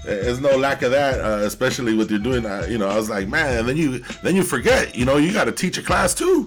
there's 0.05 0.41
no 0.41 0.57
lack 0.57 0.83
of 0.83 0.91
that, 0.93 1.21
uh, 1.21 1.45
especially 1.45 1.95
with 1.95 2.11
you're 2.11 2.21
doing. 2.21 2.45
Uh, 2.45 2.67
you 2.69 2.79
know, 2.79 2.89
I 2.89 2.97
was 2.97 3.09
like, 3.11 3.29
man, 3.29 3.67
then 3.67 3.77
you 3.77 3.99
then 4.23 4.37
you 4.37 4.43
forget. 4.43 4.95
You 4.95 5.05
know, 5.05 5.17
you 5.17 5.33
got 5.33 5.45
to 5.45 5.53
teach 5.53 5.79
a 5.79 5.83
class 5.83 6.15
too. 6.15 6.47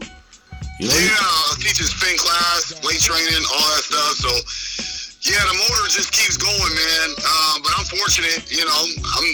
You 0.80 0.88
know, 0.88 0.94
Yeah, 0.94 1.58
teaching 1.58 1.90
spin 1.90 2.18
class, 2.18 2.74
weight 2.86 3.02
training, 3.02 3.44
all 3.50 3.68
that 3.74 3.82
stuff. 3.82 4.14
So, 4.22 4.32
yeah, 5.26 5.42
the 5.42 5.58
motor 5.58 5.90
just 5.90 6.14
keeps 6.14 6.38
going, 6.38 6.74
man. 6.74 7.08
Um, 7.18 7.56
but 7.66 7.74
I'm 7.78 7.86
fortunate, 7.86 8.46
you 8.50 8.62
know. 8.66 8.82
I'm 9.18 9.28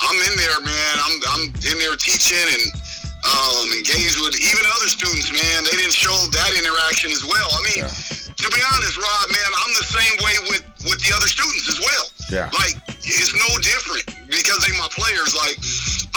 I'm 0.00 0.16
in 0.24 0.34
there, 0.40 0.60
man. 0.64 0.94
I'm 1.04 1.14
I'm 1.36 1.44
in 1.52 1.76
there 1.78 1.96
teaching 2.00 2.40
and 2.40 2.64
um, 3.28 3.66
engaged 3.76 4.16
with 4.24 4.36
even 4.40 4.64
other 4.64 4.88
students, 4.88 5.28
man. 5.32 5.64
They 5.68 5.76
didn't 5.76 5.92
show 5.92 6.16
that 6.32 6.50
interaction 6.56 7.10
as 7.12 7.24
well. 7.28 7.48
I 7.52 7.60
mean, 7.68 7.84
to 8.36 8.46
be 8.52 8.60
honest, 8.74 8.96
Rob, 9.00 9.24
man, 9.32 9.50
I'm 9.64 9.72
the 9.80 9.88
same 9.88 10.16
way 10.24 10.36
with 10.52 10.62
with 10.86 10.98
the 11.02 11.10
other 11.16 11.26
students 11.28 11.66
as 11.72 11.78
well. 11.80 12.06
Yeah. 12.30 12.46
Like 12.52 12.76
it's 13.06 13.32
no 13.34 13.48
different 13.62 14.06
because 14.28 14.60
they 14.66 14.72
my 14.76 14.90
players. 14.92 15.32
Like 15.34 15.56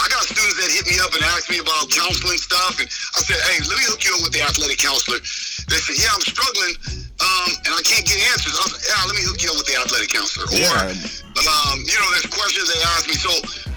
I 0.00 0.04
got 0.08 0.24
students 0.28 0.56
that 0.60 0.70
hit 0.72 0.84
me 0.88 0.96
up 1.00 1.12
and 1.16 1.22
ask 1.36 1.48
me 1.50 1.58
about 1.60 1.88
counseling 1.92 2.40
stuff, 2.40 2.80
and 2.80 2.88
I 2.88 3.20
said, 3.24 3.36
hey, 3.52 3.60
let 3.68 3.76
me 3.76 3.84
hook 3.88 4.00
you 4.04 4.12
up 4.16 4.22
with 4.24 4.32
the 4.32 4.42
athletic 4.44 4.80
counselor. 4.80 5.20
They 5.68 5.76
said, 5.80 5.96
yeah, 6.00 6.08
I'm 6.12 6.24
struggling, 6.24 6.72
um, 7.20 7.50
and 7.68 7.72
I 7.76 7.82
can't 7.84 8.02
get 8.08 8.16
answers. 8.32 8.56
I 8.56 8.64
said, 8.74 8.80
yeah, 8.80 9.00
let 9.06 9.14
me 9.14 9.22
hook 9.28 9.38
you 9.44 9.52
up 9.52 9.60
with 9.60 9.68
the 9.68 9.76
athletic 9.76 10.08
counselor. 10.10 10.48
Or, 10.48 10.56
Yeah. 10.56 10.88
um, 10.88 11.76
you 11.84 11.94
know, 12.00 12.08
there's 12.16 12.26
questions 12.32 12.64
they 12.72 12.80
ask 12.96 13.06
me. 13.06 13.16
So 13.16 13.32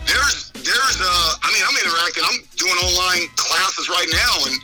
there's 0.09 0.51
there's 0.63 0.97
uh, 1.03 1.31
I 1.43 1.47
mean, 1.53 1.63
I'm 1.67 1.75
interacting. 1.79 2.23
I'm 2.23 2.39
doing 2.55 2.77
online 2.87 3.27
classes 3.35 3.91
right 3.91 4.09
now, 4.09 4.33
and 4.47 4.55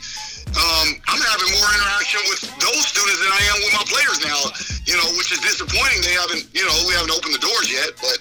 um, 0.56 0.88
I'm 1.06 1.22
having 1.22 1.50
more 1.54 1.68
interaction 1.76 2.20
with 2.30 2.40
those 2.58 2.84
students 2.90 3.20
than 3.22 3.32
I 3.32 3.42
am 3.54 3.58
with 3.62 3.74
my 3.76 3.86
players 3.86 4.18
now. 4.24 4.40
You 4.86 4.96
know, 4.98 5.08
which 5.18 5.30
is 5.30 5.40
disappointing. 5.40 6.02
They 6.02 6.16
haven't, 6.18 6.48
you 6.52 6.66
know, 6.66 6.76
we 6.88 6.94
haven't 6.94 7.12
opened 7.14 7.34
the 7.34 7.42
doors 7.44 7.70
yet, 7.70 7.94
but. 8.00 8.18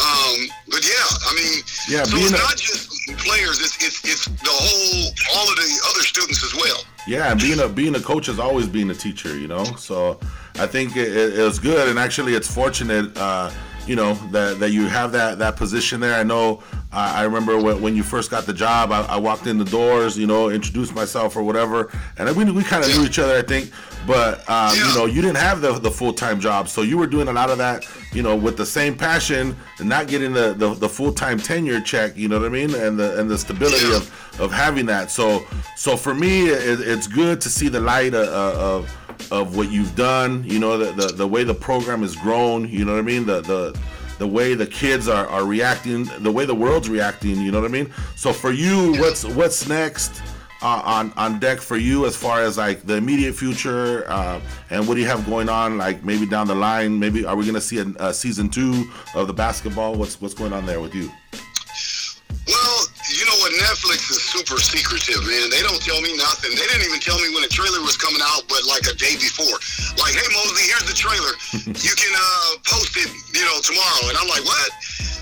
Um, 0.00 0.48
but 0.70 0.80
yeah, 0.82 1.28
I 1.28 1.34
mean, 1.34 1.62
Yeah, 1.86 2.04
so 2.04 2.16
it's 2.16 2.30
a- 2.30 2.32
not 2.32 2.56
just 2.56 2.88
players; 3.18 3.60
it's, 3.60 3.76
it's 3.84 4.00
it's 4.02 4.24
the 4.24 4.48
whole, 4.48 5.12
all 5.36 5.46
of 5.50 5.56
the 5.56 5.80
other 5.90 6.00
students 6.00 6.42
as 6.42 6.54
well. 6.54 6.82
Yeah, 7.06 7.30
and 7.32 7.38
being 7.38 7.60
a 7.60 7.68
being 7.68 7.94
a 7.94 8.00
coach 8.00 8.30
is 8.30 8.38
always 8.38 8.66
being 8.66 8.88
a 8.88 8.94
teacher, 8.94 9.36
you 9.38 9.46
know. 9.46 9.62
So 9.76 10.18
I 10.54 10.66
think 10.66 10.96
it, 10.96 11.14
it, 11.14 11.38
it 11.40 11.42
was 11.42 11.58
good, 11.58 11.86
and 11.86 11.98
actually, 11.98 12.32
it's 12.32 12.48
fortunate, 12.52 13.14
uh, 13.18 13.50
you 13.90 13.96
know, 13.96 14.14
that, 14.30 14.60
that 14.60 14.70
you 14.70 14.86
have 14.86 15.10
that 15.12 15.38
that 15.40 15.56
position 15.56 15.98
there. 15.98 16.14
I 16.14 16.22
know. 16.22 16.62
Uh, 16.92 17.12
I 17.20 17.22
remember 17.24 17.56
when, 17.60 17.82
when 17.82 17.96
you 17.96 18.02
first 18.04 18.30
got 18.30 18.44
the 18.46 18.52
job, 18.52 18.90
I, 18.92 19.00
I 19.02 19.16
walked 19.16 19.46
in 19.46 19.58
the 19.58 19.64
doors, 19.64 20.16
you 20.16 20.26
know, 20.26 20.48
introduced 20.50 20.94
myself 20.94 21.36
or 21.36 21.42
whatever, 21.42 21.90
and 22.16 22.24
we 22.36 22.44
we 22.52 22.62
kind 22.62 22.84
of 22.84 22.90
knew 22.96 23.04
each 23.04 23.18
other, 23.18 23.36
I 23.36 23.42
think. 23.42 23.72
But 24.06 24.48
um, 24.48 24.76
you 24.76 24.94
know, 24.96 25.06
you 25.06 25.20
didn't 25.22 25.38
have 25.38 25.60
the 25.60 25.72
the 25.72 25.90
full 25.90 26.12
time 26.12 26.38
job, 26.38 26.68
so 26.68 26.82
you 26.82 26.96
were 26.98 27.08
doing 27.08 27.26
a 27.28 27.32
lot 27.32 27.50
of 27.50 27.58
that, 27.58 27.84
you 28.12 28.22
know, 28.22 28.36
with 28.36 28.56
the 28.56 28.66
same 28.66 28.96
passion 28.96 29.56
and 29.80 29.88
not 29.88 30.06
getting 30.06 30.32
the 30.32 30.54
the, 30.54 30.74
the 30.74 30.88
full 30.88 31.12
time 31.12 31.38
tenure 31.38 31.80
check. 31.80 32.16
You 32.16 32.28
know 32.28 32.38
what 32.38 32.46
I 32.46 32.50
mean? 32.60 32.72
And 32.74 32.96
the 32.96 33.18
and 33.18 33.28
the 33.28 33.38
stability 33.38 33.88
Yeah. 33.88 33.96
of 33.96 34.40
of 34.40 34.52
having 34.52 34.86
that. 34.86 35.10
So 35.10 35.44
so 35.76 35.96
for 35.96 36.14
me, 36.14 36.46
it, 36.48 36.80
it's 36.80 37.08
good 37.08 37.40
to 37.40 37.48
see 37.48 37.68
the 37.68 37.80
light 37.80 38.14
of, 38.14 38.28
of 38.28 38.96
of 39.30 39.56
what 39.56 39.70
you've 39.70 39.94
done. 39.96 40.44
You 40.44 40.58
know, 40.58 40.78
the, 40.78 40.92
the 40.92 41.12
the 41.12 41.26
way 41.26 41.44
the 41.44 41.54
program 41.54 42.02
has 42.02 42.16
grown. 42.16 42.68
You 42.68 42.84
know 42.84 42.92
what 42.92 42.98
I 42.98 43.02
mean? 43.02 43.26
The 43.26 43.40
the 43.40 43.78
the 44.18 44.26
way 44.26 44.54
the 44.54 44.66
kids 44.66 45.08
are, 45.08 45.26
are 45.28 45.44
reacting, 45.46 46.04
the 46.18 46.30
way 46.30 46.44
the 46.44 46.54
world's 46.54 46.88
reacting. 46.90 47.40
You 47.40 47.50
know 47.50 47.60
what 47.60 47.70
I 47.70 47.72
mean? 47.72 47.92
So 48.16 48.32
for 48.32 48.50
you, 48.52 48.92
what's 49.00 49.24
what's 49.24 49.68
next? 49.68 50.22
Uh, 50.62 50.82
on 50.84 51.10
on 51.16 51.38
deck 51.38 51.58
for 51.58 51.78
you 51.78 52.04
as 52.04 52.14
far 52.14 52.42
as 52.42 52.58
like 52.58 52.84
the 52.84 52.94
immediate 52.94 53.32
future 53.34 54.04
uh, 54.10 54.38
and 54.68 54.86
what 54.86 54.94
do 54.94 55.00
you 55.00 55.06
have 55.06 55.24
going 55.24 55.48
on 55.48 55.78
like 55.78 56.04
maybe 56.04 56.26
down 56.26 56.46
the 56.46 56.54
line 56.54 56.98
maybe 56.98 57.24
are 57.24 57.34
we 57.34 57.46
gonna 57.46 57.58
see 57.58 57.78
a, 57.78 57.86
a 57.98 58.12
season 58.12 58.46
two 58.46 58.84
of 59.14 59.26
the 59.26 59.32
basketball 59.32 59.94
what's 59.94 60.20
what's 60.20 60.34
going 60.34 60.52
on 60.52 60.66
there 60.66 60.78
with 60.78 60.94
you 60.94 61.10
Well, 62.46 62.79
Netflix 63.48 64.12
is 64.12 64.20
super 64.20 64.60
secretive, 64.60 65.24
man. 65.24 65.48
They 65.48 65.64
don't 65.64 65.80
tell 65.80 65.96
me 66.04 66.12
nothing. 66.20 66.52
They 66.52 66.68
didn't 66.68 66.84
even 66.84 67.00
tell 67.00 67.16
me 67.16 67.32
when 67.32 67.40
a 67.40 67.48
trailer 67.48 67.80
was 67.80 67.96
coming 67.96 68.20
out, 68.20 68.44
but 68.52 68.68
like 68.68 68.84
a 68.84 68.92
day 68.92 69.16
before. 69.16 69.56
Like, 69.96 70.12
hey, 70.12 70.28
Mosley, 70.28 70.68
here's 70.68 70.84
the 70.84 70.92
trailer. 70.92 71.32
you 71.80 71.94
can 71.96 72.12
uh, 72.12 72.60
post 72.68 72.92
it, 73.00 73.08
you 73.32 73.40
know, 73.48 73.56
tomorrow. 73.64 74.12
And 74.12 74.20
I'm 74.20 74.28
like, 74.28 74.44
what? 74.44 74.70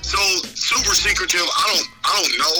So 0.02 0.18
super 0.58 0.98
secretive. 0.98 1.46
I 1.46 1.64
don't 1.70 1.86
I 2.02 2.12
don't 2.18 2.34
know. 2.42 2.56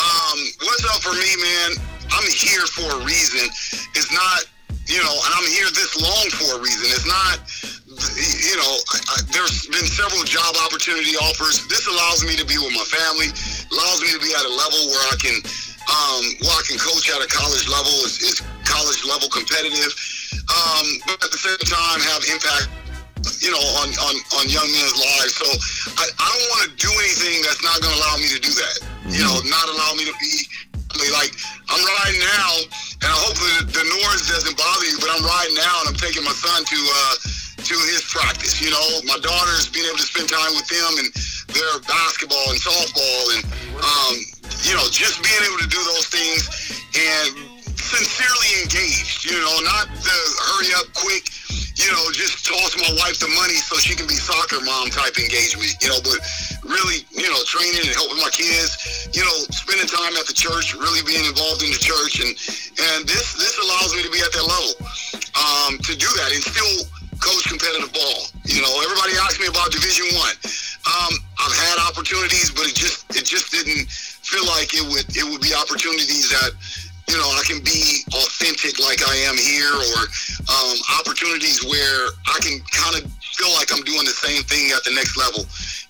Um, 0.00 0.38
what's 0.64 0.86
up 0.88 1.04
for 1.04 1.12
me, 1.12 1.30
man? 1.44 1.70
I'm 2.14 2.24
here 2.32 2.64
for 2.72 2.88
a 2.96 3.00
reason. 3.04 3.44
It's 3.92 4.12
not 4.14 4.48
you 4.86 5.02
know, 5.02 5.10
and 5.12 5.32
I'm 5.34 5.48
here 5.50 5.66
this 5.74 5.98
long 5.98 6.30
for 6.30 6.56
a 6.56 6.60
reason. 6.62 6.86
It's 6.94 7.10
not 7.10 7.42
you 7.96 8.56
know, 8.60 8.72
I, 8.92 8.96
I, 9.00 9.16
there's 9.32 9.66
been 9.72 9.88
several 9.88 10.22
job 10.28 10.52
opportunity 10.68 11.16
offers. 11.16 11.64
This 11.66 11.88
allows 11.88 12.24
me 12.28 12.36
to 12.36 12.44
be 12.44 12.60
with 12.60 12.76
my 12.76 12.84
family, 12.84 13.32
allows 13.76 14.00
me 14.00 14.10
to 14.16 14.20
be 14.24 14.32
at 14.32 14.44
a 14.44 14.52
level 14.52 14.80
where 14.88 15.04
I 15.12 15.16
can, 15.20 15.36
um, 15.86 16.22
where 16.40 16.56
I 16.56 16.64
can 16.64 16.80
coach 16.80 17.06
at 17.12 17.20
a 17.20 17.28
college 17.28 17.68
level, 17.68 17.92
is, 18.08 18.18
is 18.24 18.40
college 18.64 19.04
level 19.04 19.28
competitive, 19.28 19.92
um, 20.48 20.86
but 21.04 21.20
at 21.20 21.30
the 21.30 21.40
same 21.40 21.60
time 21.68 22.00
have 22.00 22.24
impact, 22.26 22.72
you 23.44 23.52
know, 23.52 23.64
on, 23.84 23.92
on, 24.08 24.14
on 24.40 24.44
young 24.48 24.66
men's 24.72 24.96
lives. 24.96 25.36
So 25.36 25.48
I, 26.00 26.08
I 26.08 26.26
don't 26.32 26.48
want 26.56 26.62
to 26.66 26.72
do 26.80 26.90
anything 27.04 27.44
that's 27.44 27.60
not 27.60 27.76
going 27.84 27.92
to 27.92 28.00
allow 28.00 28.16
me 28.16 28.28
to 28.32 28.40
do 28.40 28.52
that. 28.56 28.76
You 29.12 29.22
know, 29.22 29.36
not 29.46 29.66
allow 29.70 29.94
me 29.94 30.08
to 30.08 30.14
be 30.18 30.32
like 31.12 31.36
I'm 31.68 31.82
riding 32.00 32.20
now, 32.24 32.50
and 33.04 33.08
I 33.12 33.18
hope 33.20 33.36
the, 33.36 33.68
the 33.68 33.84
noise 33.84 34.24
doesn't 34.32 34.56
bother 34.56 34.86
you, 34.88 34.96
but 34.96 35.12
I'm 35.12 35.20
riding 35.20 35.54
now, 35.54 35.84
and 35.84 35.92
I'm 35.92 36.00
taking 36.00 36.24
my 36.24 36.32
son 36.32 36.64
to. 36.64 36.78
Uh, 36.80 37.14
to 37.66 37.74
his 37.90 38.06
practice. 38.06 38.62
You 38.62 38.70
know, 38.70 38.86
my 39.10 39.18
daughter's 39.18 39.66
being 39.66 39.86
able 39.90 39.98
to 39.98 40.06
spend 40.06 40.30
time 40.30 40.54
with 40.54 40.70
them 40.70 40.92
and 41.02 41.10
their 41.50 41.74
basketball 41.82 42.46
and 42.54 42.58
softball 42.62 43.24
and, 43.34 43.42
um, 43.82 44.14
you 44.62 44.74
know, 44.78 44.86
just 44.94 45.18
being 45.18 45.42
able 45.42 45.58
to 45.58 45.66
do 45.66 45.80
those 45.90 46.06
things 46.06 46.46
and 46.94 47.34
sincerely 47.74 48.50
engaged, 48.62 49.26
you 49.26 49.34
know, 49.42 49.56
not 49.66 49.90
the 49.90 50.18
hurry 50.46 50.70
up 50.78 50.86
quick, 50.94 51.26
you 51.74 51.90
know, 51.90 52.06
just 52.14 52.46
toss 52.46 52.78
my 52.78 52.92
wife 53.02 53.18
the 53.18 53.30
money 53.34 53.58
so 53.58 53.74
she 53.82 53.98
can 53.98 54.06
be 54.06 54.14
soccer 54.14 54.62
mom 54.62 54.86
type 54.94 55.18
engagement, 55.18 55.74
you 55.82 55.90
know, 55.90 55.98
but 56.06 56.22
really, 56.62 57.02
you 57.18 57.26
know, 57.26 57.42
training 57.50 57.82
and 57.82 57.94
helping 57.98 58.22
my 58.22 58.30
kids, 58.30 59.10
you 59.10 59.26
know, 59.26 59.36
spending 59.50 59.90
time 59.90 60.14
at 60.14 60.26
the 60.30 60.34
church, 60.34 60.70
really 60.78 61.02
being 61.02 61.26
involved 61.26 61.66
in 61.66 61.74
the 61.74 61.82
church 61.82 62.22
and 62.22 62.30
and 62.94 63.10
this 63.10 63.34
this 63.42 63.58
allows 63.58 63.90
me 63.90 64.06
to 64.06 64.12
be 64.14 64.22
at 64.22 64.30
that 64.30 64.46
level. 64.46 64.74
Um, 65.36 65.76
to 65.84 65.92
do 65.92 66.08
that 66.16 66.32
and 66.32 66.40
still 66.40 66.95
coach 67.20 67.48
competitive 67.48 67.92
ball. 67.92 68.30
You 68.44 68.62
know, 68.62 68.72
everybody 68.82 69.16
asks 69.20 69.40
me 69.40 69.46
about 69.46 69.72
Division 69.72 70.06
One. 70.16 70.36
Um, 70.86 71.12
I've 71.38 71.56
had 71.66 71.76
opportunities, 71.82 72.50
but 72.50 72.66
it 72.70 72.76
just 72.76 73.04
it 73.16 73.26
just 73.26 73.50
didn't 73.50 73.90
feel 73.90 74.46
like 74.46 74.74
it 74.74 74.86
would 74.86 75.06
it 75.16 75.26
would 75.26 75.42
be 75.42 75.54
opportunities 75.54 76.30
that 76.30 76.54
you 77.10 77.18
know 77.18 77.26
I 77.26 77.42
can 77.46 77.58
be 77.62 78.06
authentic 78.14 78.78
like 78.78 79.02
I 79.02 79.14
am 79.26 79.36
here, 79.36 79.72
or 79.72 80.00
um, 80.46 80.76
opportunities 81.00 81.64
where 81.66 82.14
I 82.30 82.38
can 82.42 82.62
kind 82.70 83.02
of 83.02 83.10
feel 83.34 83.52
like 83.58 83.74
I'm 83.74 83.82
doing 83.82 84.06
the 84.06 84.16
same 84.16 84.42
thing 84.46 84.70
at 84.72 84.82
the 84.84 84.94
next 84.94 85.18
level, 85.18 85.42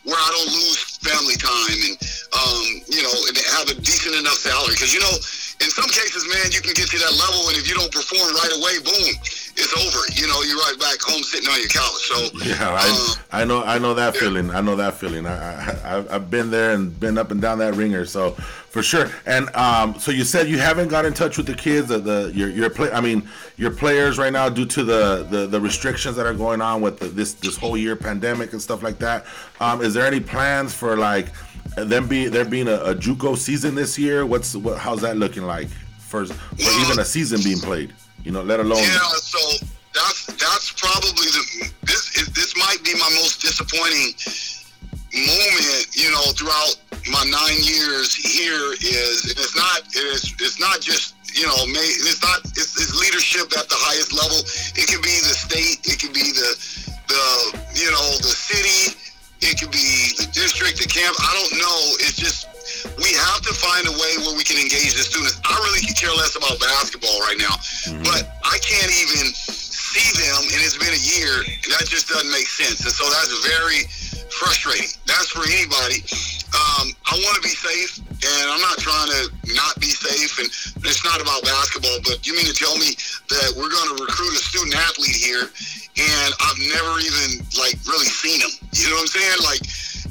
where 0.09 0.19
I 0.19 0.29
don't 0.33 0.51
lose 0.53 0.97
family 1.05 1.37
time 1.37 1.79
and 1.93 1.95
um, 2.33 2.65
you 2.89 3.03
know 3.05 3.17
and 3.29 3.37
have 3.61 3.69
a 3.69 3.77
decent 3.77 4.17
enough 4.17 4.41
salary 4.41 4.75
because 4.75 4.93
you 4.97 5.01
know 5.01 5.17
in 5.61 5.71
some 5.71 5.89
cases, 5.89 6.29
man, 6.29 6.53
you 6.53 6.61
can 6.61 6.75
get 6.75 6.89
to 6.91 6.99
that 6.99 7.13
level, 7.17 7.49
and 7.49 7.57
if 7.57 7.69
you 7.69 7.75
don't 7.75 7.91
perform 7.91 8.29
right 8.35 8.53
away, 8.61 8.77
boom, 8.85 9.15
it's 9.57 9.73
over. 9.73 10.05
You 10.13 10.29
know, 10.29 10.43
you're 10.43 10.59
right 10.59 10.77
back 10.79 11.01
home 11.01 11.23
sitting 11.23 11.49
on 11.49 11.59
your 11.59 11.69
couch. 11.69 11.97
So 12.05 12.17
yeah, 12.45 12.77
I, 12.77 13.15
uh, 13.33 13.41
I 13.41 13.45
know, 13.45 13.63
I 13.65 13.79
know 13.79 13.95
that 13.95 14.15
yeah. 14.15 14.21
feeling. 14.21 14.51
I 14.51 14.61
know 14.61 14.77
that 14.77 14.95
feeling. 14.95 15.27
I, 15.27 15.73
I, 15.85 16.13
have 16.13 16.31
been 16.31 16.51
there 16.51 16.73
and 16.73 16.99
been 17.01 17.17
up 17.17 17.31
and 17.31 17.41
down 17.41 17.59
that 17.59 17.75
wringer. 17.75 18.05
So 18.05 18.37
for 18.77 18.83
sure. 18.83 19.11
And 19.25 19.49
um, 19.57 19.99
so 19.99 20.13
you 20.13 20.25
said 20.25 20.49
you 20.49 20.59
haven't 20.59 20.89
got 20.89 21.07
in 21.07 21.15
touch 21.15 21.39
with 21.39 21.47
the 21.47 21.55
kids, 21.55 21.89
the, 21.89 21.99
the 21.99 22.33
your 22.35 22.51
your 22.51 22.69
play. 22.69 22.91
I 22.93 23.01
mean, 23.01 23.27
your 23.57 23.71
players 23.71 24.19
right 24.19 24.33
now 24.33 24.51
due 24.51 24.67
to 24.67 24.85
the 24.85 25.27
the, 25.31 25.47
the 25.47 25.59
restrictions 25.59 26.17
that 26.17 26.27
are 26.27 26.35
going 26.35 26.61
on 26.61 26.83
with 26.83 26.99
the, 26.99 27.07
this 27.07 27.33
this 27.33 27.57
whole 27.57 27.79
year 27.79 27.97
pandemic 27.97 28.53
and 28.53 28.61
stuff 28.61 28.83
like 28.83 28.99
that. 28.99 29.25
Um, 29.61 29.81
is 29.81 29.95
there 29.95 30.07
any 30.07 30.21
plans 30.21 30.75
for 30.75 30.97
like? 30.97 31.29
Them 31.77 32.09
be 32.09 32.29
there 32.29 32.45
being 32.45 32.69
a, 32.69 32.77
a 32.77 32.95
JUCO 32.95 33.37
season 33.37 33.75
this 33.75 33.99
year. 33.99 34.25
What's 34.27 34.55
what? 34.55 34.79
How's 34.79 35.01
that 35.03 35.17
looking 35.17 35.45
like 35.45 35.69
for 35.99 36.27
for 36.27 36.73
even 36.83 36.99
a 36.99 37.05
season 37.05 37.41
being 37.43 37.59
played? 37.59 37.93
You 38.25 38.33
know, 38.33 38.43
let 38.43 38.61
alone. 38.61 38.79
Yeah, 38.79 38.99
so 39.19 39.67
that's 39.95 40.27
that's 40.27 40.73
probably 40.73 41.27
the 41.31 41.73
this 41.83 42.17
is, 42.17 42.29
this 42.33 42.57
might 42.57 42.83
be 42.85 42.95
my 42.95 43.11
most 43.17 43.41
disappointing 43.41 44.15
moment. 45.15 45.87
You 45.93 46.11
know, 46.11 46.23
throughout 46.37 46.77
my 47.11 47.25
nine 47.25 47.61
years 47.63 48.15
here 48.15 48.73
is 48.83 49.33
it's 49.33 49.57
not 49.57 49.83
it's 49.95 50.33
it's 50.41 50.61
not 50.61 50.81
just 50.81 51.15
you 51.35 51.47
know 51.47 51.57
it's 51.57 52.23
not 52.23 52.41
it's, 52.57 52.77
it's 52.77 52.99
leadership 53.01 53.47
at 53.57 53.69
the 53.69 53.79
highest 53.79 54.13
level. 54.13 54.39
It 54.75 54.89
can 54.89 55.01
be 55.01 55.17
the 55.25 55.35
state. 55.35 55.81
It 55.87 55.99
can 55.99 56.13
be 56.13 56.33
the 56.33 56.51
the 57.09 57.25
you 57.75 57.91
know 57.91 58.07
the 58.19 58.35
city 58.35 59.06
it 59.43 59.61
could 59.61 59.73
be 59.73 60.17
the 60.17 60.29
district, 60.33 60.81
the 60.81 60.89
camp. 60.89 61.17
I 61.21 61.33
don't 61.37 61.55
know. 61.61 61.79
It's 62.05 62.17
just 62.17 62.49
we 62.99 63.11
have 63.13 63.41
to 63.45 63.53
find 63.53 63.87
a 63.87 63.95
way 63.95 64.13
where 64.25 64.35
we 64.37 64.45
can 64.45 64.57
engage 64.57 64.97
the 64.97 65.05
students. 65.05 65.39
I 65.45 65.55
really 65.61 65.85
care 65.95 66.13
less 66.17 66.37
about 66.37 66.59
basketball 66.61 67.19
right 67.25 67.39
now, 67.39 67.57
mm-hmm. 67.87 68.03
but 68.03 68.27
I 68.45 68.57
can't 68.65 68.93
even 68.93 69.33
see 69.37 70.09
them, 70.19 70.41
and 70.53 70.59
it's 70.61 70.77
been 70.77 70.93
a 70.93 71.05
year. 71.17 71.45
That 71.73 71.89
just 71.89 72.09
doesn't 72.09 72.31
make 72.31 72.49
sense, 72.49 72.85
and 72.85 72.93
so 72.93 73.05
that's 73.09 73.33
very 73.49 73.87
frustrating. 74.37 74.93
That's 75.09 75.33
for 75.33 75.45
anybody. 75.49 76.05
Um, 76.53 76.93
I 77.09 77.17
want 77.25 77.37
to 77.41 77.45
be 77.45 77.57
safe, 77.57 77.99
and 78.01 78.45
I'm 78.53 78.61
not 78.61 78.77
trying 78.79 79.09
to 79.09 79.21
not 79.57 79.75
be 79.81 79.89
safe. 79.89 80.37
And 80.39 80.49
it's 80.85 81.05
not 81.05 81.21
about 81.21 81.43
basketball, 81.43 81.97
but 82.05 82.25
you 82.29 82.37
mean 82.37 82.47
to 82.47 82.57
tell 82.57 82.77
me 82.77 82.97
that 83.33 83.57
we're 83.57 83.73
going 83.73 83.97
to 83.97 83.99
recruit 83.99 84.33
a 84.37 84.43
student 84.43 84.77
athlete 84.77 85.17
here, 85.17 85.49
and 85.49 86.29
I've 86.45 86.61
never 86.69 87.01
even 87.01 87.41
like 87.57 87.81
really 87.89 88.09
seen 88.09 88.41
him? 88.45 88.53
You 88.77 88.93
know 88.93 89.01
what 89.01 89.09
I'm 89.09 89.17
saying? 89.17 89.41
Like, 89.41 89.65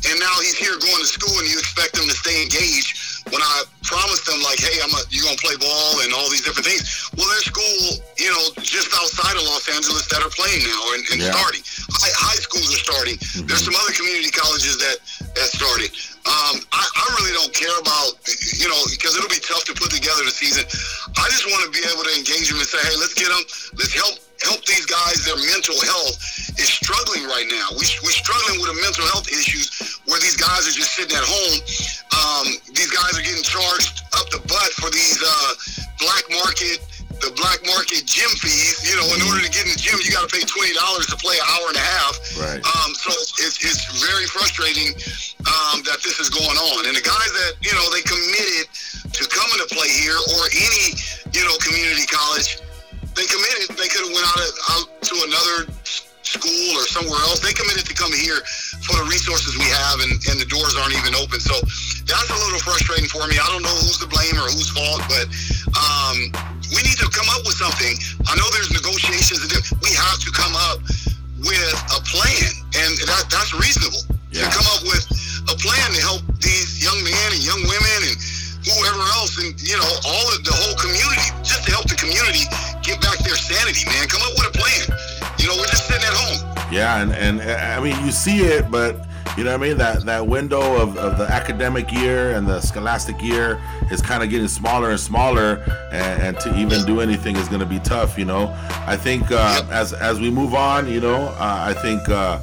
and 0.09 0.17
now 0.19 0.35
he's 0.41 0.57
here 0.57 0.75
going 0.77 1.01
to 1.01 1.09
school, 1.09 1.33
and 1.37 1.47
you 1.47 1.57
expect 1.57 1.97
him 1.97 2.09
to 2.09 2.17
stay 2.17 2.41
engaged 2.41 3.04
when 3.33 3.41
I 3.41 3.65
promised 3.81 4.25
them 4.29 4.41
like, 4.45 4.61
hey, 4.61 4.77
I'm 4.81 4.93
a, 4.93 5.01
you're 5.09 5.25
gonna 5.25 5.39
play 5.41 5.57
ball 5.57 6.01
and 6.05 6.13
all 6.13 6.29
these 6.29 6.45
different 6.45 6.69
things. 6.69 6.85
Well, 7.17 7.25
there's 7.25 7.49
school, 7.49 8.01
you 8.21 8.29
know, 8.29 8.45
just 8.61 8.93
outside 8.93 9.33
of 9.33 9.43
Los 9.49 9.65
Angeles 9.69 10.05
that 10.13 10.21
are 10.21 10.33
playing 10.33 10.61
now 10.65 10.81
and, 10.93 11.01
and 11.13 11.19
yeah. 11.21 11.33
starting. 11.33 11.63
High, 11.89 12.13
high, 12.13 12.39
schools 12.41 12.69
are 12.69 12.83
starting. 12.83 13.17
Mm-hmm. 13.17 13.47
There's 13.49 13.65
some 13.65 13.77
other 13.77 13.93
community 13.93 14.29
colleges 14.29 14.77
that 14.77 14.97
that 15.37 15.49
started. 15.49 15.89
Um, 16.25 16.57
I, 16.73 16.81
I 16.81 17.05
really 17.21 17.37
don't 17.37 17.53
care 17.53 17.77
about, 17.77 18.17
you 18.57 18.65
know, 18.65 18.81
because 18.89 19.13
it'll 19.13 19.29
be 19.29 19.41
tough 19.41 19.61
to 19.69 19.77
put 19.77 19.93
together 19.93 20.25
the 20.25 20.33
season. 20.33 20.65
I 21.21 21.29
just 21.29 21.45
want 21.45 21.61
to 21.65 21.69
be 21.69 21.85
able 21.85 22.01
to 22.01 22.13
engage 22.17 22.49
them 22.49 22.57
and 22.57 22.65
say, 22.65 22.81
hey, 22.81 22.97
let's 22.97 23.13
get 23.13 23.29
them, 23.29 23.45
let's 23.77 23.93
help 23.93 24.24
help 24.43 24.63
these 24.65 24.85
guys. 24.85 25.25
Their 25.25 25.39
mental 25.39 25.77
health 25.79 26.17
is 26.59 26.67
struggling 26.67 27.25
right 27.27 27.47
now. 27.47 27.67
We, 27.77 27.85
we're 28.03 28.15
struggling 28.15 28.59
with 28.59 28.75
the 28.75 28.79
mental 28.81 29.05
health 29.11 29.27
issues 29.31 29.99
where 30.05 30.19
these 30.19 30.35
guys 30.35 30.67
are 30.67 30.75
just 30.75 30.95
sitting 30.95 31.15
at 31.15 31.23
home. 31.23 31.57
Um, 32.15 32.47
these 32.73 32.91
guys 32.91 33.15
are 33.15 33.23
getting 33.23 33.43
charged 33.43 34.03
up 34.17 34.27
the 34.29 34.41
butt 34.47 34.71
for 34.75 34.89
these 34.91 35.19
uh, 35.23 35.51
black 35.99 36.25
market 36.31 36.83
the 37.21 37.31
black 37.35 37.59
market 37.63 38.03
gym 38.03 38.27
fees. 38.37 38.83
You 38.83 38.95
know, 38.99 39.07
in 39.15 39.21
order 39.31 39.41
to 39.43 39.51
get 39.51 39.63
in 39.63 39.71
the 39.71 39.79
gym, 39.79 39.95
you 40.03 40.11
got 40.11 40.27
to 40.27 40.31
pay 40.31 40.43
twenty 40.43 40.75
dollars 40.75 41.07
to 41.07 41.17
play 41.19 41.37
an 41.39 41.47
hour 41.47 41.67
and 41.71 41.79
a 41.79 41.85
half. 41.85 42.13
Right. 42.35 42.59
Um, 42.59 42.91
so 42.95 43.11
it's, 43.45 43.59
it's 43.63 43.87
very 44.03 44.27
frustrating 44.27 44.91
um, 45.47 45.85
that 45.87 46.03
this 46.03 46.19
is 46.19 46.29
going 46.29 46.57
on. 46.75 46.87
And 46.87 46.95
the 46.95 47.05
guys 47.05 47.31
that 47.31 47.53
you 47.63 47.71
know 47.71 47.85
they 47.91 48.03
committed 48.03 48.67
to 49.15 49.21
coming 49.31 49.59
to 49.63 49.67
play 49.71 49.87
here 49.87 50.17
or 50.17 50.41
any 50.51 50.85
you 51.31 51.43
know 51.47 51.55
community 51.63 52.05
college, 52.09 52.59
they 53.15 53.25
committed. 53.25 53.75
They 53.79 53.87
could 53.87 54.03
have 54.05 54.13
went 54.13 54.27
out, 54.27 54.39
out 54.75 54.87
to 54.91 55.15
another 55.23 55.71
school 56.25 56.71
or 56.75 56.85
somewhere 56.91 57.21
else. 57.31 57.39
They 57.39 57.55
committed 57.55 57.87
to 57.87 57.95
come 57.95 58.11
here 58.11 58.43
for 58.83 58.99
the 58.99 59.07
resources 59.07 59.55
we 59.55 59.69
have, 59.71 60.03
and, 60.03 60.13
and 60.27 60.35
the 60.35 60.49
doors 60.51 60.75
aren't 60.75 60.93
even 60.99 61.15
open. 61.15 61.39
So 61.39 61.55
that's 62.03 62.29
a 62.29 62.37
little 62.43 62.59
frustrating 62.59 63.07
for 63.07 63.23
me. 63.31 63.39
I 63.39 63.47
don't 63.55 63.63
know 63.63 63.77
who's 63.87 63.97
to 64.03 64.09
blame 64.11 64.35
or 64.35 64.51
whose 64.51 64.69
fault, 64.75 65.01
but 65.07 65.25
um, 65.73 66.17
we 66.75 66.83
need 66.83 66.99
to 66.99 67.07
come 67.07 67.29
up 67.31 67.47
with 67.47 67.55
something. 67.55 67.95
I 68.27 68.35
know 68.35 68.47
there's 68.51 68.73
negotiations. 68.75 69.47
We 69.79 69.95
have 69.95 70.19
to 70.19 70.29
come 70.35 70.53
up 70.73 70.83
with 71.39 71.75
a 71.95 71.99
plan, 72.03 72.51
and 72.83 72.91
that, 73.07 73.31
that's 73.31 73.55
reasonable. 73.55 74.03
Yeah. 74.33 74.49
To 74.49 74.59
come 74.59 74.67
up 74.75 74.83
with 74.83 75.05
a 75.47 75.55
plan 75.55 75.87
to 75.95 76.01
help 76.03 76.21
these 76.43 76.83
young 76.83 76.99
men 76.99 77.27
and 77.31 77.39
young 77.39 77.63
women 77.63 77.99
and 78.11 78.17
whoever 78.65 78.99
else, 79.15 79.39
and 79.39 79.55
you 79.61 79.77
know, 79.77 79.91
all 80.03 80.27
of 80.35 80.43
the 80.43 80.51
whole 80.51 80.75
community, 80.75 81.29
just 81.45 81.63
to 81.63 81.71
help 81.71 81.87
the 81.87 81.95
community 81.95 82.43
get 82.85 83.01
back 83.01 83.17
their 83.19 83.35
sanity, 83.35 83.85
man. 83.89 84.07
Come 84.07 84.21
up 84.21 84.33
with 84.37 84.47
a 84.47 84.57
plan. 84.57 84.97
You 85.39 85.47
know, 85.47 85.55
we're 85.57 85.65
just 85.65 85.87
sitting 85.87 86.05
at 86.05 86.13
home. 86.13 86.71
Yeah, 86.71 87.01
and 87.01 87.11
and 87.13 87.41
I 87.41 87.79
mean, 87.81 87.95
you 88.05 88.11
see 88.11 88.39
it, 88.39 88.69
but 88.71 89.05
you 89.37 89.43
know 89.43 89.51
what 89.51 89.65
I 89.65 89.67
mean? 89.67 89.77
That 89.77 90.05
that 90.05 90.25
window 90.25 90.81
of, 90.81 90.97
of 90.97 91.17
the 91.17 91.25
academic 91.25 91.91
year 91.91 92.31
and 92.31 92.47
the 92.47 92.61
scholastic 92.61 93.21
year 93.21 93.61
is 93.91 94.01
kind 94.01 94.23
of 94.23 94.29
getting 94.29 94.47
smaller 94.47 94.91
and 94.91 94.99
smaller, 94.99 95.63
and, 95.91 96.21
and 96.23 96.39
to 96.41 96.57
even 96.57 96.85
do 96.85 97.01
anything 97.01 97.35
is 97.35 97.47
going 97.47 97.59
to 97.59 97.65
be 97.65 97.79
tough. 97.79 98.17
You 98.17 98.25
know, 98.25 98.55
I 98.87 98.95
think 98.95 99.31
uh, 99.31 99.65
as 99.71 99.93
as 99.93 100.19
we 100.19 100.29
move 100.29 100.53
on, 100.53 100.87
you 100.89 101.01
know, 101.01 101.27
uh, 101.39 101.65
I 101.67 101.73
think. 101.73 102.07
Uh, 102.07 102.39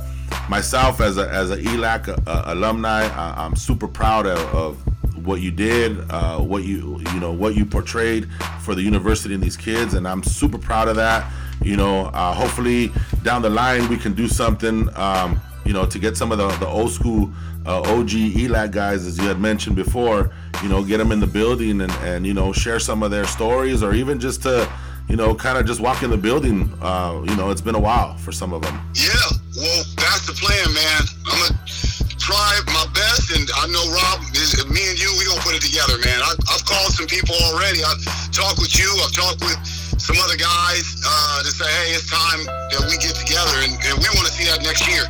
myself 0.49 1.01
as 1.01 1.18
a 1.18 1.28
as 1.28 1.51
a 1.51 1.59
ELAC 1.59 2.09
uh, 2.09 2.43
alumni, 2.47 3.05
I, 3.05 3.45
am 3.45 3.55
super 3.55 3.86
proud 3.86 4.26
of, 4.26 4.38
of 4.55 4.91
what 5.25 5.41
you 5.41 5.51
did, 5.51 5.99
uh, 6.11 6.39
what 6.39 6.64
you 6.64 7.01
you 7.12 7.20
know 7.20 7.33
what 7.33 7.57
you 7.57 7.64
portrayed 7.64 8.29
for 8.61 8.75
the 8.75 8.83
university 8.83 9.35
and 9.35 9.43
these 9.43 9.57
kids, 9.57 9.95
and 9.95 10.07
I'm 10.07 10.23
super 10.23 10.59
proud 10.59 10.89
of 10.89 10.97
that. 10.97 11.31
You 11.62 11.77
know, 11.77 12.07
uh, 12.07 12.33
hopefully 12.33 12.93
down 13.23 13.43
the 13.43 13.51
line 13.51 13.89
we 13.89 13.97
can 13.97 14.14
do 14.14 14.27
something 14.29 14.89
um, 14.97 15.41
you 15.64 15.73
know, 15.73 15.87
to 15.87 15.99
get 15.99 16.16
some 16.16 16.33
of 16.33 16.39
the, 16.39 16.49
the 16.59 16.66
old 16.66 16.91
school 16.91 17.31
uh, 17.66 17.81
OG 17.81 18.11
ELAC 18.11 18.73
guys, 18.73 19.07
as 19.07 19.18
you 19.18 19.25
had 19.25 19.41
mentioned 19.41 19.77
before, 19.77 20.31
you 20.62 20.68
know, 20.68 20.83
get 20.83 20.99
them 20.99 21.12
in 21.12 21.20
the 21.20 21.27
building 21.27 21.81
and, 21.81 21.93
and 22.03 22.27
you 22.27 22.35
know, 22.35 22.53
share 22.53 22.81
some 22.81 23.03
of 23.03 23.11
their 23.11 23.25
stories 23.25 23.83
or 23.83 23.95
even 23.95 24.18
just 24.18 24.43
to, 24.43 24.68
you 25.09 25.16
know, 25.16 25.35
kind 25.35 25.59
of 25.59 25.66
just 25.66 25.81
walk 25.81 26.03
in 26.03 26.11
the 26.11 26.16
building. 26.16 26.73
Uh, 26.81 27.23
you 27.25 27.37
know, 27.37 27.51
it's 27.51 27.61
been 27.61 27.75
a 27.75 27.81
while 27.81 28.16
for 28.16 28.33
some 28.33 28.53
of 28.53 28.62
them. 28.62 28.75
Yeah, 28.95 29.12
well, 29.57 29.85
that's 29.97 30.27
the 30.27 30.33
plan, 30.33 30.75
man. 30.75 31.59
Try 32.23 32.55
my 32.70 32.87
best, 32.95 33.35
and 33.35 33.43
I 33.59 33.66
know 33.66 33.83
Rob, 33.91 34.23
is, 34.39 34.55
me 34.70 34.79
and 34.91 34.95
you, 34.99 35.11
we 35.18 35.27
gonna 35.27 35.43
put 35.43 35.59
it 35.59 35.62
together, 35.66 35.99
man. 36.07 36.23
I, 36.23 36.31
I've 36.55 36.62
called 36.62 36.95
some 36.95 37.11
people 37.11 37.35
already. 37.51 37.83
I've 37.83 37.99
talked 38.31 38.62
with 38.62 38.70
you. 38.79 38.87
I've 39.03 39.11
talked 39.11 39.43
with 39.43 39.59
some 39.99 40.14
other 40.23 40.39
guys 40.39 40.87
uh, 41.03 41.43
to 41.43 41.51
say, 41.51 41.66
hey, 41.66 41.99
it's 41.99 42.07
time 42.07 42.47
that 42.47 42.83
we 42.87 42.95
get 43.03 43.18
together, 43.18 43.66
and, 43.66 43.75
and 43.75 43.95
we 43.99 44.07
want 44.14 44.31
to 44.31 44.35
see 44.39 44.47
that 44.47 44.62
next 44.62 44.87
year. 44.87 45.03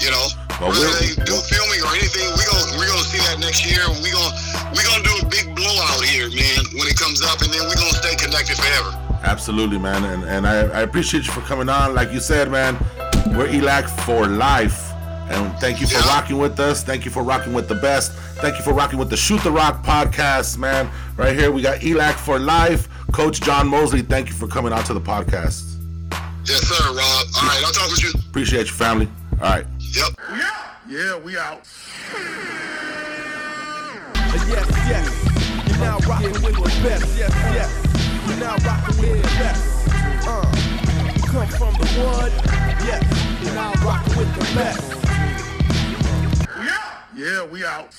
You 0.00 0.08
know, 0.16 0.26
Well, 0.56 0.72
whether 0.72 0.88
we'll- 0.88 0.96
they 0.96 1.12
do 1.28 1.36
filming 1.44 1.80
or 1.84 1.92
anything, 1.92 2.24
we 2.40 2.42
gonna 2.48 2.80
we 2.80 2.84
gonna 2.88 3.04
see 3.04 3.20
that 3.28 3.36
next 3.36 3.60
year. 3.68 3.84
We 4.00 4.08
gonna 4.08 4.32
we 4.72 4.80
gonna 4.80 5.04
do 5.04 5.14
a 5.20 5.26
big 5.28 5.52
blowout 5.52 6.00
here, 6.08 6.32
man, 6.32 6.62
when 6.80 6.88
it 6.88 6.96
comes 6.96 7.20
up, 7.20 7.36
and 7.44 7.52
then 7.52 7.68
we 7.68 7.76
gonna 7.76 8.00
stay 8.00 8.16
connected 8.16 8.56
forever. 8.56 8.96
Absolutely, 9.28 9.76
man, 9.76 10.04
and 10.08 10.24
and 10.24 10.48
I, 10.48 10.72
I 10.72 10.80
appreciate 10.88 11.28
you 11.28 11.32
for 11.36 11.44
coming 11.44 11.68
on. 11.68 11.92
Like 11.92 12.12
you 12.16 12.20
said, 12.20 12.48
man, 12.50 12.80
we're 13.36 13.48
ELAC 13.48 13.88
for 14.08 14.24
life, 14.26 14.85
and 15.28 15.58
thank 15.58 15.80
you 15.80 15.86
for 15.86 15.98
rocking 16.08 16.38
with 16.38 16.58
us. 16.60 16.82
Thank 16.84 17.04
you 17.04 17.10
for 17.10 17.22
rocking 17.22 17.52
with 17.52 17.68
the 17.68 17.74
best. 17.74 18.12
Thank 18.40 18.58
you 18.58 18.64
for 18.64 18.72
rocking 18.72 18.98
with 18.98 19.10
the 19.10 19.16
Shoot 19.16 19.42
the 19.42 19.50
Rock 19.50 19.84
podcast, 19.84 20.58
man. 20.58 20.90
Right 21.16 21.36
here, 21.36 21.50
we 21.50 21.62
got 21.62 21.80
ELAC 21.80 22.14
for 22.14 22.38
life. 22.38 22.88
Coach 23.12 23.40
John 23.40 23.68
Mosley, 23.68 24.02
thank 24.02 24.28
you 24.28 24.34
for 24.34 24.46
coming 24.46 24.72
out 24.72 24.86
to 24.86 24.94
the 24.94 25.00
podcast. 25.00 25.74
Yes, 26.44 26.60
sir, 26.60 26.84
Rob. 26.88 26.96
All 26.96 27.48
right, 27.48 27.62
I'll 27.64 27.72
talk 27.72 27.90
with 27.90 28.02
you. 28.04 28.10
Appreciate 28.28 28.66
you, 28.66 28.72
family. 28.72 29.08
All 29.40 29.48
right. 29.48 29.66
Yep. 29.80 30.08
Yeah, 30.88 31.18
we 31.18 31.36
out. 31.36 31.66
Yes, 34.46 34.68
yes. 34.86 35.68
You're 35.68 35.78
now 35.78 35.98
rocking 36.08 36.30
with 36.30 36.54
the 36.54 36.80
best. 36.86 37.18
Yes, 37.18 37.32
yes. 37.34 37.70
You're 38.28 38.36
now 38.38 38.56
rocking 38.64 39.00
with 39.00 39.22
the 39.22 39.28
best. 39.38 39.88
Uh, 40.28 41.12
you 41.16 41.22
come 41.22 41.48
from 41.48 41.74
the 41.74 41.86
wood. 41.98 42.32
Yes. 42.86 43.02
You're 43.42 43.54
now 43.54 43.72
rocking 43.84 44.16
with 44.16 44.34
the 44.34 44.54
best. 44.54 45.05
Yeah, 47.16 47.46
we 47.46 47.64
out. 47.64 47.94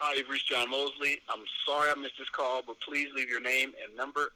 Hi, 0.00 0.20
reached 0.28 0.48
John 0.48 0.68
Mosley. 0.68 1.20
I'm 1.28 1.44
sorry 1.64 1.92
I 1.92 1.94
missed 1.94 2.14
this 2.18 2.28
call, 2.30 2.62
but 2.66 2.80
please 2.80 3.06
leave 3.14 3.28
your 3.28 3.40
name 3.40 3.74
and 3.84 3.96
number 3.96 4.30